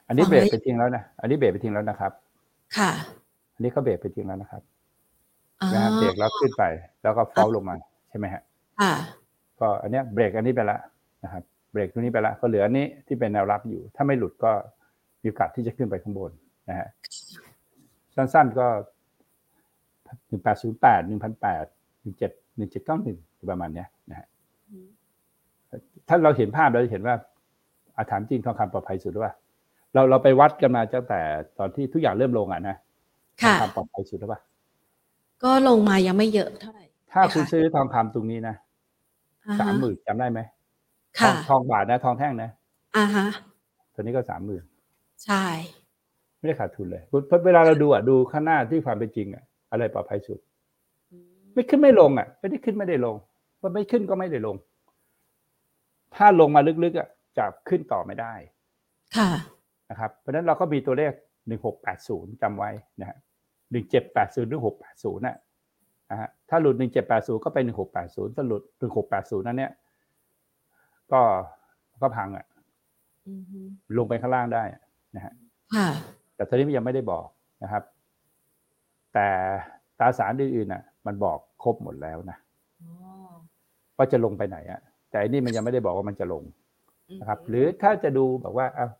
[0.08, 2.12] อันนี้ฟังเบรกแล้วไปทิ้งแล้วนะอันนี้เบรกไปทิ้งแล้วนะครับ
[2.76, 2.90] ค่ะ
[3.54, 4.62] อันนี้เขาเบรกไปทิ้งแล้วนะครับ
[5.62, 6.64] อ่านะฮะเบรกแล้วขึ้นไป
[7.02, 7.76] แล้วก็ฟอลลงมา
[8.08, 8.42] ใช่ไหมฮะ
[8.80, 8.92] ค่ะ
[9.60, 10.80] ก็อันเนี้ยเบรกอันนี้ไปแล้ว
[11.24, 11.42] นะครับ
[11.72, 14.52] เบรกตรงนี้ไปแล้วก็เหลืออันนี้ที่เป็นแนวรับอยู่ ถ้าไม่หลุดก็
[15.22, 16.30] มีโอกาสที่จะขึ้นไปข้างบน
[16.68, 16.88] นะฮะ
[18.14, 18.66] สั้นๆก็
[20.28, 21.64] หนึ่งแปดศูนย์แปดหนึ่งพันแปด
[22.02, 23.18] หนึ่งเจ็ดหนึ่งเจ็ดเก้าหนึ่ง
[23.50, 24.26] ประมาณเนี้ยนะฮะ
[26.08, 27.14] ถ้าเราเห็นภาพเราจะเห็นว่า
[28.00, 29.34] อาถามจริงทองคำปลอดภัยสุดหรือเปล่า
[29.94, 31.20] เราเราไปวัดกันมาตั้งแต่
[31.58, 32.76] ตอนที่ทุกอย่างเริ่มลงอะนะ
[33.42, 34.40] ทองค่ะคำปลอดภัยสุดหรือเปล่า
[35.42, 38.54] ก็ลงมายังไม่เยอะเท่าไหร่ ถ้าค่ะคุณซื้อทองคำตรงนี้นะ
[39.48, 40.40] อ่าสามฮะหมื่นจำได้ไหม
[41.20, 42.50] ทอค่ะงทองบาทนะ ทองแท่งนะ
[42.96, 43.26] อ่าฮะ
[43.94, 44.64] ตัวนี้ก็สามหมื่น
[45.24, 45.44] ใช่
[46.38, 50.38] ไม่ได้ขาดทุนเลยเพราะเวลาเราดูอะดูข้างหน้าที่ความเป็นจริงอะ อะไรปลอดภัยสุด
[51.54, 53.16] ไม่ขึ้นไม่ลงอะ ไม่ได้ขึ้นไม่ได้ลง
[53.60, 54.56] ว่าไม่ขึ้นก็ไม่ได้ลง
[56.16, 57.08] ถ้าลงมาลึกๆอะ
[57.38, 58.34] จะขึ้นต่อไม่ได้
[59.16, 59.30] ค่ะ
[59.90, 61.12] นะครับ เพราะฉะนั้นเราก็มีตัวเลข
[61.46, 62.70] หนึ่งหกแปดศูนย์จำไว้
[63.00, 63.16] นะฮะ
[63.70, 65.36] หนึ่งเจ็ดแปดศูนย์หรือหกแปดศูนย์น่ะ
[66.10, 69.72] นะฮะถ้าหลุดหนึ่งเจ็ดแปดศูนย์ก็ไปหนึ่งหกแปดศูนย์ถ้าหลุดหนึ่งหกแปดศูนย์นั่นเนี่ย
[71.12, 71.20] ก็
[72.02, 72.46] ก็พังอะ
[73.28, 73.58] อือฮึ
[73.98, 74.64] ลงไปข้างล่างได้
[75.16, 75.32] นะฮะ
[75.74, 75.88] ค่ะ
[76.34, 77.26] แต่ตอนนี้มันยังไม่ได้บอก
[77.62, 77.82] นะครับ
[79.14, 79.28] แต่
[79.98, 82.38] ตราสารอื่นๆน่ะ มันบอกครบหมดแล้วนะ
[82.80, 82.90] อ๋อ
[83.96, 86.59] ว่าจะลงไปไหนอะ แต่อันนี่มันยังไม่ได้บอกว่ามันจะลงอืม
[87.18, 88.90] นะครับ หรือถ้าจะดูแบบว่าอ้าว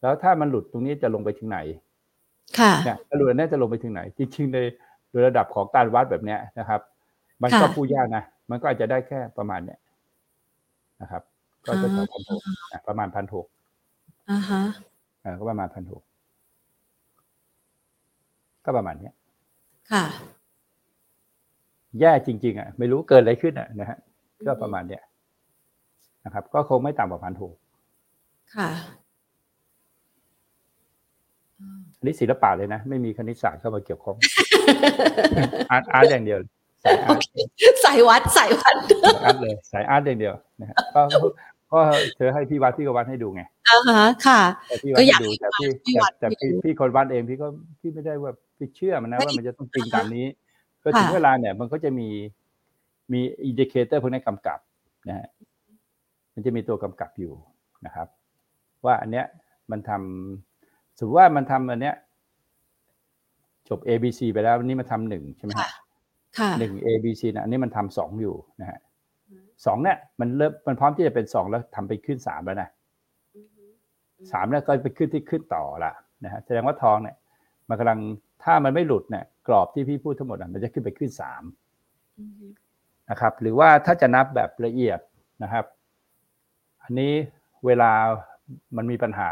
[0.00, 1.58] แล้วถ้ามันหลุดตรงนี้จะลงไปถึงไหน
[2.58, 4.58] ค่ะเนี่ยตำรวจน่าจะลงไปถึงไหน จริงๆใน
[5.10, 6.80] โดยระดับของการวัดแบบเนี้ยนะครับ
[7.42, 9.78] มันก็ค่ะพูดยากนะ มันก็อาจจะได้แค่ประมาณเนี้ย
[11.02, 11.22] นะครับ
[11.66, 12.40] ก็จะแถวพันหก
[12.88, 13.46] ประมาณพันหก
[14.30, 14.62] อ่าฮะ
[15.24, 16.02] อ่าก็ประมาณพันหก
[18.64, 19.14] ก็ประมาณเนี้ย
[19.92, 20.04] ค่ะ
[22.00, 23.98] แย่จริง ๆ อะ ไม่รู้เกิดอะไรขึ้นอะนะฮะ
[24.46, 25.02] ก็ประมาณเนี้ย
[26.24, 27.52] นะครับ ก็คงไม่ต่ำกว่าพันหก
[28.56, 28.70] ค่ะ
[31.60, 34.16] อืมอันนี้ศิลปะเลยนะ ไม่มีคณิตศาสตร์เข้ามาเกี่ยวข้อง
[35.70, 36.38] art art อย่างเดียว
[36.84, 41.02] สายอาร์ตสายวัดสายวัดสาย art เลยสาย art อย่างเดียวนะฮะก็
[41.72, 41.80] ก็
[42.16, 47.46] เธอให้พี่วัดพี่ก็วัดให้ดูไงอ่าฮะค่ะแต่พี่ก็วัดอยากให้ดูแต่พี่ให้แต่วัดแต่พี่ให้ดูพี่คนวัดเองพี่ก็
[47.80, 50.26] พี่ไม่ได้ว่าพี่เชื่อมันนะไม่ว่ามันจะต้องจริงอ่าฮะตามนี้
[50.82, 52.08] ก็ถึงค่ะเวลาเนี่ยมันก็จะมี
[53.12, 54.58] มี indicator พวกนี้กำกับ
[55.08, 55.26] นะฮะ
[56.38, 57.32] มันจะมีตัวกำกับอยู่
[57.86, 58.08] นะครับ
[58.84, 59.26] ว่าอันเนี้ย
[59.70, 61.94] มันทำสมมติว่ามันทำอันเนี้ย
[63.68, 65.70] จบ A B C ไปแล้วอันนี้มันทำหนึ่งใช่ไหมค่ะฮะ
[66.38, 68.78] ค่ะหนึ่ง A B C นะอันนี้มันทำสองอยู่นะฮะ
[69.66, 72.68] สองเนี่ยมันเริ่มมันพร้อมที่จะเป็นสองแล้วทำไปขึ้นสามแล้วนะ
[74.32, 75.92] สามเนี่ยก็ไปขึ้นที่ขึ้นต่อละ
[76.24, 77.16] นะฮะแสดงว่าทองเนี่ย
[77.68, 78.00] มันกำลัง
[78.44, 81.42] ถ้ามันไม่หลุดเนี่ยกรอบที่พี่พูดทั้งหมดอะมันจะขึ้นไปขึ้นสาม
[82.18, 82.46] อือฮึ
[83.10, 85.00] นะครับ หรือว่าถ้าจะนับแบบละเอียด
[85.42, 85.64] นะครับ
[86.88, 87.14] อันนี้
[87.66, 87.92] เวลา
[88.76, 89.28] มันมีปัญหา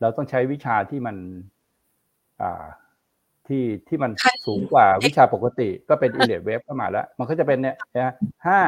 [0.00, 1.16] เราต้องใช้วิชาที่มัน
[2.42, 2.64] อ่า
[3.46, 4.10] ที่ที่มัน
[4.46, 8.14] สูงกว่าวิชาปกติก็เป็นอิเลียดเวฟเข้ามาแล้ว มันก็จะเป็นเนี่ยนะ
[8.46, 8.60] ห้า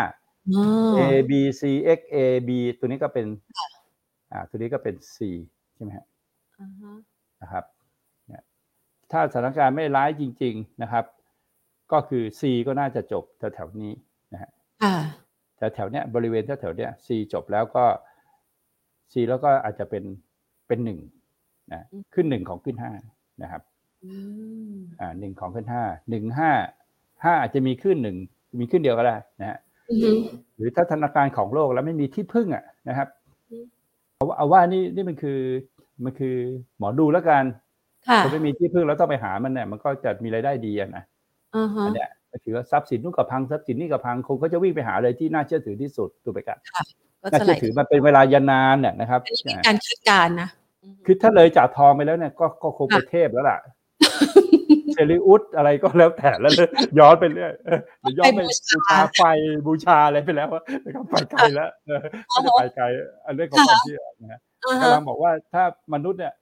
[0.57, 1.63] อ๋อ A B C
[1.99, 2.17] X A
[2.49, 3.27] B ตัวนี้ก็เป็น
[4.33, 5.17] อ่า ตัวนี้ก็เป็น C
[5.75, 6.07] ใช่ไหมฮะ
[6.61, 6.95] อ่าฮะ
[7.43, 7.65] นะครับ
[8.29, 8.43] เนี่ย
[9.11, 11.05] ถ้าสถานการณ์ไม่ร้ายจริง ๆนะครับ
[11.93, 13.93] ก็คือ C ก็น่าจะจบแถวๆนี้
[14.33, 14.51] นะฮะ
[15.61, 17.85] ค่ะแถวๆเนี้ยบริเวณแถวๆเนี้ย C จบแล้วก็
[19.13, 20.05] C แล้วก็อาจจะเป็น
[20.69, 20.99] เป็นหนึ่ง
[21.73, 21.83] นะ
[22.15, 22.93] ขึ้นหนึ่งของขึ้นห้า
[23.43, 23.63] นะครับ
[24.05, 24.13] อื
[24.73, 26.53] มอ่าหนึ่งของขึ้นห้าหนึ่งห้า
[27.25, 28.17] ห้าอาจจะมีขึ้นหนึ่ง
[28.61, 29.59] มีขึ้นเดียวก็ได้นะฮะ
[29.91, 30.11] อือฮึ
[30.57, 33.09] หรือถ้าธนาคารของโลกแล้วไม่มีที่พึ่งอะนะครับ
[33.51, 33.65] อืม
[34.17, 35.41] เอาว่าเอาว่านี่นี่มันคือ
[36.05, 36.37] มันคือ
[36.79, 37.45] หมอดูแล้วกัน
[38.09, 41.05] ค่ะถ้าไม่มีที่พึ่งแล้วต้องไปหามันเนี่ยมันก็จะมีรายได้ดีอะนะ
[41.57, 46.59] อ่าฮะอันเนี้ยก็ ถือว่าทรัพย์สินนู่นกับพังทรัพย์สินนี่กับพังคงก็จะวิ่งไปหาอะไรที่น่าเชื่อถือที่สุดถูกไหมครับ
[47.23, 50.49] ก็น่าจะไหลเชื่อถือมันเป็นเวลายานานเนี่ยนะครับอันนี้เป็นการคาดการณ์นะ
[50.83, 53.59] อือฮึคือถ้าเลยจากทองไปแล้วเนี่ยก็ก็คงไปเทพแล้วล่ะ
[54.93, 56.69] เชลิอุสอะไรก็แล้วแต่แล้วเลย
[56.99, 58.53] ย้อนไปเรื่อยเออเดี๋ยวย้อนไปบู
[58.89, 59.23] ชาไฟ
[59.67, 61.99] บูชาอะไรไปแล้วอะนะครับไปไกลแล้วเออ
[62.33, 62.85] ก็จะไปไกล
[63.25, 65.63] อันเรื่องของความเชื่อนะฮะอ่ากำฮะลังบอกว่าถ้า
[65.95, 66.35] มนุษย์เนี่ย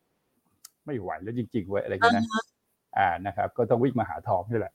[0.86, 2.24] ไม่ไหวแล้วจริงๆเว้ยอะไรอย่างเงี้ยนะ
[2.98, 4.72] อ่านะครับก็ต้องวิ่งมาหาทองนี่แหละ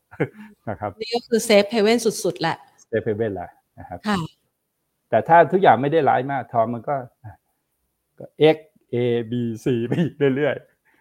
[0.69, 2.57] นะครับนี่ก็คือเซฟเฮเว่นสุดๆแหละ
[2.89, 3.49] เซฟเว่นแหละ
[3.80, 4.19] นะครับค่ะ
[5.09, 6.95] แต่ถ้าทุกอย่างไม่ได้ร้ายมากทองมันก็
[8.19, 8.57] ก็ x
[8.93, 8.95] a
[9.32, 10.55] b c ไปอีกเรื่อย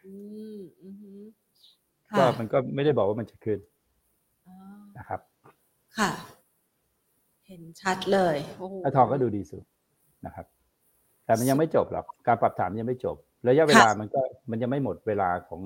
[0.06, 0.12] อื
[0.56, 3.58] มอือฮึๆก็ค่ะมันก็ไม่ได้บอกว่ามันจะขึ้น
[4.46, 4.54] อ๋อ
[4.98, 5.20] นะครับ
[5.98, 6.10] ค่ะ
[7.46, 9.62] เห็นชัดเลยโอ้โหถ้าทองก็ดูดีสุด
[10.26, 10.46] นะครับ
[11.24, 13.16] แต่มันยังไม่จบหรอกการปรับฐานยังไม่จบ
[13.48, 15.60] ระยะเวลามันก็มันยังไม่หมดเวลาของ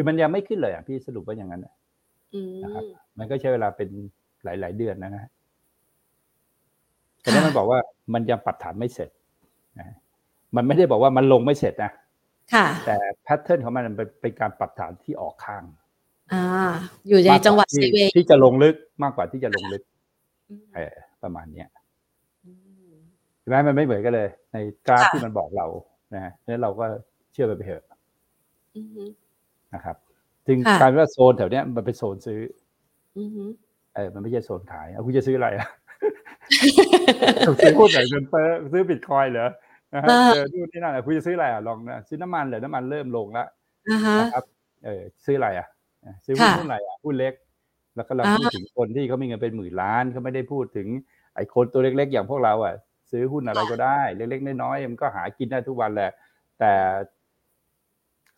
[0.00, 1.74] คือมันยังไม่ขึ้นเลยอะพี่สรุปว่าอย่างนั้นอะ
[2.34, 2.84] อืมนะครับ
[3.18, 3.88] มันก็ใช้เวลาเป็น
[4.44, 5.30] หลาย ๆ เดือนนะฮะ
[7.20, 7.78] แต่นี่มันบอกว่า
[8.14, 9.10] มันยังปรับฐานไม่เสร็จ
[9.78, 9.96] นะ
[10.56, 11.92] มันไม่ได้บอกว่ามันลงไม่เสร็จนะ
[12.54, 15.62] ค่ะ แต่แพทเทิร์นของมันมันเป็นเป็นการปรับฐานที่ออกข้าง
[16.32, 16.44] อ่า
[17.08, 19.82] อยู่ในมากกาจังหวะไซที่ด์เวย์ที่จะลงลึกมากกว่าที่จะลงลึก
[20.74, 21.68] เออประมาณเนี้ย
[22.46, 22.52] อื
[22.90, 22.94] ม
[23.40, 25.66] ใช่ไหมมันไม่เหมือนกันเลย ในกราฟค่ะที่มันบอกเรา
[26.14, 26.86] นะฮะแล้วเราก็
[27.32, 27.82] เชื่อไปเถอะ
[28.76, 29.04] อือฮึ
[29.74, 29.96] นะครับ
[30.46, 32.40] จึงค่ะกลารว่าโซนแถวเนี้ยมันเป็นโซนซื้อ
[33.18, 33.44] อือฮึ
[33.94, 35.68] เออมันไม่ใช่โซนขายเอาคุณจะซื้ออะไรอะ
[37.62, 39.48] ซื้อหุ้นไหนเงินเฟ้อซื้อบิตคอยน์เหรอ
[39.94, 43.48] นะฮะอ่าเจอนู่นนี่นั่นอะคุณจะซื้ออะไรอะลองนะซื้อน้ำมันเหรอน้ำมันเริ่มลงแล้ว
[43.88, 44.44] อ่าฮะนะครับ
[44.84, 45.68] เออซื้ออะไรอะ
[46.04, 47.34] อะซื้อหุ้นค่ะหุ้นอะไรอะหุ้นเล็ก
[47.96, 50.88] แล้วก็เราอ่าพูดถึงคนที่เขามีเงินเป็นหมื่นล้านเขาไม่ได้พูดถึง
[51.34, 52.74] ไอ้คนตัวเล็ก ๆ อย่างพวกเราอะ
[53.10, 56.10] ซื้อหุ้นอะไรก็ได้ เล็กๆน้อยๆมันก็หากินได้ทุกวันแหละ
[56.58, 56.72] แต่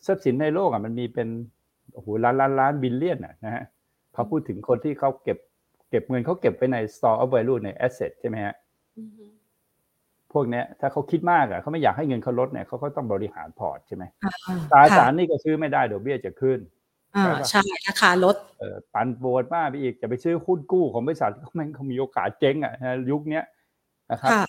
[0.05, 1.27] ทรัพย์สินในโลกอะมันมีเป็น
[1.93, 3.63] โอ้โหล้านล้านล้าน billion อะนะฮะ
[4.13, 5.37] เขาพูดถึงคนที่เขาเก็บ
[5.89, 8.55] เก็บเงินเขาเก็บไปใน store of value ใน asset ใช่ไหมฮะ
[8.97, 9.23] อือฮึ
[10.33, 16.59] พวกเนี้ยถ้าเขาคิดมากอะเขาไม่อยากให้เงินเขาลดเนี่ยเขาก็ต้องบริหารพอร์ตใช่ไหมอ่าค่ะตราสารหนี้ก็ซื้อไม่ได้ดอกเบี้ยจะขึ้น
[17.15, 23.45] อ่าใช่ราคาลดเออปันโบดมากไปอีกจะไปซื้อหุ้นกู้ของบริษัทเขาแม่งเขามีโอกาสเจ๊งอะนะยุคเนี้ย
[24.11, 24.45] นะครับค่ะ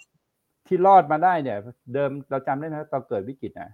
[0.66, 1.58] ที่รอดมาได้เนี่ย
[1.94, 3.70] เดิมเราจำได้ไหมตอนเกิดวิกฤตนะ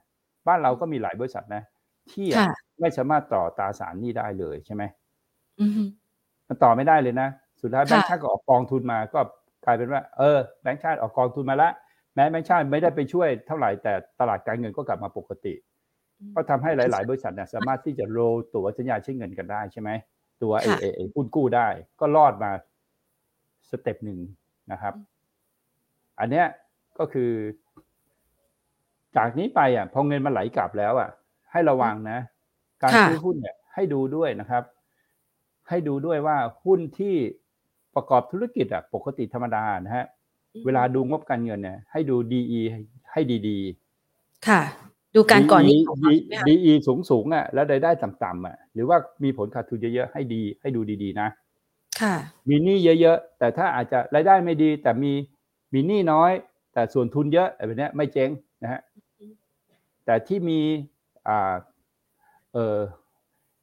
[0.48, 1.62] บ้านเราก็มีหลายบริษัทนะ
[2.12, 4.82] ที่ค่ะไม่สามารถต่อตราสารหนี้ได้เลยใช่ไหม
[5.60, 5.82] อือฮึ
[6.48, 7.28] มันต่อไม่ได้เลยนะ
[7.62, 9.20] สุดท้ายแบงค์ชาติก็ออกกองทุนมา ก็
[9.64, 11.70] กลายเป็นว่า เออแบงค์ชาติออกกองทุนมาละ
[12.14, 15.54] แม้แบงค์ชาติไม่ได้ไปช่วยเท่าไหร่แต่ตลาดการเงินก็กลับมาปกติ
[16.34, 18.18] ก็ทำให้หลาย ๆ บริษัทเนี่ยสามารถที่จะโร
[18.54, 19.90] ตัวสัญญาใช้เงินกันได้ใช่ไหม
[20.42, 21.68] ตัวเอเอหุ้นกู้ได้
[22.00, 22.50] ก็รอดมา
[23.70, 24.18] step หนึ่ง
[24.72, 24.94] นะครับ
[26.20, 26.46] อันเนี้ย
[26.98, 27.30] ก็คือ
[29.16, 31.10] จากนี้ไปอะพอเงินมันไหลกลับแล้วอะ
[31.52, 32.18] ให้ระวังนะ
[32.82, 34.62] การซื้อหุ้นเนี่ย ให้ดูด้วยนะครับ
[35.68, 37.14] ให้ดูด้วยว่าหุ้นที่
[37.94, 40.06] ประกอบธุรกิจอะปกติธรรมดานะฮะ
[40.64, 42.40] เวลาดูงบการเงินเนี่ย ให้ดูดี
[43.12, 44.60] ให้ดีๆ ค่ะ
[45.14, 45.80] ดูการก่อนนี้
[46.48, 51.28] ดีดีสูงสูงอะ แล้วรายได้ต่ำๆอะ หรือว่ามีผลขาดทุนเยอะๆให้ดี ให้ดูดีๆนะ
[52.00, 52.14] ค่ะ
[52.48, 55.12] มีหนี้เยอะๆแต่ถ้าอาจจะรายได้ไม่ดี แต่มี
[55.72, 56.32] มีหนี้น้อย
[56.72, 58.46] แต่ส่วนทุนเยอะแบบนี้ไม่เจ๊งนะฮะ
[60.08, 60.60] แต่ที่มี
[61.28, 61.54] อ่า
[62.54, 62.78] เออ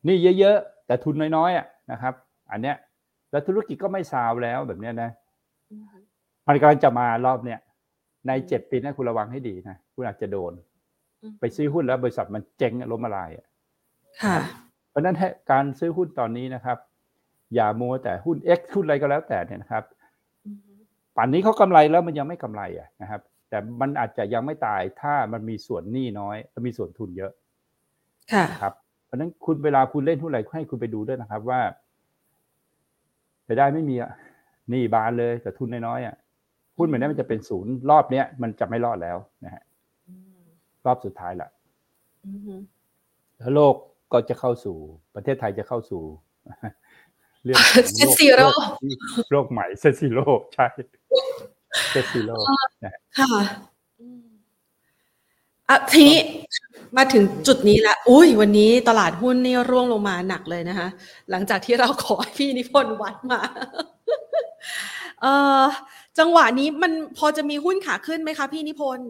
[0.08, 2.14] นี่เยอะๆ แต่ทุนน้อยๆอะนะครับ
[2.52, 2.76] อันเนี้ย
[3.32, 5.10] แล้วธุรกิจก็ไม่ซาวแล้วแบบเนี้ยนะ
[6.48, 7.60] มันกำลังจะมารอบเนี้ย
[8.28, 10.54] ในเจ็ดปีนะคุณระวังให้ดีนะคุณอาจจะโดน
[11.40, 13.48] ไปซื้อหุ้นแล้วบริษัทมันเจ๊งล้มละลายอะ
[14.90, 15.16] เพราะนั้น
[15.52, 16.78] การซื้อหุ้นตอนนี้นะครับ
[17.56, 19.84] อย่ามัวแต่หุ้น X หุ้นอะไรก็แล้วแต่เนี่ยนะครับ
[21.16, 23.22] ป่านนี้เขากำไรแล้วมันยังไม่กำไรอะนะครับ
[23.56, 27.32] แต่มันอาจจะยังไม่ตายถ้ามันมีส่วนหนี้น้อยและมีส่วนทุนเยอะ
[28.34, 28.74] ค่ะครับ
[29.06, 31.62] เพราะนั้นคุณเวลาคุณเล่นหุ้นอะไรให้คุณไปดูด้วยนะครับว่า
[33.46, 34.12] ไปได้ไม่มีอะ
[34.70, 36.16] หนี้บานเลยแต่ทุนน้อยๆอะ
[36.78, 39.64] หุ้นเหมือนนี้มันจะเป็นศูนย์รอบเนี้ยมันจะไม่รอดแล้วนะฮะ
[40.86, 41.50] รอบสุดท้ายแหละ
[43.38, 43.76] แล้วโลก
[44.14, 44.78] ก็จะเข้าสู่
[45.16, 46.04] ประเทศไทยจะเข้าสู่
[47.44, 47.58] เรื่อง
[47.96, 50.26] set zero โลกใหม่ set zero
[50.56, 50.68] ใช่
[51.92, 52.36] set zero
[53.18, 53.32] ค่ะ
[55.70, 56.20] อะทีนี้
[56.98, 60.88] มาถึงจุดนี้ละอุ้ยวันนี้ตลาดหุ้นนี่ร่วงลงมาหนักเลยนะคะ
[61.32, 63.40] หลังจากที่เราขอพี่นิพนธ์วัดมา
[65.22, 65.64] เอ่อ
[66.20, 69.10] จังหวะนี้มันพอจะมีหุ้นขาขึ้นไหมคะพี่นิพนธ์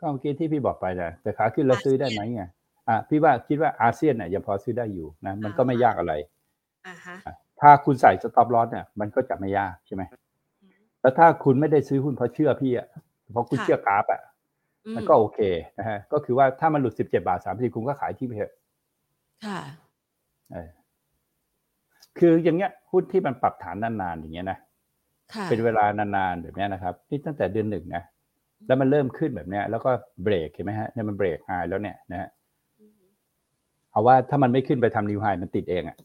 [0.00, 2.42] ก็เมื่อกี้ที่พี่บอกไปนะแต่ขาขึ้นเราซื้อได้ไหมไง
[2.88, 6.12] อะพี่ว่าคิดว่าอาเซียนเนี่ยยังพอซื้อได้อยู่นะมันก็ไม่ยากอะไร
[6.86, 7.16] อ่าฮะ
[7.60, 10.02] ถ้าคุณใส่สต็อปลอสเนี่ยมันก็จะไม่ยากใช่ไหม
[11.04, 12.86] แล้วถ้าคุณไม่ได้ซื้อหุ้นเพราะเชื่อพี่อะ
[13.32, 14.20] เพราะคุณเชื่อกราฟอะ
[14.96, 15.40] มันก็โอเค
[15.78, 18.52] นะฮะก็คือว่าถ้ามันหลุดสิบเจ็ดบาทสามสิบคุณก็ขายที่ไปเถอะ
[19.46, 19.60] ค่ะ
[22.18, 24.58] คืออย่างเงี้ยหุ้นที่มันปรับฐานนานๆอย่างเงี้ยนะ
[25.48, 28.02] เป็นเวลานานๆแบบนี้นะครับนี่ตั้งแต่เดือนหนึ่งนะ
[28.66, 29.90] แล้วมันเริ่มขึ้นแบบเนี้ย แล้วก็
[30.24, 32.28] เบรกเห็นไหมฮะเนี่ยมันเบรกไฮแล้วเนี่ยนะฮะ
[33.90, 35.96] เอาว่าถ้ามันไม่ขึ้นไปทำนิวไฮมันติดเองอะ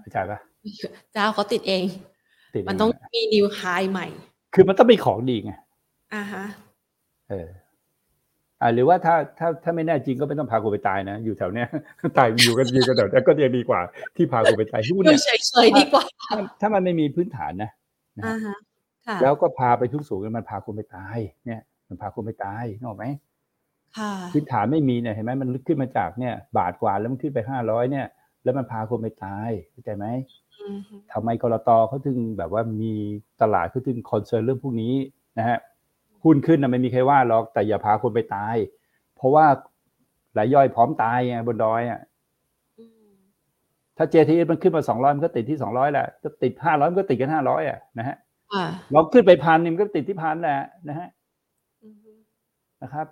[0.00, 0.38] เข้าใจปะ
[1.12, 1.82] เจ้าเขาติดเอง
[2.68, 4.06] มันต้องมีนิวไฮใหม่
[4.54, 5.52] คือมันต้องมีของดีไง
[6.14, 6.44] อ่าฮะ
[7.30, 7.48] เออ
[8.60, 11.68] อ่าหรือว่าถ้าถ้าถ้าไม่แน่จริงก็ไม่ต้องพากูไปตายนะ อยู่แถวเนี้ย
[12.18, 13.80] ตายอยู่กันอยู่กันแถวนี้ก็ยังดีกว่า
[14.16, 16.04] ที่พากูไปตายหุ้นเนี่ยเฉยๆดีกว่า
[16.60, 17.70] ถ้ามันไม่มีพื้นฐานนะ
[18.26, 18.56] อ่าฮะ
[19.22, 23.06] แล้วก็พาไปทุกสูงมันพาคุณไปตาย เนี่ย มันพาคุณไปตายนึกออกไหม
[24.32, 28.06] พื้นฐานไม่มีเนี่ยเห็นไหมมันขึ้นมาจากเนี่ย บาทกว่าแล้วมันขึ้นไปห้าร้อยเนี่ย
[28.44, 30.06] แล้วมันพาคนไปตายเข้าใจไหม
[31.12, 32.92] ทำไมกรตเขาถึงแบบว่ามี
[33.42, 34.94] ตลาดเขาถึงคอนเซิร์นเรื่องพวกนี้
[35.38, 35.58] นะฮะ
[36.24, 38.56] หุ้นขึ้นนะไม่มีใครว่าหรอกแต่อย่าพาคนไปตาย
[39.16, 39.46] เพราะว่า
[40.34, 42.00] หลายย่อยพร้อมตายไงบนดอยอะ
[43.96, 48.16] ถ้า JTS มันขึ้นมาสองร้อยมันก็ติดที่สองร้อยแหละจะติดห้าร้อยมันก็ติดกันห้าร้อยอะนะฮะ
[48.92, 51.08] เราขึ้นไปพันนี่มันก็ติดที่พันแหละนะฮะ
[52.82, 53.06] นะครับ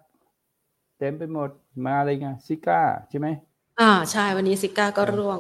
[0.99, 1.51] เต็มไปหมด
[1.85, 2.81] มาอะไรเงี้ยซิก้า
[3.11, 3.29] ใช่ไหม
[3.81, 5.39] อ่าใช่วันนี้ซิก้าก็ร่วง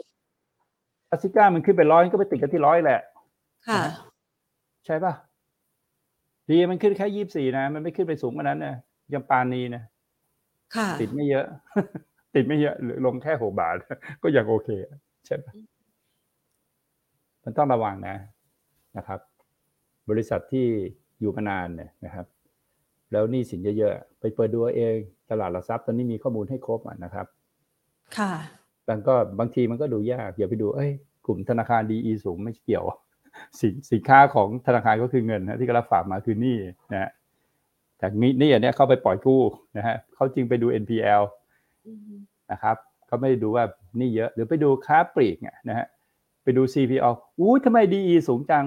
[1.14, 3.00] ถ้าซิก้ามันขึ้นไปร้อยก็ไปติดกันที่ร้อยแหละ
[3.68, 3.82] ค่ะ
[4.86, 5.12] ใช่ป่ะ
[6.50, 8.74] ดีมันขึ้นแค่ยี่สี่นะ มันไม่ขึ้นไปสูงกว่านั้นนะ
[9.14, 9.82] ยังปานนีนะ
[10.76, 11.46] ค่ะ ติดไม่เยอะ
[12.34, 13.74] ติดไม่เยอะหรือลงแค่หกบาท
[14.22, 14.68] ก็ยังโอเค
[15.26, 15.46] ใช่ไหม
[17.44, 18.16] มันต้องระวังนะ
[18.96, 19.20] นะครับ
[20.10, 20.66] บริษัทที่
[21.20, 22.26] อยู่มานานเนี่ยนะครับ
[23.12, 24.96] แล้วนี่สินเยอะๆไปเปิดดูเอง
[25.30, 27.26] ตลาดหลักทรัพย์ตอนนี้มีข้อมูลให้ครบนะครับ
[28.18, 28.32] ค่ะ
[28.88, 30.90] บางก็บางทีมันก็ดูยากอย่าไปดูเอ้ย
[31.26, 32.84] กลุ่มธนาคารดีอีสูงไม่เกี่ยว
[33.60, 36.56] สินสินค้าของธนาคารก็คือเงินนะที่เขารับฝากมาคือหนี้
[36.92, 37.10] นะฮะ
[38.00, 39.42] จากนี้นี่อันนี้เข้าไปปล่อยกู้
[39.76, 41.22] นะฮะเขาจึงไปดู NPL
[42.52, 42.76] นะครับ
[43.06, 43.64] เขาไม่ได้ดูว่า
[44.00, 45.86] นี่เยอะหรือไปดูค้าปลีกเนี่ยนะฮะ
[46.44, 48.64] ไปดู CPO อู้ทำไม DE สูงจัง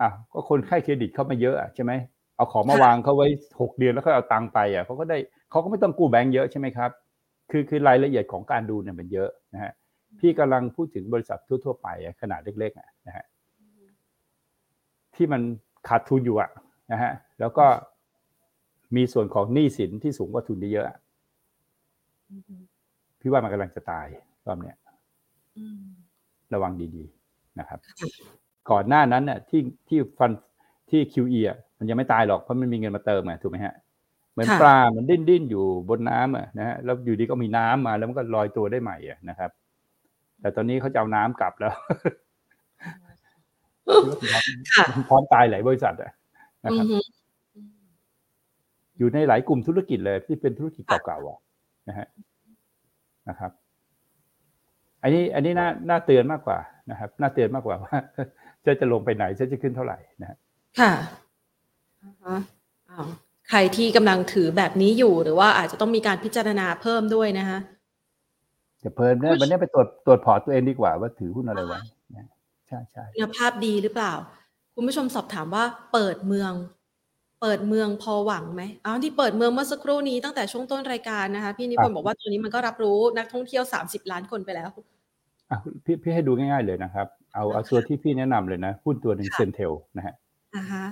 [0.00, 1.92] อะก็คนไข้เครดิตเข้ามาเยอะอะใช่ไหม
[2.36, 3.28] เอาของมาวางเขาไว้
[3.60, 5.18] หกเดือนแล้วเขาเอาตังค์ไปอะเขาก็ได้
[5.50, 6.90] เขาก็ไม่ต้องกู้แบงก์เยอะใช่ไหมครับ
[7.52, 9.72] คือคือรายละเอียดของการดูเนี่ยมันเยอะนะฮะ
[10.20, 11.88] พี่กำลังพูดถึงบริษัททั่ว ๆ ไป
[12.20, 13.24] ขนาดเล็กๆนะฮะ
[15.14, 15.42] ที่มัน
[15.88, 16.50] ขาดทุนอยู่อะ
[16.92, 17.66] นะฮะแล้วก็
[18.96, 20.86] มีส่วนของหนี้สินที่สูงกว่าทุนเยอะ
[23.20, 24.06] พี่ว่ามันกำลังจะตาย
[24.46, 24.76] รอบเนี้ย
[26.54, 27.78] ระวังดีๆนะครับ
[28.70, 30.30] ก่อนหน้านั้นน่ะที่ที่ฟัน
[30.90, 33.74] ที่ QE อะมันยังไม่ตายหรอกเพราะมันมีเงินมาเติมอะถูกไหมฮะ
[34.32, 39.50] เหมือนค่ะปลาเหมันดิ้นดิ้นอยู่บนน้ำอะนะฮะแล้วอยู่ดีก็มีน้ำมาแล้วมันก็ลอยตัวได้ใหม่อะนะครับ
[40.40, 41.72] แต่ตอนนี้เขาจะเอาน้ำกลับแล้ว
[44.74, 46.12] ค่ะพร้อมตายหลายบริษัทอะ
[46.64, 46.98] นะอืครับอฮึ
[48.98, 51.38] อยู่ในหลายกลุ่มธุรกิจเลยที่เป็นธุรกิจเก่าๆอะ
[51.88, 52.06] นะฮะ
[53.28, 53.52] นะครับ
[55.02, 56.58] อันนี้ อันนี้น่าน่าเตือนมากกว่า
[56.90, 57.96] นะครับ น่าเตือนมากกว่าว่า
[58.64, 60.38] จะจะลงไปไหนจะจะขึ้นเท่าไหร่นะฮะ
[60.78, 60.92] ค่ะ
[62.02, 62.36] อ่าฮะ
[62.90, 63.06] อ้าว
[63.54, 67.58] ใครที่กำลังถือแบบนี้อยู่ หรือว่าอาจจะต้องมีการพิจารณาเพิ่มด้วยนะคะ
[68.82, 71.78] จะเพลินเนี่ยวันนี้ไปตรวจตรวจพอร์ตตัวเองดีกว่า ว่าถือหุ้นอะไรไว้
[72.14, 72.26] นะ
[72.68, 74.12] ใช่ใช่คุณภาพดีหรือเปล่า
[74.74, 76.52] คุณผู้ชมสอบถามว่าเปิดเมือง
[77.42, 84.70] เปิดเมืองพอหวังไหมอ๋อที่เปิดเมืองเมื่อสักครู่นี้ตั้งแต่ช่วงต้นรายการนะคะ พี่นิพนธ์บอกว่าตัวนี้มันก็รับรู้นักท่องเที่ยว30ล้านคนไปแล้ว
[85.50, 90.14] อะพี่พี่ให้ดูง่ายๆเลยนะครับ เอาเอาตัวที่พี่แนะนำเลยนะหุ้นตัวหนึ่งค่ะเซนเทลนะฮะ
[90.54, 90.84] อ่าฮะ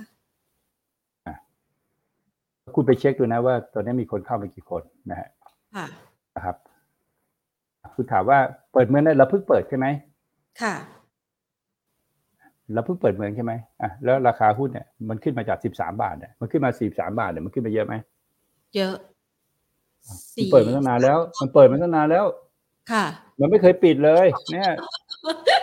[2.75, 5.29] คุณไปเช็คดูนะว่าตัวนี้มีคนเข้ามากี่คนนะฮะ
[5.75, 5.85] ค่ะ
[6.35, 6.55] นะครับ
[7.95, 8.39] คุณถามว่า
[8.73, 9.87] เปิดเมืองได้เราเพิ่งเปิดใช่ไหม
[10.61, 10.75] ค่ะ
[12.73, 17.95] เราเพิ่งเปิดเมืองใช่ไหมอะแล้วราคาหุ้นเนี่ยมันขึ้นมาจากสิบสามบาทเนี่ยมันขึ้นมาสี่สามบาทเนี่ยมันขึ้นมาเยอะไหม
[18.75, 18.95] เยอะ
[20.37, 22.25] มันเปิดมาตั้งนานแล้ว มันเปิดมาตั้งนานแล้ว
[22.91, 23.05] ค่ะ
[23.39, 24.71] มันไม่เคยปิดเลย เนี่ย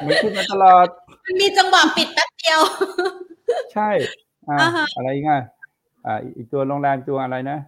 [0.07, 0.87] มันขึ้นมาตลอด
[1.25, 2.61] มันมีจังหวะปิดแป๊บเดียว
[3.75, 3.91] ใช่
[4.49, 5.41] อ่าอ่าฮะอะไรอีกอะ
[6.09, 7.59] อ่าอีกตัวโรงแรมตัวอะไรนะ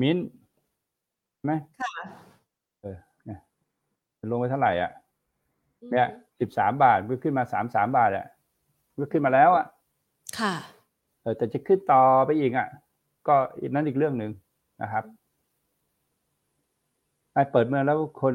[0.00, 0.26] มิ้นท์
[1.34, 1.92] ใช่ไหมค่ะ
[2.82, 3.40] เออเนี่ย
[4.18, 4.90] มันลงไปเท่าไหร่อะ
[5.92, 6.08] เนี่ย
[6.40, 8.26] สิบสามบาทมันขึ้นมาสามสามบาทอะ
[8.98, 9.66] มันขึ้นมาแล้วอะ
[10.38, 10.54] ค่ะ
[11.22, 12.68] เออแต่จะขึ้นต่อไปอีกอะ
[13.28, 14.30] ก็อีกนั้นอีกเรื่องหนึ่ง
[14.82, 15.04] นะครับ
[17.34, 18.34] ไอ้เปิดเมืองแล้วคน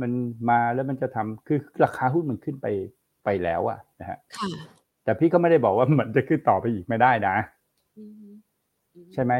[0.00, 0.10] มัน
[0.50, 2.66] มาแล้วมันจะทำคือราคาหุ้นมันขึ้นไป
[3.24, 4.48] ไปแล้วอะนะฮะค่ะ
[5.04, 7.36] แต่พี่ก็ไม่ได้บอกว่ามันจะขึ้นต่อไปอีกไม่ได้นะ
[7.98, 8.25] อืม
[9.14, 9.34] ใช่ไหม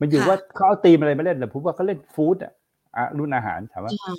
[0.00, 2.52] มันอยู่ค่ะว่าเขาเอาตีมอะไรมาเล่นแต่ผมว่าเขาเล่นฟู้ดอะ
[2.96, 4.14] อะรุ่นอาหารถามว่าอ่า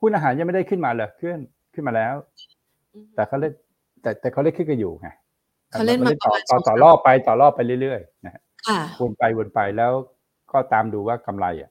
[0.00, 1.38] หุ้นอาหารยังไม่ได้ขึ้นมาเลยขึ้น
[1.74, 2.14] ขึ้นมาแล้ว
[2.94, 3.52] อืมแต่เขาเล่น
[4.02, 5.08] แต่แต่เขาเล่นขึ้นกันอยู่ไง
[5.70, 9.92] เขาเล่นมาต่อประมาณต่อสองต่อสามรอบไปต่อรอบไปเรื่อยๆนะฮะค่ะวนไปวนไปแล้ว
[10.52, 11.70] ก็ตามดูว่ากำไรอะ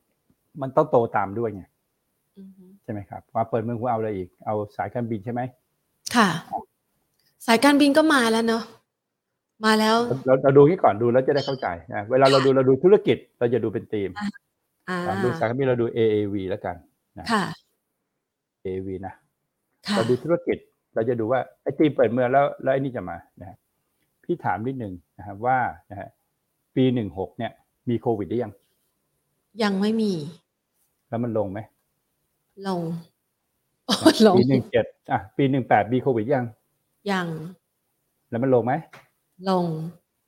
[0.62, 1.64] มันต้องโตตามด้วยไง
[2.38, 2.52] อืม
[2.84, 5.42] ใช่ไหมครับมาเปิดเมืองคุณเอาอะไรอีก เอาสายการบินใช่ไหม
[6.16, 6.30] ค่ะ
[7.48, 8.64] สายการบินก็มาแล้วเนาะ
[9.66, 14.10] มาแล้ว เราเราดูนี้ก่อนดูแล้วจะได้เข้าใจนะเวลาเราดูเราดูธุรกิจเราจะดูเป็นธีม
[14.90, 16.76] อ่าดูสายการบินเราดู AAV แล้วกัน
[17.32, 17.44] ค่ะ
[18.64, 19.14] AAV นะ
[19.88, 20.58] ค่ะเราดูธุรกิจ
[20.96, 23.58] เราจะดูว่าไอ้ธีมเปิดเมืองแล้วแล้วไอ้นี่จะมานะฮะ
[24.24, 25.58] พี่ถามนิดนึงนะครับว่า
[25.92, 26.10] นะฮะ
[26.76, 27.52] ปีหนึ่งหกเนี่ย
[27.90, 28.54] มีโควิดหรือยัง
[29.64, 30.12] ยังไม่มี
[31.10, 31.60] แล้วมันลงไหม
[32.68, 32.82] ลง
[33.86, 33.96] โอ้
[34.28, 36.46] ลงปีหนึ่งเจ็ดอะปีหนึ่งแปดมีโควิดยัง
[37.12, 37.28] ยัง
[38.30, 38.74] แล้วมันลงไหม
[39.50, 39.66] ลง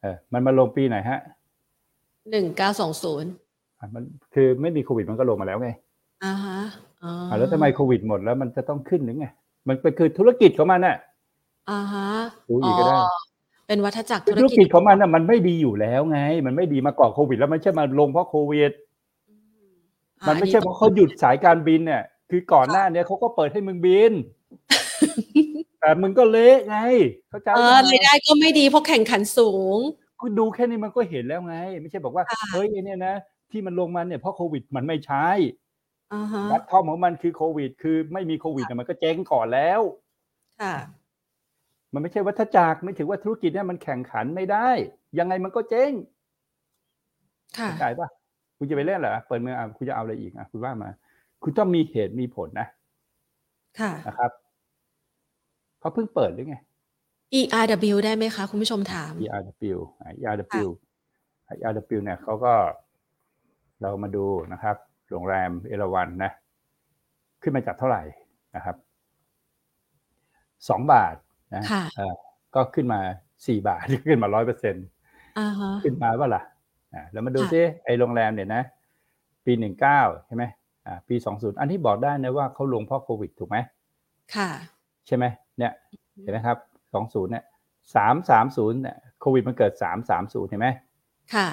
[0.01, 1.19] เออ มันมาลงปีไหนฮะ
[2.31, 3.31] หนึ่งเก้าสองศูนย์
[3.79, 4.03] อะมัน
[4.33, 5.69] คือไม่มีโควิดมันก็ลงมาแล้วไง
[6.25, 6.57] อ่าฮะ
[7.03, 9.27] อ๋ออะแล้วทำไมโควิดหมดแล้วมันจะต้องขึ้นหรือไง
[9.67, 10.97] มันเป็นคือธุรกิจของมันน่ะ
[11.69, 12.07] อ่าฮะ
[12.49, 12.95] ดูอีกก็ได้
[13.67, 18.71] เป็นวัฏจักรคือธุรธุรกิกิจจของมันน่ะมันไม่ดีอยู่แล้วไง มันไม่ดีมาก่อนโควิด แล้วมันไม่ใช่มาลงเพราะโควิด
[20.21, 24.11] อ่ามันไม่ใช่เพราะเขาหยุดสายการบินเนี่ยคือก่อนหน้าเนี้ยเขาก็เปิดให้มึงบิน
[25.79, 26.77] แต่มึงก็เละไง
[27.29, 29.77] เข้าใจเอไหมอรายได้ก็ไม่ดีเพราะแข่งขันสูง
[30.21, 33.15] คุณดูแค่นี้มันก็เห็นแล้วไง ไม่ใช่บอกว่าค่ะเฮ้ยไอ้เนี่ยนะ
[33.51, 35.27] ที่มันลงมาเนี่ยเพราะโควิดมันไม่ใช่
[36.13, 39.81] อ่าฮะวัดทอมของมันคือโควิด คือไม่มีโควิดน่ะมันก็เจ๊งก่อนแล้ว
[40.61, 40.75] ค่ะ
[41.93, 44.69] มันไม่ใช่วัฏจักรไม่ถือว่าธุรกิจเนี่ยมันแข่งขันไม่ได้
[45.19, 45.91] ยังไงมันก็เจ๊ง
[47.57, 48.07] ค่ะเข้าใจปะ
[48.57, 50.89] คุณจะไปเล่นเหรอเปิดเมืองอะคุณจะเอาอะไรอีกอะคุณว่ามา
[51.43, 52.67] คุณต้องมีเหตุมีผลนะ
[53.79, 54.31] ค่ะนะครับ
[55.83, 56.57] เขาเพิ่งเปิดหรือไง
[57.39, 60.67] ERW ได้ไหมคะ คุณผู้ชมถาม ERW อะ ERW
[61.59, 62.53] ERW เนี่ยเขาก็
[63.81, 64.75] เรามาดูนะครับ
[65.09, 66.31] โรงแรมเอราวันนะ
[67.41, 68.03] ขึ้นมาจากเท่าไหร่
[68.55, 68.75] นะครับ
[70.69, 71.15] สองบาท
[71.55, 72.15] นะค่ะเอ่อ
[72.55, 72.99] ก็ขึ้นมา
[73.47, 74.85] สี่บาทขึ้นมาร้อยเปอร์เซ็นต์
[75.39, 76.43] อ่าฮะขึ้นมาว่าล่ะ
[76.93, 78.63] อ่าแล้วมาดูค่ะซิไอโรงแรมเนี่ยนะ
[79.45, 80.43] ปีหนึ่งเก้าใช่ไหม
[80.87, 83.57] อ่าปีสองศูนย์อันที่บอกได้นะว่าเขาลงเพราะโควิดถูกไหม
[84.35, 84.49] ค่ะ
[85.07, 85.25] ใช่ไหม
[85.57, 85.71] เนี่ย
[86.21, 86.57] เห็นไหมครับ
[86.93, 87.43] สองศูนย์เนี่ย
[87.95, 90.69] สามสามศูนย์เนี่ยโควิดมันเกิดสามสามศูนย์เห็นไหม
[91.35, 91.47] ค่ะ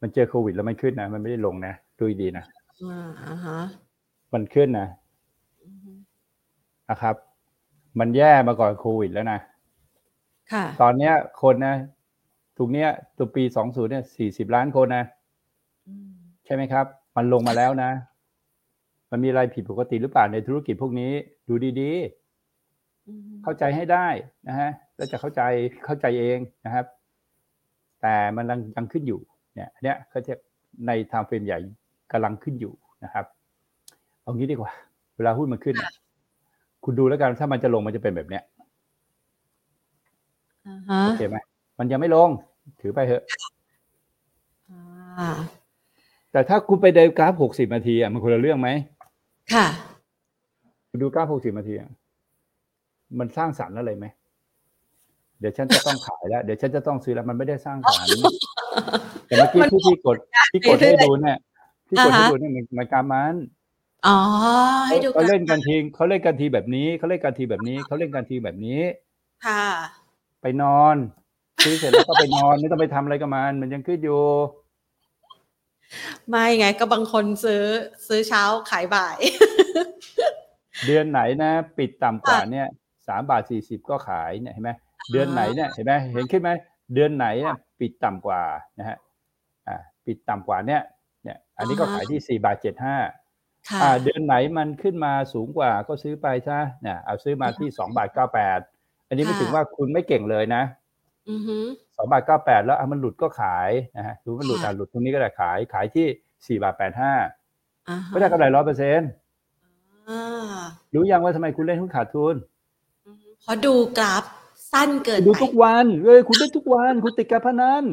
[0.00, 2.44] มันเจอโควิดแล้วมันขึ้นนะมันไม่ได้ลงนะดูดีๆนะ
[2.82, 3.58] อ่าอ่าฮะ
[4.32, 4.88] มันขึ้นนะ
[5.62, 5.92] อือฮึ
[6.90, 7.14] นะครับ
[7.98, 9.38] มันแย่มาก่อนโควิดแล้วนะ
[10.52, 11.12] ค่ะ ตอนเนี้ย
[11.42, 11.74] คนนะ
[12.56, 15.04] ถูกเนี้ยตัวปีสองศูนย์เนี่ยสี่สิบล้านคนนะ
[15.86, 16.10] อืม
[16.44, 17.90] ใช่ไหมครับ มันลงมาแล้วนะ
[19.10, 21.12] มันมีอะไรผิดปกติหรือเปล่าในธุรกิจพวกนี้
[21.48, 21.92] ดูดี
[23.06, 24.06] อืมเข้าใจให้ได้
[24.48, 25.42] นะฮะแล้วจะเข้าใจ
[25.84, 26.86] เข้าใจเองนะครับ
[28.00, 29.20] แต่มันยังยังขึ้นอยู่
[29.54, 30.34] เนี่ยอันเนี้ยเขาจะ
[30.86, 31.58] ในไทม์เฟรมใหญ่
[32.12, 32.72] กำลังขึ้นอยู่
[33.04, 33.24] นะครับ
[34.22, 34.72] เอางี้ดีกว่า
[35.16, 35.90] เวลาหุ้นมันขึ้นอะ
[36.84, 38.42] คุณดูแล้วกันถ้ามันจะลงมันจะเป็นแบบเนี้ย
[40.66, 41.36] อ่าฮะโอเคไหม
[41.78, 42.30] มันยังไม่ลง
[42.80, 43.22] ถือไปเถอะ
[44.70, 45.30] อ่า
[46.32, 48.68] แต่ถ้าคุณไปเดินกราฟหกสิบนาทีอะมันคนละเรื่องไหม
[49.54, 49.66] ค่ะ
[50.90, 51.90] คุณดูกราฟหกสิบนาทีอะ
[53.18, 54.06] มันสร้างสรรค์อะไรไหม
[55.40, 58.20] เดี๋ยวฉันจะต้องขายแล้ว เดี๋ยวฉันจะต้องซื้อแล้วมันไม่ได้สร้างสรรค์
[59.26, 60.16] แต่เมื่อกี้ที่พี่กด
[60.52, 61.38] ที่กดให้ดูเนี่ย
[61.88, 63.34] ที่กดให้ดูเนี่ยมันมันการมัน
[64.06, 64.18] อ๋อ
[64.88, 68.80] ให้ดูเขาเล่นกันทีเขาเล่นกันทีแบบนี้เขาเล่นกันทีแบบนี้เขาเล่นกันทีแบบนี้
[69.46, 69.64] ค่ะ
[70.42, 70.96] ไปนอน
[71.64, 74.22] ซื้อเสร็จแล้วก็ไปนอนไม่ต้องไปทำอะไรกับมัน มันยังขึ้นอยู่
[76.30, 77.64] ไม่ไงก็บางคนซื้อ
[78.08, 79.18] ซื้อเช้าขายบ่าย
[80.86, 82.66] เดือนไหนนะ ปิดต่ำกว่าเนี่ย
[83.08, 84.70] สามบาทสี่สิบก็ขายเนี่ยเห็นไหม
[85.12, 86.50] เดือนไหนเนี่ยเห็นไหมเห็นขึ้นไหม
[86.94, 88.42] เดือนไหนเนี่ยปิดต่ำกว่า
[88.78, 88.96] นะฮะ
[89.68, 90.82] อ่าปิดต่ำกว่าเนี่ย
[91.22, 92.96] เนี่ย อันนี้ก็ขายที่สี่บาทเจ็ดห้า
[93.68, 98.58] ค่ะอ่าเดือนไหนมันขึ้นมาสูงกว่าก็ซื้อไปซะเนี่ยเอาซื้อมาที่สองบาทเก้าแปด
[99.08, 100.62] อันนี้ไม่ถึงว่าคุณไม่เก่งเลยนะ
[101.30, 101.58] อือฮึ
[101.98, 106.06] สองบาทเก้าแปดแล้วอะมันหลุดก็ขายนะฮะดูมันหลุดค่ะอะหลุดตรงนี้ก็ได้ขายขายที่
[106.46, 107.12] สี่บาทแปดห้า
[107.88, 109.10] อ่าฮะไม่ได้กำไรร้อยเปอร์เซ็นต์
[110.08, 110.60] อ่า
[110.94, 112.34] รู้ยังว่าทำไมคุณเล่นหุ้นขาดทุน
[113.06, 114.24] อือฮึเพราะดูกราฟ
[114.72, 117.84] สั้นเกินดูไปทุกวันเอ้ยคุณเล่นทุกวัน คุณติดการพนัน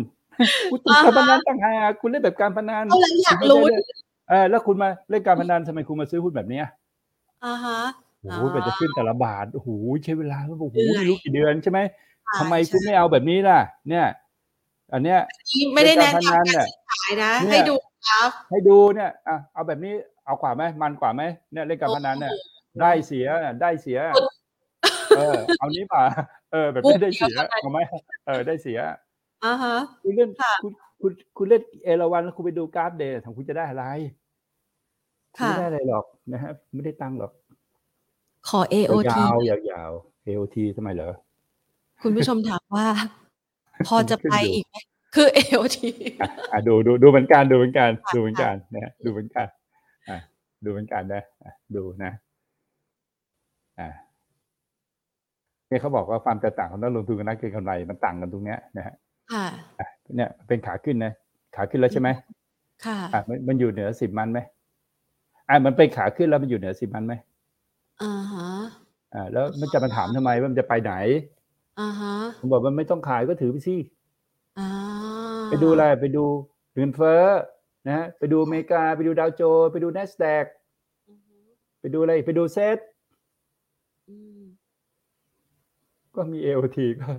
[0.72, 3.80] คุณติดการพนันต่างหากคุณเล่นแบบการพนันก็เลยอยากรู้คุณไม่ได้
[4.30, 6.65] เออแล้วคุณมาเล่นการพนันทำไมคุณมาซื้อหุ้นแบบเนี้ย
[7.45, 7.80] อ่าฮะ
[8.22, 9.69] โอ้โหกว่าจะขึ้นแต่ละบาทโอ้โห
[10.03, 14.06] ใช้เวลาโอ้โหเหนื่อยไม่รู้กี่เดือนใช่ไหมใช่ ทำไมคุณไม่เอาแบบนี้ล่ะ เนี่ย
[14.93, 15.19] อันเนี้ย
[15.73, 17.76] ไม่ได้แนะเล่นการพนันนำน่ะการซื้อขายนะเนี่ยให้ดู
[18.07, 19.93] กราฟให้ดูเนี่ยอะเอาแบบนี้
[20.26, 21.22] เอากว่าไหมมันกว่าไหม
[21.53, 22.34] เนี่ยเล่นการพนันเนี่ย
[22.81, 23.26] ได้เสีย
[23.61, 23.99] ได้เสีย
[25.18, 26.03] เออ เอานี้ป่ะ
[26.52, 27.80] เออ แบบนี้ได้เสียเอาไหม
[28.27, 28.80] เออ ได้เสีย
[29.45, 30.72] อ่าฮะคุณเล่นค่ะคุณ
[31.02, 33.85] คุณคุณเล่นเอราวันแล้วคุณไปดูกราฟเดย์ทำคุณจะได้อะไร
[35.39, 37.31] ค่ะไม่ได้อะไรหรอกนะฮะไม่ได้ตังค์หรอก
[38.49, 39.91] ขอ AOT ยาวยาวยาว
[40.27, 41.11] AOT ทำไมเหรอ
[42.01, 42.88] คุณผู้ชมถามว่า
[43.88, 44.76] พอจะขึ้นไปอยู่อีกไหม
[45.15, 45.77] คือ AOT
[46.22, 49.47] อะอะดูดูดูเหมือนกันดูเหมือนกันค่ะดูเหมือนกันนะฮะดูเหมือนกัน
[50.09, 50.17] อะ
[50.63, 52.11] ดูเหมือนกันนะอะดูนะ
[53.80, 53.89] อ่า
[55.67, 58.95] เนี่ยเขาบอกว่าความแตกต่างของนักลงทุนกับนักเก็งกำไรมันต่างกันตรงเนี้ยนะฮะ
[59.34, 59.45] ค่ะ
[59.80, 61.13] อะเนี่ยเป็นขาขึ้นนะ
[61.55, 62.09] ขาขึ้นแล้วใช่ไหม
[62.85, 64.39] ค่ะอะมันมันอยู่เหนือสิบมันไหม
[65.49, 67.13] อะมันเป็นขาขึ้นแล้วมันอยู่เหนือสิบมันไหม
[68.01, 68.49] อ่าฮะ
[69.13, 70.93] อ่าแล้วมันจะมาถามทำไมว่ามันจะไปไหน
[71.80, 73.76] อ่าฮะผมบอกว่าไม่ต้องขายก็ถือไปสิ
[74.60, 74.69] อ่า
[75.49, 76.23] ไปดูอะไรไปดู
[76.73, 77.23] เงินเฟ้อ
[77.88, 80.45] นะฮะไปดูอเมริกาไปดูดาวโจนส์ไปดู n a s d a q
[81.10, 81.35] อือฮึ
[81.80, 82.77] ไปดูอะไรไปดูเซต
[84.10, 84.41] อืม
[86.15, 87.10] ก็มี AOT ก็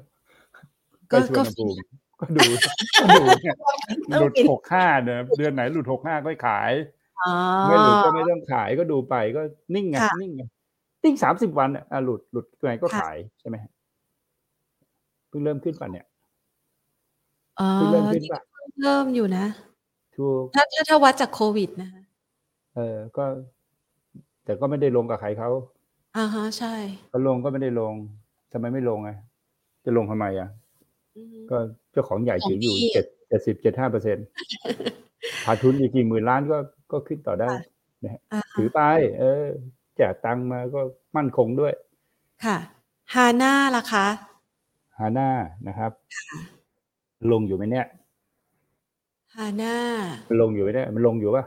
[1.11, 1.81] ก็ไปชวนก็ภูมิ
[2.21, 2.45] ก็ดู
[3.01, 3.57] ก็ดูเนี่ย
[4.21, 6.73] หลุดหกห้าเนี่ยเดือนไหนหลุดหกห้าก็ขาย
[7.23, 7.33] อ๋อ
[7.67, 9.43] ไม่หลุดก็ไม่ต้องขายก็ดูไปก็
[9.75, 10.43] นิ่งไงค่ะนิ่งไง
[11.05, 16.07] นิ่งสามสิบวันอะอะหลุดหลุดตัวไหนก็ค่ะขายใช่ไหมฮะเพิ่งเริ่มขึ้นป่ะเนี่ย
[17.61, 18.41] อ๋อเพิ่งเริ่มขึ้นป่ะ
[18.83, 19.47] เริ่มอยู่นะ
[20.17, 22.03] ถูกถ้าถ้าถ้าวัดจากโควิดนะคะ
[22.75, 23.25] เออก็
[24.45, 25.51] แต่ก็ไม่ได้ลงกับใครเขา
[26.17, 26.75] อ่าฮะใช่
[27.11, 27.95] เขาลงก็ไม่ได้ลง
[28.53, 29.11] ทำไมไม่ลงไง
[29.85, 30.49] จะลงทำไมอะ
[31.17, 31.57] อือฮึก็
[31.93, 34.27] เจ้าของใหญ่ถืออยู่ของพี่เจ็ดเจ็ดสิบเจ็ดห้าเปอร์เซ็นต์
[35.47, 36.59] ขาดทุนอีกกี่หมื่นล้านก็
[36.93, 37.49] ก็ขึ้นต่อได้
[38.33, 38.81] อ่าถือไป
[39.19, 39.45] เออ
[39.97, 40.81] แจกตังค์มาก็
[41.17, 41.73] มั่นคงด้วย
[42.45, 42.57] ค่ะ
[43.15, 44.07] ฮาน่าล่ะคะ
[44.99, 45.29] ฮาน่า
[45.69, 45.93] นะครับ
[47.33, 47.87] ลงอยู่ไหมเนี่ย
[49.35, 49.75] ฮาน่า
[50.29, 51.45] มันลงอยู่ไหมเนี่ยมันลงอยู่ปะ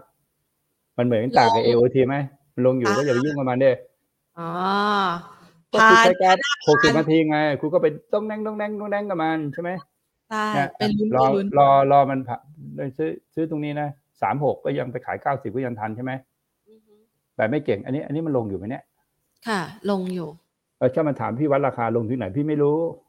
[0.97, 2.15] มันเหมือนกันต่างกับลเองโอทีไหม
[2.53, 3.71] มันลงอยู่อ่าก็อย่าไปยุ่งกับมันเด้
[4.39, 4.49] อ๋อ
[5.71, 6.35] ก็พาคุณนใช้การ
[6.67, 9.71] หกสิบนาทีไงคุณก็ไปต้องแดงต้องแดงต้องแดงกับมันใช่ไหม
[10.29, 12.37] ใช่เนี่ยเป็นลุ้นรอลุ้นรอรอมันผ่า
[12.97, 13.87] ซื้อซื้อตรงนี้นะ
[14.21, 16.11] สามหกก็ยังไปขายเก้าสิบก็ยังทันใช่ไหม
[16.69, 16.93] อือฮึ
[17.35, 18.83] แต่ไม่เก่ง อันนี้ อันนี้มันลงอยู่ไหมเนี่ย
[19.47, 19.61] ค่ะ
[19.91, 20.29] ลงอยู่
[20.77, 23.08] เออถ้ามันถามพี่วัดราคาลงที่ไหนพี่ไม่รู้อือฮ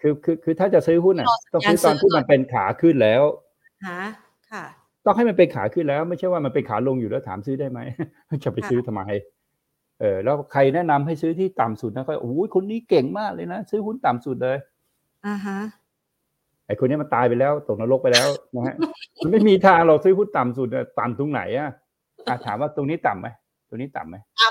[0.00, 3.22] คือคือคือถ้าจะซื้อหุ้นอะรอสัญต้องญาณซื้อตอนซื้อที่มันเป็นขาขึ้นแล้ว
[3.84, 3.96] หา
[4.50, 4.64] ค่ะ
[5.04, 7.80] ต้องให้มันเป็นขาขึ้นแล้ว ไม่ใช่ว่ามันเป็นขาลงอยู่แล้วถามซื้อได้ไหม
[8.44, 9.02] จะไปค่ะซื้อทำไม
[10.00, 14.56] เออแล้วใครแนะนำให้ซื้อที่ต่ำสุดนะก็โอ้ยคนนี้เก่งมากเลยนะซื้อหุ้นต่ำสุดเลย
[15.26, 15.58] อ่าฮะ
[16.66, 18.74] ไอ้คนนี้มันตายไปแล้วตกนรกไปแล้วนะฮะ
[19.22, 21.70] มันไม่มีทางเราซื้อหุ้นต่ำสุดอะต่ำตรงไหนอะ
[22.28, 23.28] อะถามว่าตรงนี้ต่ำไหม
[23.68, 24.48] ตรงนี้ต่ำไหมต่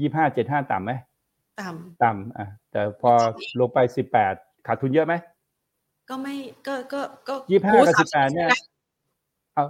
[0.00, 3.12] ยี่ห้าเจ็ดห้าต่ำไหมำต่ต่ำอะแต่พอ
[3.60, 4.34] ลงไปสิบแปด
[4.66, 6.34] ขาดทุนเยอะไหมำก็ไม่
[6.66, 8.60] ก็ก็ก็ยี่ห้าโอ้กับสสิบแปดเนี่ยนะ
[9.54, 9.64] เอา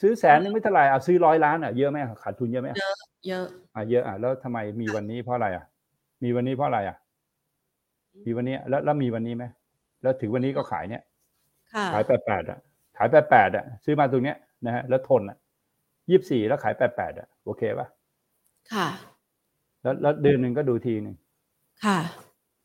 [0.00, 5.64] ซื้อแสนนึงไม่เท่าไหร่เอาซื้อร้อยล้านอะเยอะไหมขาดทุนเยอะไหมเยอะอะเยอะอะแล้วทำไมมีวันนี้เพราะอะไรอะ
[6.22, 6.96] มีวันนี้เพราะอะไรอะ
[8.26, 9.44] มีวันนี้แล้วแล้วมีวันนี้ไหม
[10.02, 11.02] แล้วถึงวันนี้ก็ขายเนี่ย
[11.72, 12.58] ค่ะขายแปดแปดอะ
[12.96, 14.36] ขายแปดแปดอะ ซื้อมาตรงเนี้ย
[14.66, 15.36] นะฮะแล้วทนอะ
[16.10, 17.86] ยี่สิบสี่แล้วขายแปดแปดอะโอเคป่ะ
[18.72, 18.86] ค่ะ
[19.82, 21.16] แล้วแล้วเดือนหนึ่งก็ดูทีหนึ่ง
[21.86, 21.98] ค่ะ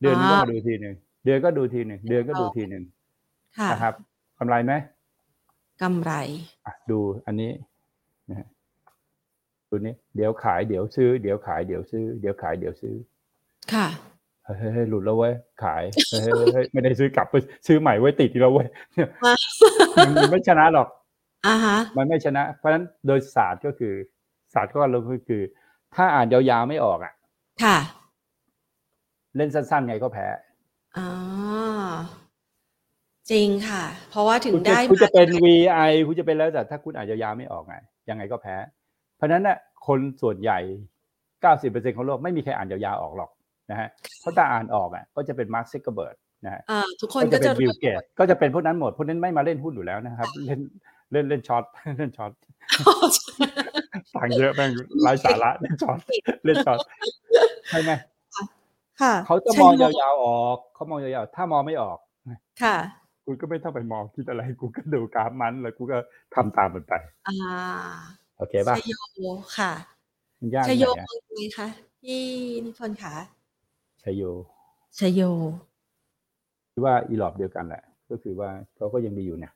[0.02, 0.95] เดือนหนึงก็อ่ามาดูทีหนึ่ง
[1.26, 2.84] เดือนก็ดูทีหนึ่งเดือนก็ดูทีหนึ่ง
[3.60, 3.94] ค่ะนะครับ
[4.39, 4.73] กำไรไหม
[5.81, 6.11] กำไร
[6.65, 7.52] อะดูอันนี้
[8.30, 8.48] นะฮะ
[9.69, 12.95] ดูนี้ เดี๋ยวขายเดี๋ยวซื้อ เดี๋ยวขายเดี๋ยวซื้อ เดี๋ยวขายเดี๋ยวซื้อ
[13.73, 13.88] ค่ะ
[14.44, 15.34] เฮ้ยเฮ้ยเฮ้ยหลุดแล้วเว้ย
[15.64, 17.35] ขายเฮ้ยเฮ้ยเฮ้ยไม่ได้ซื้อกลับไป
[17.68, 19.34] ซื้อใหม่ไว้ยติดอีกแล้วเว้ยเนี่ยอะ
[19.98, 20.88] มันมันไม่ชนะหรอก
[21.48, 23.94] อ่าฮะ มันไม่ชนะ เพราะฉะนั้นโดยศาสตร์ก็คือ
[24.53, 25.41] ศาสตร์ก็เราก็คือ
[25.95, 27.14] ถ้าอ่านยาวๆไม่ออกอะ
[27.64, 27.77] ค่ะ
[29.38, 30.27] เล่นสั้นๆไงก็แพ้
[30.97, 31.09] อ่า
[33.31, 37.76] จริงค่ะ เพราะว่าถึงคุณจะได้คุณจะมาเป็น VI คุณจะเป็นแล้วแต่ถ้าคุณอ่านยาวๆไม่ออกไง
[38.09, 38.55] ยังไงก็แพ้
[39.18, 39.57] เพราะฉะนั้นน่ะ
[39.88, 40.59] คนส่วนใหญ่
[41.27, 43.31] 90%ของโลกไม่มีใครอ่านยาวๆออกหรอก
[43.72, 43.88] นะฮะ
[44.19, 46.15] เพราะถ้าอ่านออกอะก็จะเป็นมาร์คซักเคอร์เบิร์ก
[46.45, 50.59] นะฮะอ่าทุกคนก็ก็จะจะเป็นบิลเกตก็จะเป็นพวกนั้นหมดพวกนั้นไม่มาเล่นหุ้นอยู่แล้วนะครับ เล่น
[51.11, 51.64] เล่นเล่น short
[51.97, 52.32] เล่น short
[54.14, 55.99] สั่งเยอะแม่งไร้สาระเล่น short
[56.45, 56.80] เล่น short
[57.69, 57.91] ใช่ไหม
[59.02, 61.98] ค่ะเขาจะมองยาวๆออกเขามองยาวๆถ้ามองไม่ออก
[62.64, 62.78] ค่ะ
[63.26, 65.98] คุณก็ไม่ต้องไปมองคิดอะไรกูก็ดูกราฟมันแล้วกูก็
[66.36, 66.94] ทำตามมันไป
[67.28, 67.36] อ่า
[68.38, 69.26] โอเคป่ะชโย
[69.57, 69.72] ค่ะ
[70.40, 71.68] มันยากชไหโยนมอะองยังไงคะ
[72.02, 72.22] พี่
[72.65, 73.14] นิพนธ์คะ
[74.03, 74.24] ชัยโย
[74.99, 75.22] ชโย
[76.72, 79.53] คิดว่าอีหลอบเดียวกันแหละ ก็คือว่าเขาก็ยังดีอยู่เนี่ย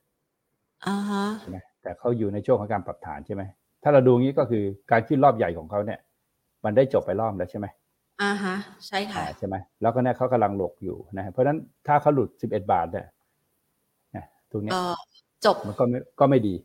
[0.87, 3.43] อ่าฮะใช่ไหมแต่เขาอยู่ในช่วงของการปรับฐานใช่ไหม
[3.83, 5.99] ถ้าเราดูงี้ก็คือการขึ้นรอบใหญ่ของเขาเนี่ย
[6.65, 7.67] มันได้จบไปรอบแล้วใช่ไหม
[8.21, 8.55] อ่าฮะ
[8.87, 13.07] ใช่ค่ะอ่าใช่ไหมแล้วก็เนี่ยเขากำลังหลกอยู่นะฮะเพราะฉะนั้นถ้าเขาหลุด11บาทเนี่ย
[14.15, 14.83] นะตรงเนี้ยก็
[15.45, 16.55] จบมันก็ไม่ก็ไม่ดี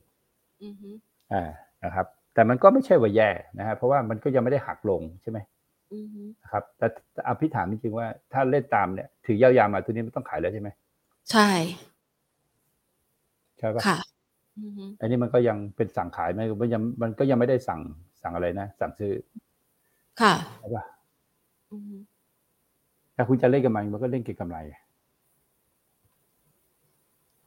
[0.65, 0.91] อือฮึ
[1.33, 1.43] อ่า
[1.85, 5.39] นะครับ แต่มันก็ไม่ใช่ว่าแย่นะฮะเพราะว่ามันก็ยังไม่ได้หักลงใช่ไหม
[5.95, 10.69] อือฮึนะครับแต่แต่อภิถามจริงๆว่าถ้าเล่นตามเนี่ยถือยาวๆมาตัวนี้ไม่ต้องขายแล้วใช่ไหม
[11.31, 11.49] ใช่
[13.59, 13.99] ใช่ปะค่ะ
[14.59, 17.81] อือฮึอันนี้มันก็ยังเป็นสั่งขายไหมมันยังมันก็ยังไม่ได้สั่ง
[18.23, 19.13] สั่งอะไรนะ สั่งซื้อ
[20.21, 20.96] ค่ะใช่ปะอือฮึ
[23.17, 24.59] ถ้าคุณจะเล่นกำไรมันก็เล่นเก็งกำไร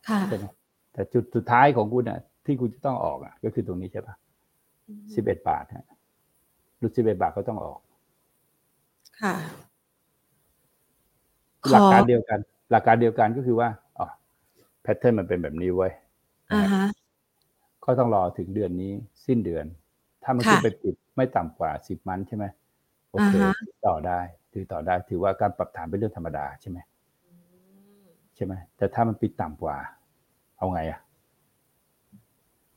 [0.07, 0.45] ค่ะใช่ไหม
[0.93, 4.15] แต่จุดสุดท้ายของคุณอะ ที่คุณจะต้องออกอะ ก็คือตรงนี้ใช่ปะ
[4.89, 5.85] อือฮึสิบเอ็ดบาทฮะ
[6.79, 7.79] หลุดสิบเอ็ดบาทก็ต้องออก
[9.21, 9.35] ค่ะ
[11.71, 12.39] หลักการเดียวกัน
[12.71, 14.07] หลักการเดียวกันก็คือว่าอ๋อ
[14.81, 15.91] แพทเทิร์นมันเป็นแบบนี้ไว้ย
[16.53, 16.85] อ่าฮะ
[17.85, 18.91] ก็ต้องรอถึงเดือนนี้
[19.25, 19.65] สิ้นเดือน
[20.23, 22.45] ถ้ามันค่ะขึ้นไปปิดไม่ต่ำกว่าสิบมันใช่ไหม
[23.11, 24.19] โอเคอ่าฮะถือต่อได้
[24.53, 26.77] ถือต่อได้ถือว่าการปรับฐานเป็นเรื่องธรรมดาใช่ไหม
[28.35, 29.75] ใช่ไหมแต่ถ้ามันปิดต่ำกว่า
[30.57, 30.99] เอาไงอะ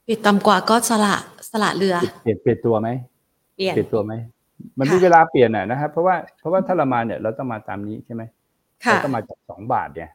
[0.09, 1.15] ปิดต่ำกว่าก็สละ
[1.51, 2.89] สละเรือ เปลี่ยนเปลี่ยนตัวไหม
[3.57, 4.13] เปลี่ยนเปลี่ยนตัวไหม
[4.79, 8.23] มันค่ะมีเวลาเปลี่ยนอะนะครับเพราะว่าเพราะว่าถ้าเรามาเนี่ยเราต้องมาตามนี้ใช่ไหม
[8.85, 10.11] ค่ะเราต้องมาจากสองบาทเนี่ย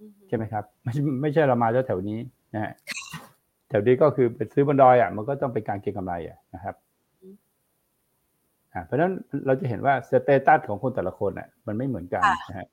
[0.00, 2.18] อือฮึใช่ไหมครับ ไม่ใช่ไม่ใช่เรามาแถวๆนี้
[2.54, 2.72] นะฮะ
[3.68, 6.93] แถวนี้ก็คือไปซื้อบนดอยอะ มันก็ต้องเป็นการเก็งกำไรอะนะครับอ่า
[8.84, 9.12] เพราะฉะนั้น
[9.46, 12.68] เราจะเห็นว่าสเตตัสของคนแต่ละคนอะมันไม่เหมือนกันนะฮะ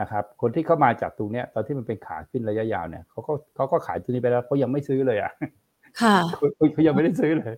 [0.00, 5.32] นะครับ คนที่เข้ามาจากตรงเนี้ย ตอนที่มันเป็นขาขึ้นระยะยาวเนี่ยเขาก็เขาก็ขายตัวนี้ไปแล้วเขายังไม่ซื้อเลยอะ
[6.02, 7.54] ค่ะเขาเขายังไม่ได้ซื้อเลย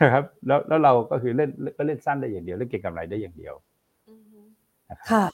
[0.00, 3.54] นะครับ แล้วแล้วเราก็คือเล่นก็เล่นสั้นได้อย่างเดียวเล่นเก็งกำไรได้อย่างเดียว
[4.08, 4.40] อือฮึ
[4.90, 5.24] นะครับค่ะ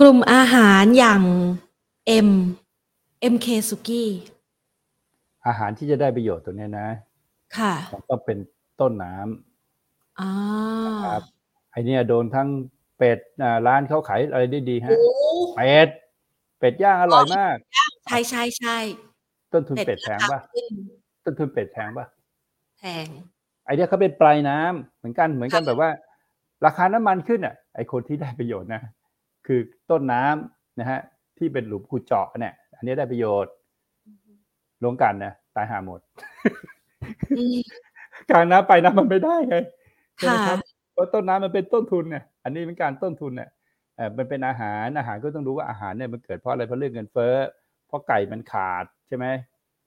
[0.00, 1.22] กลุ่มอาหารอย่าง
[2.26, 2.30] M
[3.32, 4.10] MK สุกี้
[5.46, 6.88] อาหารที่จะได้ประโยชน์ตัวเนี้ยนะ
[7.58, 8.38] ค่ะมันต้องเป็น
[8.80, 9.49] ต้นน้ำอ่า
[11.04, 11.22] ครับ
[11.70, 12.48] ไอเนี้ยโดนทั้ง
[12.98, 15.10] เป็ดอ่าร้านเขาขายอะไรได้ดีฮะโอ้
[15.56, 15.88] เป็ด
[16.58, 17.56] เป็ดย่างอร่อยมาก
[18.06, 18.76] ใช่ใช่ใช่
[19.52, 20.72] ต้นทุนเป็ดแพงราป่ะคาขึ้น
[21.24, 22.06] ต้นทุนเป็ดแพงป่ะ
[22.78, 23.06] แพง
[23.64, 25.90] ไอเนี้ยเขาเป็นปลายน้ำเหมือนกันเหมือนกันค่ะแบบว่า
[26.66, 28.82] ราคาน้ำมันขึ้นอะไอคนที่ได้ประโยชน์นะ
[29.46, 29.60] คือ
[29.90, 31.00] ต้นน้ำนะฮะ
[31.38, 33.52] ที่เป็นหลุมขุดเจาะเนี่ย อันนี้ได้ประโยชน์
[34.84, 36.00] ลงกันนะตายหาหมด
[37.36, 37.58] อืม
[38.30, 40.58] กลางน้ำไปน้ำมันไม่ได้ไงใช่ไหมค่ะครับ
[40.92, 43.48] เพราะต้นน้ำมันเป็นต้นทุนเนี่ยอันนี้เป็นการต้นทุนเนี่ย
[43.96, 47.34] เออมันเป็นอาหารอาหารก็ต้องรู้ว่าอาหารเนี่ยมันเกิดเพราะอะไรเพราะเรื่องเงินเฟ้อ
[47.88, 49.26] เพราะไก่มันขาดใช่ไหม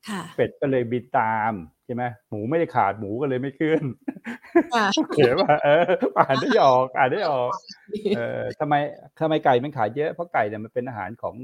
[0.09, 1.53] ค่ะเป็ดก็เลยบินตาม
[1.85, 3.83] ใช่ไหมหมูไม่ได้ขาดหมูก็เลยไม่ขึ้น
[4.75, 4.85] ค่ะ
[5.17, 5.83] เห็นป่ะเออ
[6.17, 7.49] อ่านได้ออกอ่านได้ออก
[8.15, 8.73] เออทำไม
[9.19, 11.35] ทำไมไก่มันขายเยอะเพราะไก่เนี่ยมันเป็นอาหารของ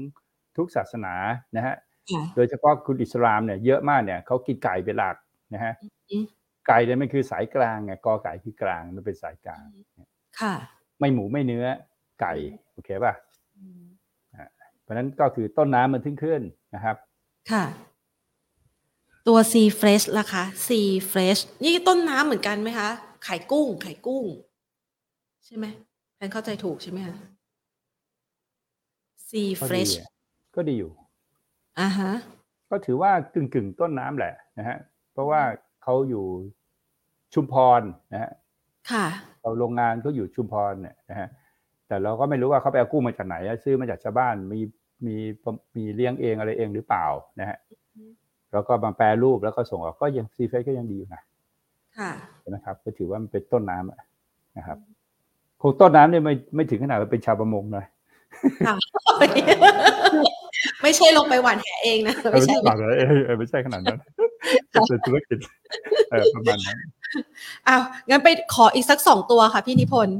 [0.56, 1.14] ทุกศาสนา
[1.56, 1.74] นะฮะ
[2.12, 5.16] ค่ะโดยเฉพาะคุณอิสลามเนี่ยเยอะมากเนี่ยเขากินไก่เป็นหลัก
[5.54, 5.72] นะฮะ
[6.10, 6.24] อืม
[6.70, 9.66] ไก่เนี่ยมันคือสายกลางไงกอไก่คือกลางมันเป็นสายกลาง
[10.40, 10.54] ค่ะ
[10.98, 11.66] ไม่หมูไม่เนื้อ
[12.20, 12.32] ไก่
[12.72, 13.14] โอเคป่ะ
[13.56, 13.82] อืม
[14.82, 16.42] เพราะฉะนั้นก็คือต้นน้ำมันถึงขึ้น
[16.74, 16.96] นะครับ
[17.52, 17.64] ค่ะ
[19.28, 20.68] ตัว C Fresh ล่ะคะ C
[21.12, 22.90] Fresh นี่ต้นน้ำเหมือนกันไหมคะ
[23.24, 24.24] ไข่กุ้ง ไข่กุ้ง
[25.46, 25.66] ใช่ไหม
[26.20, 27.16] นเข้าใจถูกใช่ไหมคะ
[29.28, 29.30] C
[29.60, 30.08] ก็ดี Fresh อะ
[30.56, 30.92] ก็ดีอยู่
[31.80, 32.12] อ่าฮะ
[32.70, 34.78] ก็ถือว่ากึ่งกึ่งๆต้นน้ำแหละนะฮะ
[35.12, 35.42] เพราะว่า
[35.82, 36.24] เขาอยู่
[37.34, 37.82] ชุมพร
[38.12, 38.32] นะฮะ
[38.90, 39.06] ค่ะ
[39.40, 41.28] เราโรงงานเขาอยู่ชุมพรเนี่ยนะฮะ
[41.88, 44.60] แต่เราก็ไม่รู้ว่าเขาไปเอากู้มาจากไหนอะซื้อมาจากชาวบ้านมี
[45.06, 45.16] มี
[45.76, 47.06] มีเลี้ยงเองอะไรเองหรือเปล่า
[47.40, 47.58] นะฮะ
[48.52, 51.22] แล้วก็มาแปรรูปแล้วก็ส่งออกก็ยังซีเฟสก็ยังดีอยู่นะ
[51.98, 54.00] ค่ะเห็นะครับ ก็ถือว่ามันเป็นต้นน้ำอะ
[54.58, 54.78] นะครับ
[55.62, 57.84] คงต้นน้ำเนี่ยไม่ไม่ถึงขนาดว่าเป็นชาวประมงนะ
[58.66, 58.74] ค่ะ
[60.82, 63.98] ไม่ใช่ลงไปหวานแหเองนะเออไม่ไม่ใช่ใช่หลักเลยเออเออไม่ใช่ขนาดนั้น
[64.70, 65.38] เป็นธุรกิจ
[66.10, 66.78] เออประมาณนั้น
[67.68, 70.16] อ้าวงั้นไปขออีกสักสองตัวค่ะพี่นิพนธ์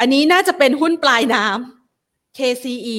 [0.00, 2.98] อันนี้น่าจะเป็นหุ้นปลายน้ำ KCE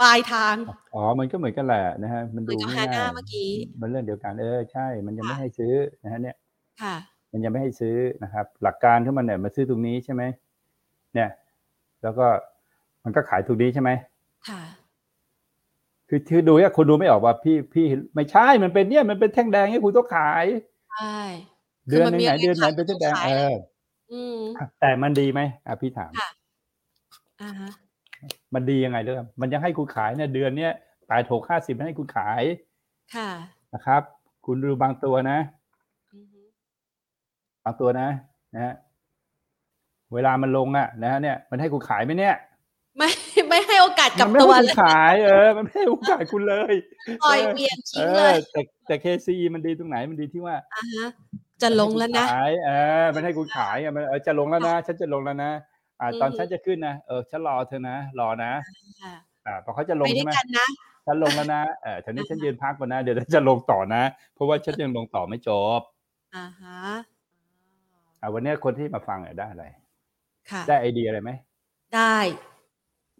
[0.00, 0.54] ปลายทาง
[0.94, 3.50] อ๋อ มันก็เหมือนกันแหละนะฮะ มันเหมืดูอนกับง่าย HANA เมื่อกี้
[3.80, 5.74] มันเรื่องเดียวกันเออใช่ มันยังไม่ให้ซื้อ
[6.04, 6.36] นะฮะเนี่ย
[6.82, 6.94] ค่ะ
[7.32, 10.22] มันยังไม่ให้ซื้อนะครับ หลักการของมันเนี่ยมาซื้อตรงนี้ใช่ไหม
[11.14, 11.30] เนี่ย
[12.02, 12.26] แล้วก็
[13.04, 13.90] มันก็ขายตรงนี้ใช่ไหม
[14.48, 14.62] ค่ะ
[16.08, 20.44] คือคือดูเนี่ยคุณดูไม่ออกว่าพี่พี่ไม่ใช่ มันเป็นเนี่ย มันเป็นแท่งแดงให้คุณต้องขาย
[20.90, 21.18] ใช่
[21.90, 23.54] เดือนหนึงไหนคือมันมีเดือนไหนราคาเป็นแท่งแดงขายเออ
[24.12, 24.40] อืม
[24.80, 26.30] แต่มันดีไหมอะพี่ถามค่ะ
[27.42, 27.70] อ่าฮะ
[28.54, 30.72] มันดียังไงเรื่องมันยังให้คุณขายเนี่ยเดือนเนี้ย
[31.06, 32.42] แปดหกห้าสิบให้คุณขาย
[33.14, 33.30] ค่ะ
[33.74, 34.02] นะครับ
[34.46, 35.38] คุณดูบางตัวนะ
[36.14, 36.40] อือฮึ
[37.64, 38.08] บางตัวนะ
[38.54, 38.74] นะฮะ
[40.14, 42.47] เวลามันลงอะนะฮะเนี่ยมันให้คุณขายไหมเนี่ยไม่
[44.14, 46.74] ไม่ให้โอกาสกลับมันไม่ตัวให้คุเลณยขายเออ มันไม่ให้โอกาสคุณเลย
[47.22, 51.08] ปล่อยเออเวียนเอทิ้งเลอยแต่แต่ KCE มันดีตรงไหนมันดีที่ว่าอ่าฮะ
[51.62, 52.70] จะลงแล้วนะขายเอ
[53.02, 55.52] อมันให้คุณขายอะมันเออจะลงแล้วนะฉันจะลงแล้วนะ
[56.00, 58.52] อ่า ตอนอือฮึฉันจะขึ้นนะเออฉันรอเธอนะรอนะ
[59.02, 59.14] ค่ะ
[59.46, 60.66] อ่าพอเขาจะลไปงด้วใช่ยไหมกันนะ
[61.06, 64.02] ฉันลงแล้วนะเออทีนี้อ่าฮะฉันยืนพักก่อนนะเดี๋ยวฉันจะลงต่อนะ
[64.34, 65.80] เพราะว่าฉันยังลงต่อไม่จบ
[66.36, 66.78] อ่าฮะ
[68.20, 69.66] อ่าวันนี้คนที่มาฟังเนี่ยได้อะไร
[70.50, 71.30] ค่ะได้ไอเดียอะไรไหม
[71.94, 72.16] ได้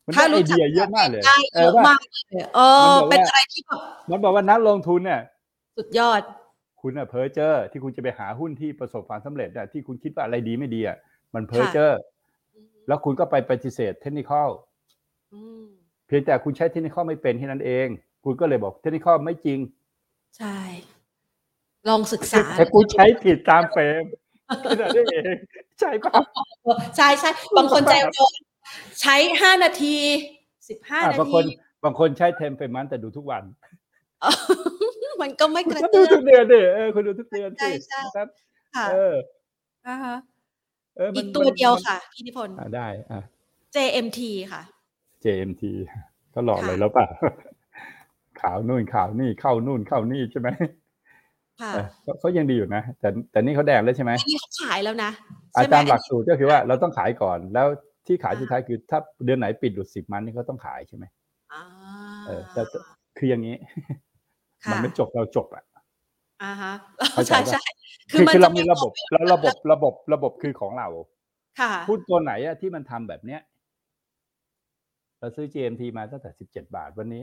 [0.09, 2.61] มันได้ไอเดียเยอะมากเลยได้เอเยออะว่ามากเลยเอ
[2.95, 3.81] อมันบอกว่าเป็นอะไรที่แบบ
[4.11, 5.21] มันบอกว่านักลงทุนเนี่ย
[5.77, 6.23] สุดยอด
[6.81, 10.97] คุณอะเพ้อเจ้อที่คุณจะไปหาหุ้นที่ประสบความสำเร็จอะที่คุณคิดว่าอะไรดีไม่ดีอะ
[11.35, 12.01] มันเพ้อเจ้อ
[12.89, 14.49] แล้วคุณก็ไปปฏิเสธ technical
[15.35, 15.65] อืม
[16.07, 17.87] เพียงแต่คุณใช้ technical ไม่เป็นแค่นั้นเอง
[18.25, 19.59] คุณก็เลยบอกเทคนิคอลไม่จริง
[20.39, 20.57] ใช่
[21.89, 24.03] ลองศึกษาแต่คุณใช้ผิดตามเฟรม
[24.63, 25.35] แค่นั้นเอง
[25.79, 26.13] ใช่ป่ะ
[26.97, 28.33] ใช่ใช่บางคนใจร้อน
[29.01, 29.97] ใช้ห้านาที
[30.69, 31.45] สิบห้าอะนาบางทีคน
[31.85, 33.43] บางคนใช้เทมเฟรมันแต่ดูทุกวัน
[34.21, 34.33] เออ
[35.23, 38.29] มันก็ไม่กระก็เตื้ดูองทุกเดือนดิเออคุณดูทุกเดือนใช่สิใช่นะครับ
[38.77, 39.15] ค่ะเออ
[39.87, 40.17] อ่าฮะ
[40.97, 43.21] เออมัอีนกตัวมันเดียวมันค่ะพี่นิพนธ์อะได้อะ
[43.75, 44.21] JMT
[44.53, 44.63] ค่ะ
[45.25, 45.63] JMT
[46.35, 47.07] ก็หลอกค่ะเลยแล้วป่ะ
[48.41, 50.49] ข่าวนู่นข่าวนี่เข้านู่นเข้านี่ใช่ไหม
[51.63, 55.11] ค่ะเออเขาเขายังดีอยู่นะแต่แต่นี่เขาแดงแล้วใช่ไหมอันนี้เขาขายแล้วนะ
[55.57, 57.67] อาใช่ไหมจารย์หลักสูตรก็คือว่าเราต้องขายก่อนแล้ว
[58.09, 61.05] ที่ขายอ่าสุดท้ายคือถ้าเดือนไหนปิดหลุดสิบมันนี่เขาต้องขายใช่ไหม
[61.53, 61.63] อ่า
[62.27, 62.79] เออแต่แต่
[63.19, 63.57] คืออย่างนี้
[64.65, 65.65] ค่ะมันไม่จบเราจบอะ
[66.43, 66.73] อ่าฮะ
[67.13, 67.65] เข้าใจใช่ปะใช่
[68.11, 70.89] คือคือเรามีจระบบแล้วระบบระบบระบบคือของเรา
[71.61, 73.41] ค่ะหุ้นตัวไหนอะที่มันทำแบบเนี้ย
[75.21, 77.23] เราซื้อ GMT มาตั้งแต่สิบเจ็ดบาทวันนี้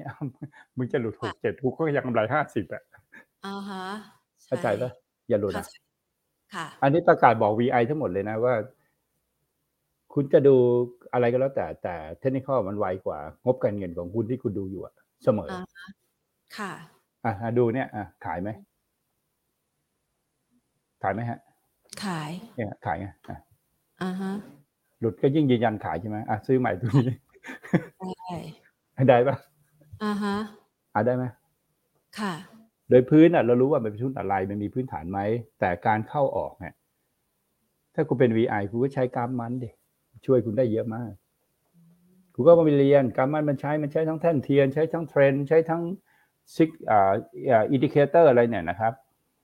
[0.78, 2.84] มึงจะหลุดหกเจ็ดทุกก็ยังกำไรห้าสิบอะ
[3.46, 3.84] อ่าฮะ
[4.48, 4.92] เข้าใจปะ
[5.30, 5.72] อย่าหลุดเข้าอะใจ
[6.56, 8.54] ค่ะอันนี้ประกาศบอก VI ทั้งหมดเลยนะว่า
[10.16, 10.56] คุณจะดู
[11.14, 14.94] อะไรก็แล้วแต่แต่เทคนิคมันไวกว่างบการเงินของคุณที่คุณดูอยู่อะ
[15.24, 15.62] เสมออ่า
[16.58, 16.72] ค่ะ
[17.26, 18.50] อะ อะดูเนี่ยอะขายไหม
[21.04, 21.40] ขายไหมฮะ
[22.06, 23.38] ขายเนี่ยขายไงอะ
[24.04, 24.32] อ่าฮะ
[25.00, 27.16] หลุดก็ยิ่งยืนยันขายใช่ไหมอะซื้อใหม่ตัวนี้
[28.96, 29.38] ได้ได้ปะ
[30.04, 30.36] อ่าฮะ
[30.94, 31.26] อะได้ไหม
[32.20, 32.34] ค่ะ
[32.90, 35.20] โดยพื้นอะ เรารู้ว่ามันเป็นทุนอะไรมันมีพื้นฐานไหม
[35.60, 36.74] แต่การเข้าออกเนี่ย
[37.94, 39.70] ถ้าคุณเป็น VI คุณก็ใช้กราฟมันดิ
[40.26, 41.12] ช่วยคุณได้เยอะมาก
[42.34, 45.82] คุณก็มาไปเรียนกราฟมันมันใช้มันใช้ทั้งแท่งเทียน ใช้ทั้งเทรนใช้ทั้ง
[46.56, 47.12] ซิกอ่า
[47.50, 48.94] อ่า indicator อะไรเนี่ยนะครับ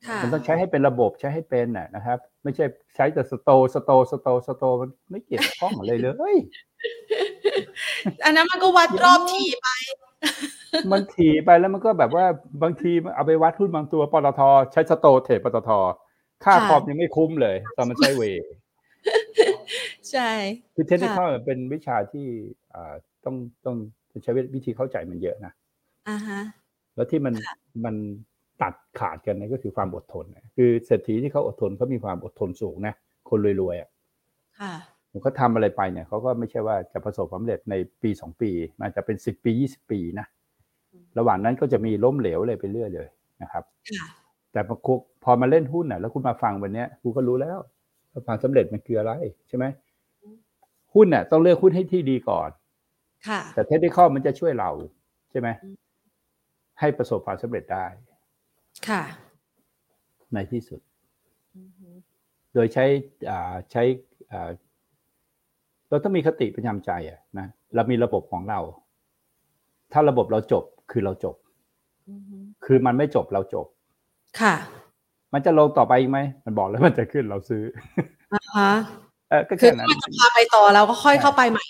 [0.07, 6.35] ค่ะมันต้องใช้ให้เป็นระบบใช้ให้เป็นน่ะนะครับ ไม่ใช่ใช้แต่ sto sto sto sto มันไม่เกี่ยวข้องอะไรเลย
[8.25, 9.67] อันนั้นมันก็วัดรอบถี่ไป
[10.91, 12.25] มันถี่ไปแล้วมันก็แบบว่า
[12.63, 14.41] บางทีเอาไปวัดหุ้นบางตัวปตท
[14.71, 15.69] ใช้ sto เทรดปตท
[16.43, 18.45] ค่าค่ะคอมยังไม่คุ้มเลย ตอนมันใช้เวย์
[20.11, 20.29] ใช่
[20.75, 22.25] คือเทคนิคเป็นวิชาที่
[22.75, 22.93] อ่า
[23.25, 23.35] ต้อง
[23.65, 23.75] ต้อง
[24.23, 25.53] ใช้วิธีเข้าใจมันเยอะนะ
[26.09, 26.39] อ่าฮะ
[26.95, 27.53] แล้วที่มันค่ะ
[27.85, 27.95] มัน
[28.61, 32.93] ตัดขาดกันเนี่ยก็คือความอดทนนะคือเศรษฐีที่เขาอดทนเขามีความอดทนสูงนะ
[33.29, 33.89] คนรวยๆอะ
[34.59, 34.73] ค่ะ
[35.23, 40.25] เขาทำอะไรไปเนี่ยเขาก็ไม่ใช่ว่าจะประสบความสำเร็จในปีสองปีมันอาจจะเป็นสิบปียี่สิบปีนะ
[40.91, 43.07] อืมระหว่างนั้นก็จะมีล้มเหลวอะไรไปเรื่อยเลย
[43.41, 44.05] นะครับค่ะ
[44.53, 44.93] แต่พอคุ
[45.23, 47.57] พอมาเล่นหุ้นน่ะแล้วคุณมาฟังวันเนี้ยคุณก็รู้แล้ว
[48.11, 49.11] ว่าความสำเร็จมันคืออะไร
[49.47, 49.65] ใช่ไหม
[50.95, 52.49] หุ้นน่ะต้องเลือกหุ้นให้ที่ดีก่อน
[53.27, 54.69] ค่ะ แต่เทคนิคอลมันจะช่วยเรา
[55.31, 55.49] ใช่ไหม
[56.79, 57.85] ให้ประสบความสำเร็จได้
[58.87, 59.03] ค่ะ
[60.33, 60.79] ในที่สุด
[62.53, 62.85] โดยใช้
[63.29, 63.83] อ่าใช้
[64.31, 64.49] อ่า
[65.89, 68.59] เราต้องมีคติประจำใจอะนะเรามีระบบของเรา
[69.91, 71.35] ถ้าระบบเราจบคือเราจบ
[72.65, 73.67] คือมันไม่จบเราจบ
[74.41, 74.55] ค่ะ
[75.33, 77.63] มันจะลงต่อไปอีกไหม มันบอกแล้วมันจะขึ้นเราซื้อ
[78.33, 78.71] อ่าฮะ
[79.31, 81.65] เออก็คือแค่นั้นถ้ามันจะพาไปต่อเราก็ค่อยเข้าไปใหม่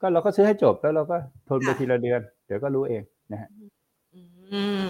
[0.00, 1.16] ก็เราก็ซื้อให้จบแล้วเราก็
[1.48, 3.02] ทนไปค่ะทีละเดือน เดี๋ยวก็รู้เอง
[3.32, 3.48] นะฮะ
[4.52, 4.86] อืม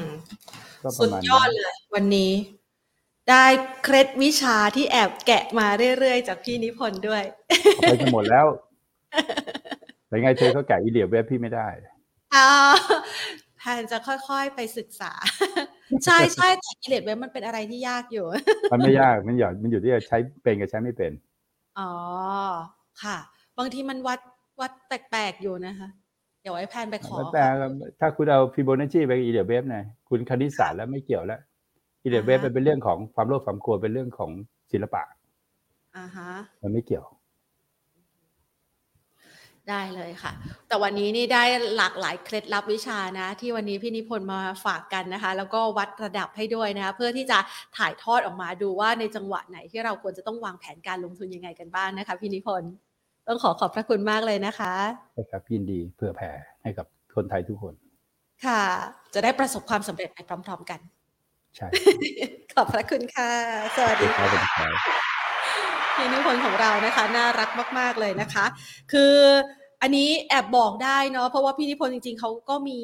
[0.82, 2.32] ก็ปสุระดมาณยอดนั้นเลย วันนี้
[3.30, 3.44] ได้
[3.82, 5.66] เคล็ดวิชาที่แอบแกะมา
[5.98, 7.22] เรื่อยๆจากพี่นิพนธ์ด้วย
[7.76, 8.46] เอาไปกันหมดแล้ว
[10.08, 11.68] แต่ไงเธอก็แกะ Elliott Wave พี่ไม่ได้
[12.34, 12.48] อ่า
[13.58, 15.12] แพนจะค่อยๆไปศึกษา
[16.04, 18.26] ใช่ใช่แต่ Elliott Wave มันเป็นอะไรที่ยากอยู่
[18.72, 21.12] มันไม่ยากมันอยู่มันอยู่ที่จะใช้เป็นกับใช้ไม่เป็น
[21.78, 21.90] อ๋อ
[23.02, 23.16] ค่ะ
[23.58, 24.20] บางทีมันวัด
[24.60, 25.88] วัดแปลกๆอยู่นะคะ
[26.42, 27.42] เดี๋ยวไอ้แพนไปขอมันแปล
[28.00, 31.40] ถ้าคุณเอาฟิโบนัชชีไป Elliott Wave นะคุณคณิตศาสตร์แล้วไม่เกี่ยวแล้ว
[32.02, 34.30] Elliott Wave อ่าฮะมันเป็นเรื่องของความโลภความกลัวเป็นเรื่องของ
[34.72, 35.02] ศิลปะ
[35.96, 36.30] อ่าฮะ
[36.62, 37.04] มันไม่เกี่ยว
[39.70, 40.32] ได้เลยค่ะ
[40.68, 41.42] แต่วันนี้นี่ได้
[41.76, 47.38] หลากหลายเคล็ดลับวิชานะ ที่วันนี้พี่นิพนธ์มาฝากกันนะคะ แล้วก็วัดระดับให้ด้วยนะคะเพื่อที่จะ
[47.78, 52.70] ถ่ายทอดออกมาดูว่าในจังหวะไหนที่เราควรจะต้องวางแผนการลงทุนยังไงกันบ้างนะคะ พี่นิพนธ์
[53.28, 54.74] ต้องขอขอบพระคุณมากเลยนะคะ
[55.18, 56.30] นะครับยินดีเพื่อแผ่
[56.62, 57.74] ให้กับคนไทยทุกคน
[58.46, 58.62] ค่ะ
[59.14, 60.80] จะได้ประสบความสำเร็จไปพร้อม ๆ กัน
[61.56, 61.68] ใช่
[62.54, 63.30] ขอบพระคุณค่ะ
[63.76, 65.13] สวัสดีครัค่ะบสวัสดีครับ
[65.96, 68.44] พี่นิพนธ์ของเรานะคะ น่ารักมาก ๆ เลยนะคะ
[68.92, 69.14] คือ
[69.82, 72.80] อันนี้แอบบอกได้เนาะเพราะว่าพี่นิพนธ์จริง ๆเขาก็มี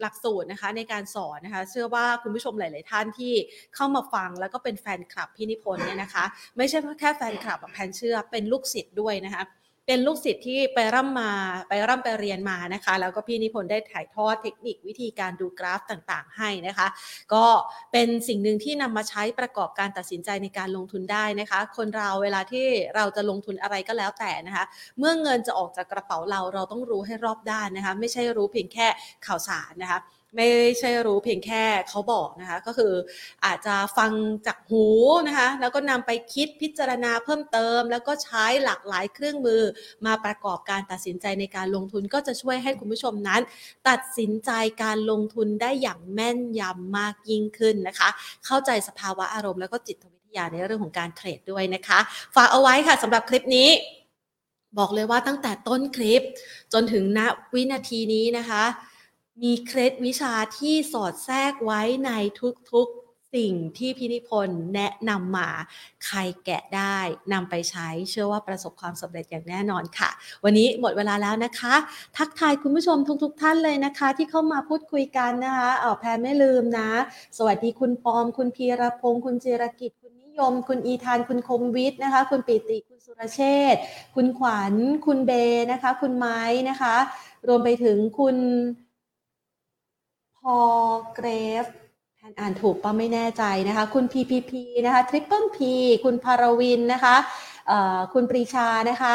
[0.00, 3.32] หลักสูตรนะคะในการสอนนะคะ เชื่อว่าคุณผู้ชมหลาย ๆ ท่านที่
[3.74, 6.24] เข้ามาฟังแล้วก็เป็นแฟนคลับพี่นิพนธ์เนี่ยนะคะ
[6.56, 9.42] ไม่ใช่แค่แฟนคลับแบบแพนเชื่อเป็นลูกศิษย์ด้วยนะคะ
[9.86, 11.30] เป็นลูกศิษย์ที่ไปร่ำมา
[11.68, 16.86] ไปร่ำไปเรียนมานะคะ แล้วก็พี่นิพนธ์ได้ถ่ายทอดเทคนิควิธีการดูกราฟต่างๆ ให้นะคะ
[17.34, 17.46] ก็
[17.92, 24.64] เป็นสิ่งหนึ่งที่นำมาใช้ประกอบการตัดสินใจในการลงทุนได้นะคะ คนเราเวลาที่เราจะลงทุนอะไรก็แล้วแต่นะคะ
[24.98, 28.86] เมื่อเงินจะออกจากกระเป๋าเราเราต้องรู้ให้รอบด้านนะคะ ไม่ใช่รู้เพียงแค่
[29.26, 29.98] ข่าวสารนะคะ
[30.36, 30.48] ไม่
[30.78, 32.92] ใช่รู้เพียงแค่เขาบอกนะคะ ก็คือ
[33.44, 34.12] อาจจะฟัง
[34.46, 34.86] จากหู
[35.28, 39.62] นะคะ แล้วก็นำไปคิดพิจารณาเพิ่มเติม แล้วก็ใช้หลากหลายเครื่องมือ
[40.06, 43.42] มาประกอบการตัดสินใจในการลงทุนก็จะช่วยให้คุณผู้ชมนั้น
[43.88, 44.50] ตัดสินใจ
[44.82, 48.08] การลงทุนได้อย่างแม่นยำมากยิ่งขึ้นนะคะ
[48.46, 51.98] เข้าใจสภาวะอารมณ์แล้วก็จิตวิทยาในเรื่องของการเทรดด้วยนะคะ
[52.36, 53.68] ฝากเอาไว้ค่ะสำหรับคลิปนี้
[54.78, 56.22] บอกเลยว่าตั้งแต่ต้นคลิป
[56.72, 57.20] จนถึงณ
[57.54, 58.64] วินาทีนี้นะคะ
[59.40, 62.10] มีเคล็ดวิชาที่สอดแทรกไว้ใน
[62.72, 63.02] ทุกๆ
[63.34, 65.50] สิ่งที่พินิพนธ์แนะนำมา
[66.06, 66.98] ใครแกะได้
[67.32, 70.10] นำไปใช้เชื่อว่าประสบความสำเร็จอย่างแน่นอนค่ะ
[70.44, 71.74] วันนี้หมดเวลาแล้วนะคะ
[72.16, 76.90] ทักทายคุณผู้ชมทุกๆทท่านเลยนะคะ ที่เข้ามาพูดคุยกันนะคะเออแพรไม่ลืมนะ
[77.38, 83.40] สวัสดีคุณปอม คุณพีรพงศ์คุณจิรกิจคุณนิยม คุณอีธาน คุณคมวิทย์นะคะ คุณปิติคุณสุรเช
[83.74, 83.80] ษฐ์
[84.14, 84.74] คุณขวัญ
[85.06, 85.32] คุณเบ
[85.70, 86.94] นะคะ คุณไม้นะคะ
[87.48, 88.36] รวมไปถึงคุณ
[90.42, 90.56] พอ
[91.14, 91.28] เกร
[91.62, 91.66] ฟ
[92.16, 94.52] แทนอ่านถูกป่ะไม่แน่ใจนะคะ คุณ PPP
[94.86, 95.58] นะคะ Triple P
[96.04, 97.16] คุณพารวินนะคะ
[98.12, 99.14] คุณปรีชานะคะ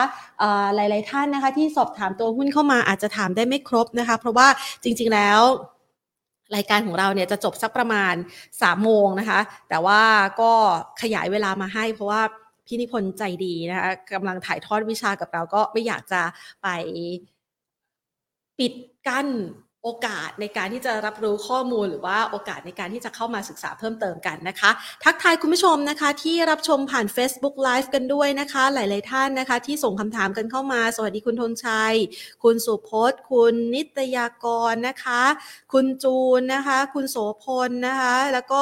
[0.76, 4.48] หลาย ๆ ท่านนะคะที่สอบถามตัวหุ้นเข้ามาอาจจะถามได้ไม่ครบนะคะ เพราะว่า
[4.84, 5.42] จริง ๆ แล้ว
[6.56, 8.14] รายการของเราเนี่ยจะจบสักประมาณ
[8.52, 9.40] 3โมงนะคะ
[9.70, 10.02] แต่ว่า
[10.42, 10.52] ก็
[11.02, 12.22] ขยายเวลามาให้เพราะว่า
[12.66, 16.22] พี่นิพนธ์ใจดีนะคะกำลังถ่ายทอดวิชากับเราก็ไม่อยากจะ
[16.64, 16.68] ไป
[18.60, 18.74] ปิด
[19.08, 19.28] กั้น
[19.90, 24.72] โอกาสในการที่จะรับรู้ข้อมูลหรือว่าโอกาสในการที่จะเข้ามาศึกษาเพิ่มเติมกันนะคะ
[25.04, 31.96] ทักทายคุณผู้ชมนะคะ ที่รับชมผ่าน Facebook Live กันด้วยนะคะ หลาย ๆ ท่านนะคะ ที่ส่งคำถามกันเข้ามา สวัสดีคุณธนชัย
[32.44, 35.22] คุณสุพจน์ คุณนิตยากรนะคะ
[35.74, 38.62] คุณจูนนะคะ คุณโสพลนะคะ แล้วก็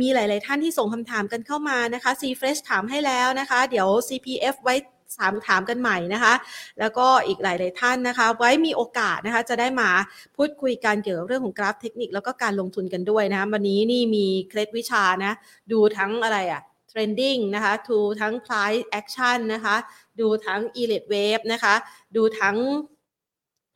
[0.00, 4.76] มีหลาย ๆ ท่านที่ส่งคำถามกันเข้ามานะคะ C Fresh ถามให้แล้วนะคะ เดี๋ยว CPF ไว้
[5.18, 6.34] ถามถามกันใหม่นะคะ
[6.80, 9.90] แล้วก็อีกหลาย ๆ ท่านนะคะ ไว้มีโอกาสนะคะจะได้มา
[10.36, 15.32] พูดคุยกันเกี่ยวกับเรื่องของกราฟเทคนิคแล้วก็การลงทุนกันด้วยนะะวันนี้นี่มีเคล็ดวิชานะ
[15.72, 19.76] ดูทั้งอะไรอะ trending นะคะ ดูทั้ง price action นะคะ
[20.20, 21.74] ดูทั้ง e l i t wave นะคะ
[22.16, 22.56] ดูทั้ง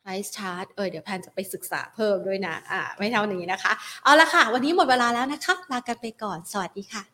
[0.01, 3.71] price chart เออเดี๋ยวแพนจะไปศึกษาเพิ่มด้วยนะ อ่า ไม่เท่านี้นะคะ
[4.03, 7.10] เอาละค่ะ วันนี้หมดเวลาแล้วนะคะ ลากันไปก่อน สวัสดีค่ะ